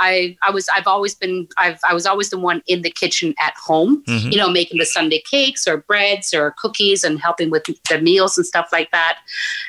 I 0.00 0.36
I 0.42 0.50
was 0.50 0.66
I've 0.74 0.86
always 0.88 1.14
been 1.14 1.46
I've 1.58 1.78
I 1.88 1.94
was 1.94 2.06
always 2.06 2.30
the 2.30 2.38
one 2.38 2.62
in 2.66 2.82
the 2.82 2.90
kitchen 2.90 3.34
at 3.40 3.54
home 3.56 4.02
Mhm. 4.08 4.32
you 4.32 4.38
know, 4.38 4.50
making 4.50 4.78
the 4.78 4.86
Sunday 4.86 5.22
cakes 5.30 5.68
or 5.68 5.76
breads 5.78 6.34
or 6.34 6.54
cookies 6.58 7.04
and 7.04 7.20
helping 7.20 7.50
with 7.50 7.64
the 7.88 8.00
meals 8.00 8.36
and 8.38 8.46
stuff 8.46 8.68
like 8.72 8.90
that. 8.90 9.18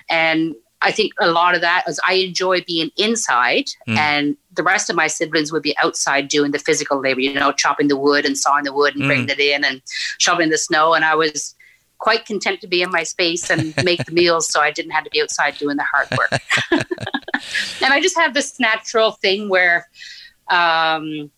And 0.10 0.56
I 0.84 0.92
think 0.92 1.14
a 1.20 1.28
lot 1.30 1.54
of 1.54 1.62
that 1.62 1.84
is 1.88 2.00
I 2.08 2.14
enjoy 2.14 2.64
being 2.66 2.90
inside, 2.98 3.66
Mm. 3.88 3.98
and 3.98 4.38
the 4.54 4.64
rest 4.64 4.90
of 4.90 4.96
my 4.96 5.06
siblings 5.08 5.52
would 5.52 5.62
be 5.62 5.78
outside 5.78 6.28
doing 6.28 6.52
the 6.52 6.60
physical 6.60 7.00
labor, 7.00 7.20
you 7.22 7.34
know, 7.36 7.52
chopping 7.52 7.88
the 7.88 7.96
wood 7.96 8.26
and 8.26 8.36
sawing 8.38 8.64
the 8.64 8.74
wood 8.74 8.96
and 8.96 9.04
Mm. 9.04 9.08
bringing 9.08 9.30
it 9.30 9.40
in 9.40 9.64
and 9.64 9.82
shoveling 10.18 10.50
the 10.50 10.58
snow. 10.58 10.94
And 10.96 11.06
I 11.06 11.14
was 11.14 11.54
quite 12.00 12.26
content 12.26 12.62
to 12.62 12.68
be 12.68 12.82
in 12.82 12.90
my 12.90 13.04
space 13.04 13.52
and 13.52 13.76
make 13.84 14.04
the 14.06 14.12
meals 14.12 14.48
so 14.52 14.60
I 14.60 14.72
didn't 14.72 14.90
have 14.92 15.04
to 15.04 15.12
be 15.12 15.22
outside 15.22 15.56
doing 15.60 15.78
the 15.78 15.84
hard 15.94 16.08
work. 16.18 16.32
and 17.84 17.94
I 17.94 18.02
just 18.02 18.18
have 18.18 18.34
this 18.34 18.60
natural 18.60 19.12
thing 19.12 19.50
where 19.50 19.88
um, 20.52 21.32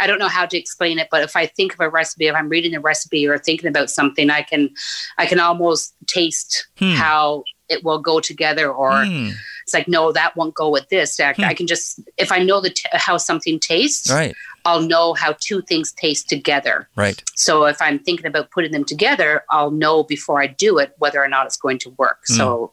I 0.00 0.06
don't 0.06 0.18
know 0.20 0.28
how 0.28 0.46
to 0.46 0.56
explain 0.56 0.98
it, 1.00 1.08
but 1.10 1.22
if 1.24 1.34
I 1.34 1.46
think 1.46 1.72
of 1.74 1.80
a 1.80 1.88
recipe, 1.88 2.26
if 2.28 2.34
I'm 2.36 2.48
reading 2.48 2.74
a 2.76 2.80
recipe 2.80 3.26
or 3.26 3.36
thinking 3.38 3.68
about 3.68 3.90
something, 3.90 4.30
I 4.30 4.42
can 4.42 4.70
I 5.16 5.26
can 5.26 5.40
almost 5.40 5.94
taste 6.06 6.68
Hmm. 6.78 6.92
how 6.94 7.44
it 7.68 7.82
will 7.84 7.98
go 7.98 8.18
together 8.20 8.70
or 8.72 8.92
Mm. 9.04 9.32
it's 9.64 9.74
like 9.74 9.88
no 9.88 10.10
that 10.12 10.34
won't 10.36 10.54
go 10.54 10.70
with 10.70 10.88
this 10.88 11.20
I, 11.20 11.34
I 11.38 11.52
can 11.52 11.66
just 11.66 12.00
if 12.16 12.32
i 12.32 12.38
know 12.42 12.62
the 12.62 12.70
t- 12.70 12.88
how 12.94 13.18
something 13.18 13.60
tastes 13.60 14.10
Right. 14.10 14.34
i'll 14.64 14.80
know 14.80 15.12
how 15.12 15.34
two 15.38 15.60
things 15.60 15.92
taste 15.92 16.30
together 16.30 16.88
Right. 16.96 17.22
so 17.34 17.66
if 17.66 17.82
i'm 17.82 17.98
thinking 17.98 18.24
about 18.24 18.50
putting 18.52 18.72
them 18.72 18.84
together 18.86 19.44
i'll 19.50 19.70
know 19.70 20.02
before 20.02 20.40
i 20.40 20.46
do 20.46 20.78
it 20.78 20.94
whether 20.96 21.22
or 21.22 21.28
not 21.28 21.44
it's 21.44 21.58
going 21.58 21.78
to 21.80 21.90
work 21.98 22.26
so 22.26 22.72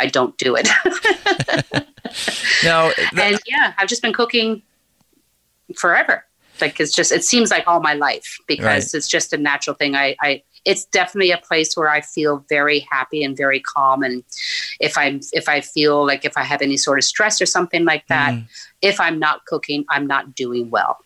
i 0.00 0.06
don't 0.06 0.34
do 0.38 0.56
it 0.56 0.66
Now, 2.64 2.90
th- 2.90 3.08
and 3.18 3.38
yeah 3.46 3.74
i've 3.78 3.88
just 3.88 4.00
been 4.02 4.12
cooking 4.14 4.62
forever 5.78 6.24
like 6.60 6.78
it's 6.80 6.92
just 6.94 7.10
it 7.12 7.24
seems 7.24 7.50
like 7.50 7.64
all 7.66 7.80
my 7.80 7.94
life 7.94 8.38
because 8.46 8.64
Right. 8.64 8.94
it's 8.94 9.08
just 9.08 9.32
a 9.32 9.36
natural 9.38 9.74
thing 9.74 9.94
i 9.96 10.14
i 10.20 10.42
it's 10.64 10.84
definitely 10.84 11.32
a 11.32 11.38
place 11.38 11.76
where 11.76 11.88
i 11.88 12.00
feel 12.00 12.44
very 12.48 12.86
happy 12.90 13.24
and 13.24 13.36
very 13.36 13.58
calm 13.60 14.02
and 14.02 14.22
if 14.80 14.96
i'm 14.98 15.20
if 15.32 15.48
i 15.48 15.60
feel 15.60 16.06
like 16.06 16.24
if 16.24 16.36
i 16.36 16.42
have 16.44 16.62
any 16.62 16.76
sort 16.76 16.98
of 16.98 17.04
stress 17.04 17.40
or 17.40 17.46
something 17.46 17.84
like 17.84 18.06
that 18.08 18.34
Mm. 18.34 18.46
if 18.82 19.00
i'm 19.00 19.18
not 19.18 19.44
cooking 19.46 19.84
i'm 19.88 20.06
not 20.06 20.34
doing 20.34 20.70
well 20.70 20.98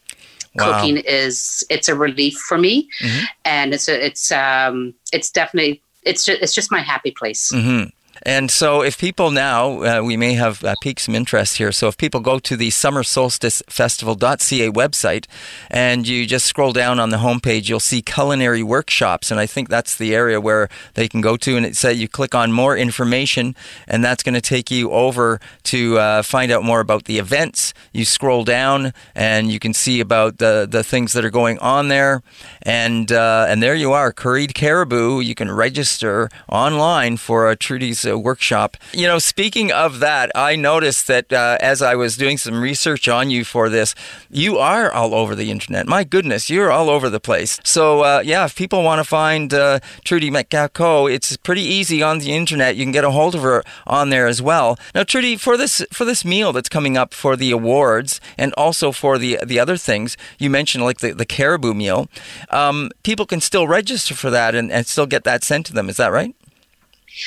Wow. 0.56 0.72
cooking 0.72 0.96
is 0.98 1.64
it's 1.70 1.88
a 1.88 1.94
relief 1.94 2.34
for 2.48 2.58
me 2.58 2.88
Mhm. 3.02 3.22
and 3.44 3.72
it's 3.74 3.88
a, 3.88 4.04
it's 4.06 4.32
um 4.32 4.94
it's 5.12 5.30
definitely 5.30 5.82
it's 6.02 6.24
just, 6.24 6.40
it's 6.42 6.54
just 6.54 6.70
my 6.70 6.80
happy 6.80 7.10
place 7.12 7.50
hmm 7.54 7.84
And 8.22 8.50
so, 8.50 8.82
if 8.82 8.98
people 8.98 9.30
now, 9.30 9.82
uh, 9.82 10.02
we 10.02 10.16
may 10.16 10.34
have 10.34 10.64
uh, 10.64 10.74
piqued 10.80 11.00
some 11.00 11.14
interest 11.14 11.58
here. 11.58 11.72
So, 11.72 11.88
if 11.88 11.96
people 11.96 12.20
go 12.20 12.38
to 12.38 12.56
the 12.56 12.70
Summer 12.70 13.02
Solstice 13.02 13.62
Festival.ca 13.68 14.70
website 14.70 15.26
and 15.70 16.06
you 16.08 16.26
just 16.26 16.46
scroll 16.46 16.72
down 16.72 16.98
on 16.98 17.10
the 17.10 17.18
homepage, 17.18 17.68
you'll 17.68 17.80
see 17.80 18.02
culinary 18.02 18.62
workshops. 18.62 19.30
And 19.30 19.38
I 19.38 19.46
think 19.46 19.68
that's 19.68 19.96
the 19.96 20.14
area 20.14 20.40
where 20.40 20.68
they 20.94 21.08
can 21.08 21.20
go 21.20 21.36
to. 21.36 21.56
And 21.56 21.66
it 21.66 21.76
says 21.76 22.00
you 22.00 22.08
click 22.08 22.34
on 22.34 22.52
more 22.52 22.76
information, 22.76 23.54
and 23.86 24.04
that's 24.04 24.22
going 24.22 24.34
to 24.34 24.40
take 24.40 24.70
you 24.70 24.90
over 24.90 25.40
to 25.64 25.98
uh, 25.98 26.22
find 26.22 26.50
out 26.50 26.62
more 26.62 26.80
about 26.80 27.04
the 27.04 27.18
events. 27.18 27.74
You 27.92 28.04
scroll 28.04 28.44
down 28.44 28.92
and 29.14 29.50
you 29.50 29.58
can 29.58 29.74
see 29.74 30.00
about 30.00 30.38
the, 30.38 30.66
the 30.68 30.82
things 30.82 31.12
that 31.12 31.24
are 31.24 31.30
going 31.30 31.58
on 31.58 31.88
there. 31.88 32.22
And, 32.62 33.12
uh, 33.12 33.46
and 33.48 33.62
there 33.62 33.74
you 33.74 33.92
are, 33.92 34.12
Curried 34.12 34.54
Caribou. 34.54 35.20
You 35.20 35.34
can 35.34 35.50
register 35.50 36.28
online 36.48 37.16
for 37.16 37.48
uh, 37.48 37.56
Trudy's 37.58 38.05
uh, 38.06 38.18
workshop. 38.18 38.76
You 38.92 39.06
know, 39.06 39.18
speaking 39.18 39.72
of 39.72 40.00
that, 40.00 40.30
I 40.34 40.56
noticed 40.56 41.06
that 41.06 41.32
uh, 41.32 41.58
as 41.60 41.82
I 41.82 41.94
was 41.94 42.16
doing 42.16 42.38
some 42.38 42.60
research 42.60 43.08
on 43.08 43.30
you 43.30 43.44
for 43.44 43.68
this, 43.68 43.94
you 44.30 44.58
are 44.58 44.92
all 44.92 45.14
over 45.14 45.34
the 45.34 45.50
internet. 45.50 45.86
My 45.86 46.04
goodness, 46.04 46.50
you're 46.50 46.70
all 46.70 46.90
over 46.90 47.08
the 47.10 47.20
place. 47.20 47.58
So, 47.64 48.02
uh, 48.02 48.22
yeah, 48.24 48.44
if 48.44 48.54
people 48.54 48.82
want 48.82 49.00
to 49.00 49.04
find 49.04 49.52
uh, 49.52 49.80
Trudy 50.04 50.30
Metcalfe 50.30 50.76
it's 51.10 51.36
pretty 51.36 51.62
easy 51.62 52.02
on 52.02 52.18
the 52.18 52.32
internet. 52.32 52.76
You 52.76 52.84
can 52.84 52.92
get 52.92 53.04
a 53.04 53.10
hold 53.10 53.34
of 53.34 53.42
her 53.42 53.62
on 53.86 54.10
there 54.10 54.26
as 54.26 54.40
well. 54.40 54.78
Now, 54.94 55.02
Trudy, 55.02 55.36
for 55.36 55.56
this 55.56 55.84
for 55.92 56.04
this 56.04 56.24
meal 56.24 56.52
that's 56.52 56.68
coming 56.68 56.96
up 56.96 57.14
for 57.14 57.36
the 57.36 57.50
awards 57.50 58.20
and 58.38 58.52
also 58.54 58.92
for 58.92 59.18
the 59.18 59.38
the 59.44 59.58
other 59.58 59.76
things 59.76 60.16
you 60.38 60.50
mentioned, 60.50 60.84
like 60.84 60.98
the, 60.98 61.12
the 61.12 61.26
caribou 61.26 61.74
meal, 61.74 62.08
um, 62.50 62.90
people 63.02 63.26
can 63.26 63.40
still 63.40 63.66
register 63.66 64.14
for 64.14 64.30
that 64.30 64.54
and, 64.54 64.70
and 64.70 64.86
still 64.86 65.06
get 65.06 65.24
that 65.24 65.44
sent 65.44 65.66
to 65.66 65.72
them. 65.72 65.88
Is 65.88 65.96
that 65.96 66.12
right? 66.12 66.34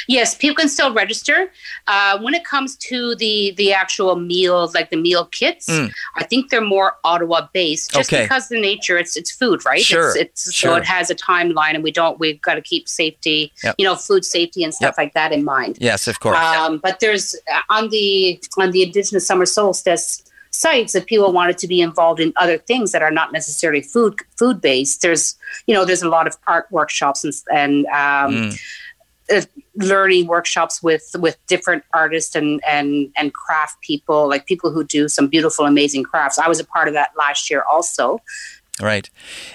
Yes, 0.08 0.36
people 0.36 0.56
can 0.56 0.70
still 0.70 0.94
register. 0.94 1.52
Uh, 1.88 2.20
when 2.20 2.34
it 2.34 2.44
comes 2.46 2.76
to 2.78 3.16
the 3.16 3.52
the 3.58 3.74
actual 3.74 4.16
meals, 4.16 4.74
like 4.76 4.90
the 4.90 4.98
meal 4.98 5.26
kits, 5.26 5.68
Mm. 5.70 5.92
I 6.16 6.24
think 6.24 6.50
they're 6.50 6.62
more 6.62 6.98
Ottawa 7.04 7.48
based, 7.54 7.92
just 7.92 8.12
Okay. 8.12 8.24
because 8.24 8.48
the 8.50 8.60
nature 8.60 8.98
it's 8.98 9.16
it's 9.18 9.32
food, 9.32 9.66
right? 9.66 9.82
Sure, 9.82 10.10
It's, 10.10 10.48
it's 10.48 10.54
sure. 10.54 10.72
so 10.72 10.76
it 10.78 10.86
has 10.86 11.10
a 11.10 11.16
timeline, 11.16 11.74
and 11.76 11.84
we 11.84 11.92
don't 11.92 12.20
we've 12.20 12.42
got 12.42 12.56
to 12.56 12.62
keep 12.62 12.88
safety, 12.88 13.52
Yep. 13.64 13.76
you 13.78 13.86
know, 13.86 13.96
food 13.96 14.24
safety 14.26 14.64
and 14.64 14.74
stuff 14.74 14.90
Yep. 14.94 14.98
like 14.98 15.14
that 15.14 15.32
in 15.32 15.44
mind. 15.44 15.78
Yes, 15.80 16.08
of 16.08 16.20
course. 16.20 16.38
Um, 16.38 16.78
but 16.78 17.00
there's 17.00 17.36
uh, 17.54 17.62
on 17.70 17.90
the 17.90 18.40
on 18.58 18.72
the 18.72 18.84
Indigenous 18.84 19.26
Summer 19.28 19.46
Solstice 19.46 20.24
sites 20.52 20.96
if 20.96 21.06
people 21.06 21.32
wanted 21.32 21.60
to 21.60 21.68
be 21.68 21.80
involved 21.80 22.20
in 22.20 22.34
other 22.36 22.58
things 22.58 22.92
that 22.92 23.04
are 23.04 23.12
not 23.12 23.32
necessarily 23.32 23.82
food 23.82 24.16
food 24.36 24.60
based. 24.62 25.02
There's 25.04 25.36
you 25.68 25.76
know 25.76 25.86
there's 25.86 26.02
a 26.02 26.10
lot 26.10 26.26
of 26.28 26.36
art 26.48 26.66
workshops 26.72 27.24
and 27.24 27.34
and 27.54 27.86
um, 27.88 28.34
Mm. 28.50 28.60
Uh, 29.34 29.42
learning 29.76 30.28
workshops 30.28 30.82
with 30.82 31.10
with 31.20 31.38
different 31.48 31.84
artists 31.94 32.36
and 32.36 32.62
and 32.68 33.12
and 33.16 33.34
craft 33.34 33.82
people 33.82 34.28
like 34.28 34.46
people 34.46 34.72
who 34.72 34.84
do 34.84 35.08
some 35.08 35.28
beautiful 35.28 35.66
amazing 35.66 36.04
crafts. 36.04 36.38
I 36.38 36.48
was 36.48 36.60
a 36.60 36.66
part 36.66 36.88
of 36.88 36.94
that 36.94 37.12
last 37.18 37.50
year 37.50 37.64
also. 37.72 38.20
Right, 38.82 39.10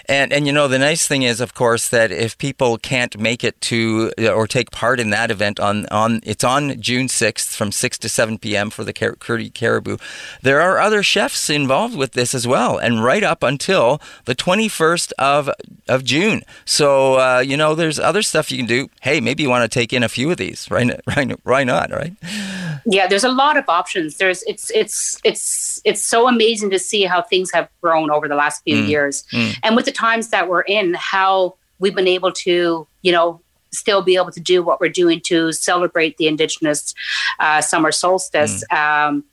and 0.07 0.33
and 0.33 0.47
you 0.47 0.53
know 0.53 0.68
the 0.68 0.79
nice 0.79 1.09
thing 1.09 1.22
is, 1.22 1.41
of 1.41 1.55
course, 1.55 1.89
that 1.89 2.12
if 2.12 2.37
people 2.37 2.77
can't 2.77 3.18
make 3.18 3.43
it 3.43 3.59
to 3.62 4.12
uh, 4.18 4.29
or 4.29 4.47
take 4.47 4.70
part 4.70 5.01
in 5.01 5.11
that 5.11 5.31
event 5.31 5.59
on 5.59 5.87
on 5.87 6.20
it's 6.25 6.45
on 6.45 6.79
June 6.81 7.09
sixth 7.09 7.55
from 7.55 7.72
six 7.72 7.97
to 7.99 8.09
seven 8.11 8.39
p.m. 8.39 8.68
for 8.68 8.85
the 8.85 8.93
Car- 8.93 9.16
Caribou. 9.16 9.97
There 10.43 10.61
are 10.61 10.79
other 10.79 11.03
chefs 11.03 11.49
involved 11.49 11.97
with 11.97 12.12
this 12.12 12.35
as 12.35 12.47
well, 12.47 12.77
and 12.77 13.03
right 13.03 13.22
up 13.22 13.43
until 13.43 13.99
the 14.27 14.35
twenty 14.35 14.68
first 14.68 15.14
of 15.18 15.49
of 15.89 16.05
June. 16.05 16.43
So 16.66 17.14
uh, 17.14 17.39
you 17.41 17.57
know, 17.57 17.75
there's 17.75 17.99
other 17.99 18.22
stuff 18.22 18.51
you 18.51 18.59
can 18.59 18.66
do. 18.66 18.91
Hey, 19.01 19.20
maybe 19.20 19.43
you 19.43 19.49
want 19.49 19.70
to 19.70 19.75
take 19.75 19.95
in 19.95 20.03
a 20.03 20.09
few 20.09 20.31
of 20.31 20.37
these. 20.37 20.70
Right, 20.70 21.01
right, 21.07 21.33
why 21.45 21.64
not? 21.64 21.91
Right. 21.91 22.12
Yeah, 22.85 23.07
there's 23.07 23.25
a 23.25 23.33
lot 23.33 23.57
of 23.57 23.64
options. 23.68 24.18
There's 24.18 24.43
it's 24.43 24.70
it's 24.70 25.18
it's 25.25 25.74
it's 25.85 26.03
so 26.03 26.28
amazing 26.28 26.70
to 26.70 26.78
see 26.78 27.03
how 27.05 27.22
things 27.22 27.53
have 27.53 27.68
grown 27.82 28.11
over 28.11 28.28
the 28.28 28.35
last 28.35 28.62
few 28.64 28.76
Mm, 28.76 28.89
years, 28.89 29.24
mm. 29.32 29.57
and 29.62 29.76
with 29.76 29.85
the 29.85 29.93
times 29.93 30.28
that 30.28 30.49
we're 30.49 30.62
in, 30.62 30.95
how 30.95 31.55
we've 31.78 31.95
been 31.95 32.09
able 32.09 32.32
to 32.32 32.87
you 33.03 33.12
know 33.12 33.41
still 33.72 34.03
be 34.03 34.16
able 34.16 34.30
to 34.30 34.41
do 34.41 34.62
what 34.62 34.80
we're 34.80 34.89
doing 34.89 35.20
to 35.26 35.53
celebrate 35.53 36.16
the 36.16 36.26
Indigenous 36.28 36.95
uh, 37.41 37.61
summer 37.61 37.93
solstice. 37.93 38.64
Mm. 38.70 39.09
Um, 39.09 39.24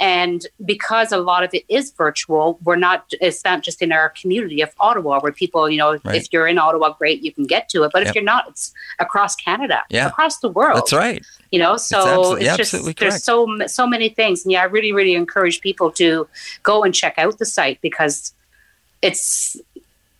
and 0.00 0.46
because 0.64 1.12
a 1.12 1.18
lot 1.18 1.44
of 1.44 1.50
it 1.52 1.64
is 1.68 1.90
virtual, 1.92 2.58
we're 2.64 2.76
not. 2.76 3.04
It's 3.20 3.44
not 3.44 3.62
just 3.62 3.82
in 3.82 3.92
our 3.92 4.08
community 4.20 4.62
of 4.62 4.70
Ottawa, 4.80 5.20
where 5.20 5.30
people, 5.32 5.68
you 5.70 5.76
know, 5.78 5.98
Right. 6.04 6.16
if 6.16 6.28
you're 6.32 6.48
in 6.48 6.58
Ottawa, 6.58 6.94
great, 6.98 7.22
you 7.22 7.32
can 7.32 7.44
get 7.44 7.68
to 7.68 7.82
it. 7.84 7.90
But 7.92 8.00
Yep. 8.00 8.08
if 8.08 8.14
you're 8.16 8.24
not, 8.24 8.48
it's 8.48 8.72
across 8.98 9.36
Canada, 9.36 9.82
Yeah. 9.90 10.08
across 10.08 10.38
the 10.38 10.48
world 10.48 10.78
That's 10.78 10.92
right. 10.94 11.22
you 11.52 11.58
know 11.58 11.76
so 11.76 11.98
absolutely- 11.98 12.46
it's 12.46 12.56
just 12.56 12.72
there's 12.72 12.94
correct. 12.94 13.22
so 13.24 13.36
so 13.66 13.86
many 13.86 14.08
things 14.08 14.44
and 14.44 14.52
yeah 14.52 14.62
i 14.62 14.64
really 14.76 14.92
really 14.92 15.14
encourage 15.14 15.60
people 15.60 15.90
to 15.90 16.28
go 16.62 16.84
and 16.84 16.94
check 16.94 17.14
out 17.18 17.38
the 17.38 17.44
site 17.56 17.78
because 17.82 18.32
it's 19.02 19.56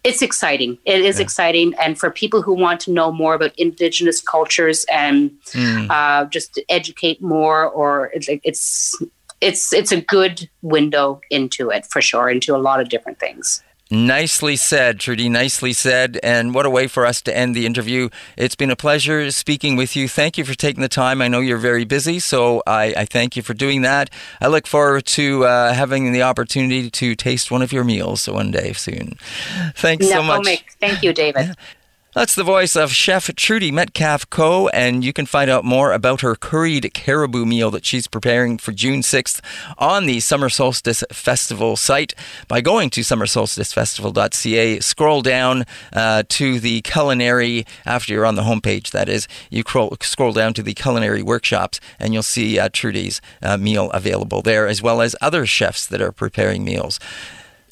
it's 0.03 0.23
exciting 0.23 0.79
it 0.87 1.01
is 1.11 1.19
Yeah. 1.19 1.25
exciting 1.27 1.75
and 1.83 1.99
for 2.01 2.11
people 2.11 2.41
who 2.43 2.55
want 2.55 2.81
to 2.81 2.91
know 2.91 3.13
more 3.13 3.35
about 3.35 3.53
indigenous 3.59 4.21
cultures 4.35 4.85
and 4.91 5.31
Mm. 5.53 5.91
uh, 5.91 6.25
just 6.37 6.59
educate 6.69 7.21
more 7.23 7.61
or 7.81 8.11
it's 8.15 8.29
it's 8.51 8.97
it's 9.41 9.73
it's 9.73 9.93
a 9.93 10.01
good 10.01 10.49
window 10.63 11.21
into 11.31 11.71
it 11.71 11.87
for 11.87 12.01
sure 12.01 12.29
into 12.29 12.55
a 12.55 12.59
lot 12.59 12.81
of 12.81 12.89
different 12.89 13.19
things 13.19 13.63
Nicely 13.93 14.55
said, 14.55 15.01
Trudy. 15.01 15.29
Nicely 15.29 15.73
said. 15.73 16.21
And 16.23 16.55
what 16.55 16.65
a 16.65 16.71
way 16.71 16.87
for 16.87 17.05
us 17.05 17.21
to 17.23 17.37
end 17.37 17.57
the 17.57 17.67
interview. 17.67 18.09
It's 18.37 18.55
been 18.55 18.71
a 18.71 18.77
pleasure 18.77 19.33
speaking 19.33 19.75
with 19.75 19.97
you. 19.97 20.07
Thank 20.07 20.39
you 20.39 20.45
for 20.45 20.55
taking 20.55 20.81
the 20.81 20.89
time. 20.89 21.21
I 21.21 21.27
know 21.27 21.41
you're 21.41 21.59
very 21.59 21.85
busy, 21.85 22.21
so 22.21 22.63
I, 22.69 22.95
I 22.97 23.05
thank 23.05 23.35
you 23.35 23.43
for 23.43 23.53
doing 23.53 23.83
that. 23.83 24.09
I 24.41 24.47
look 24.47 24.69
forward 24.69 25.07
to 25.07 25.45
uh, 25.45 25.75
having 25.75 26.13
the 26.13 26.23
opportunity 26.23 26.89
to 26.89 27.17
taste 27.17 27.51
one 27.51 27.63
of 27.63 27.73
your 27.73 27.83
meals 27.83 28.29
one 28.29 28.53
day 28.53 28.73
soon. 28.75 29.19
Thanks 29.75 30.09
so 30.09 30.23
much. 30.23 30.43
Napomic. 30.43 30.63
thank 30.79 31.03
you 31.03 31.13
david 31.13 31.57
That's 32.13 32.35
the 32.35 32.43
voice 32.43 32.75
of 32.75 32.91
Chef 32.91 33.33
Trudy 33.37 33.71
Metcalfe-Coe. 33.71 34.67
and 34.71 35.05
you 35.05 35.13
can 35.13 35.27
find 35.27 35.49
out 35.49 35.65
more 35.65 35.93
about 35.93 36.23
her 36.23 36.35
curried 36.35 36.93
caribou 36.93 37.47
meal 37.47 37.71
that 37.71 37.85
she's 37.85 38.09
preparing 38.09 38.59
for 38.59 38.73
June 38.73 39.03
6th 39.03 39.41
on 39.79 40.07
the 40.07 40.19
Summer 40.19 40.49
Solstice 40.49 41.05
Festival 41.13 41.77
site 41.77 42.13
by 42.49 42.61
going 42.61 42.91
to 42.91 43.03
summersolsticefestival.ca. 43.03 44.81
Scroll 44.81 45.23
down 45.23 45.65
uh, 45.93 46.25
to 46.31 46.59
the 46.59 46.81
culinary, 46.81 47.65
after 47.87 48.13
you're 48.13 48.27
on 48.27 48.35
the 48.35 48.43
homepage, 48.43 48.91
that 48.91 49.09
is, 49.09 49.29
you 49.49 49.63
scroll 50.01 50.33
down 50.33 50.53
to 50.55 50.65
the 50.65 50.75
culinary 50.75 51.23
workshops, 51.23 51.79
and 52.01 52.13
you'll 52.13 52.25
see 52.25 52.59
uh, 52.59 52.69
Trudy's 52.73 53.21
uh, 53.41 53.57
meal 53.57 53.89
available 53.93 54.43
there, 54.43 54.67
as 54.67 54.83
well 54.83 55.01
as 55.01 55.15
other 55.21 55.47
chefs 55.47 55.87
that 55.87 56.03
are 56.03 56.11
preparing 56.11 56.65
meals. 56.65 56.99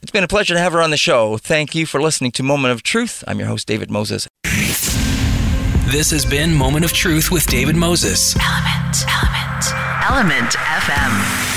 It's 0.03 0.12
been 0.12 0.24
a 0.24 0.28
pleasure 0.28 0.55
to 0.55 0.61
have 0.61 0.72
her 0.72 0.80
on 0.80 0.90
the 0.90 0.96
show. 0.96 1.38
Thank 1.38 1.74
you 1.74 1.84
for 1.84 2.01
listening 2.01 2.30
to 2.32 2.42
Moment 2.42 2.72
of 2.72 2.82
Truth. 2.82 3.24
I'm 3.26 3.38
your 3.38 3.49
host, 3.49 3.66
David 3.66 3.90
Moses. 3.90 4.28
This 4.44 6.11
has 6.11 6.24
been 6.24 6.55
Moment 6.55 6.84
of 6.84 6.92
Truth 6.92 7.30
with 7.30 7.46
David 7.46 7.74
Moses. 7.74 8.36
Element. 8.36 8.96
Element. 9.09 9.64
Element 10.09 10.53
FM. 10.55 11.47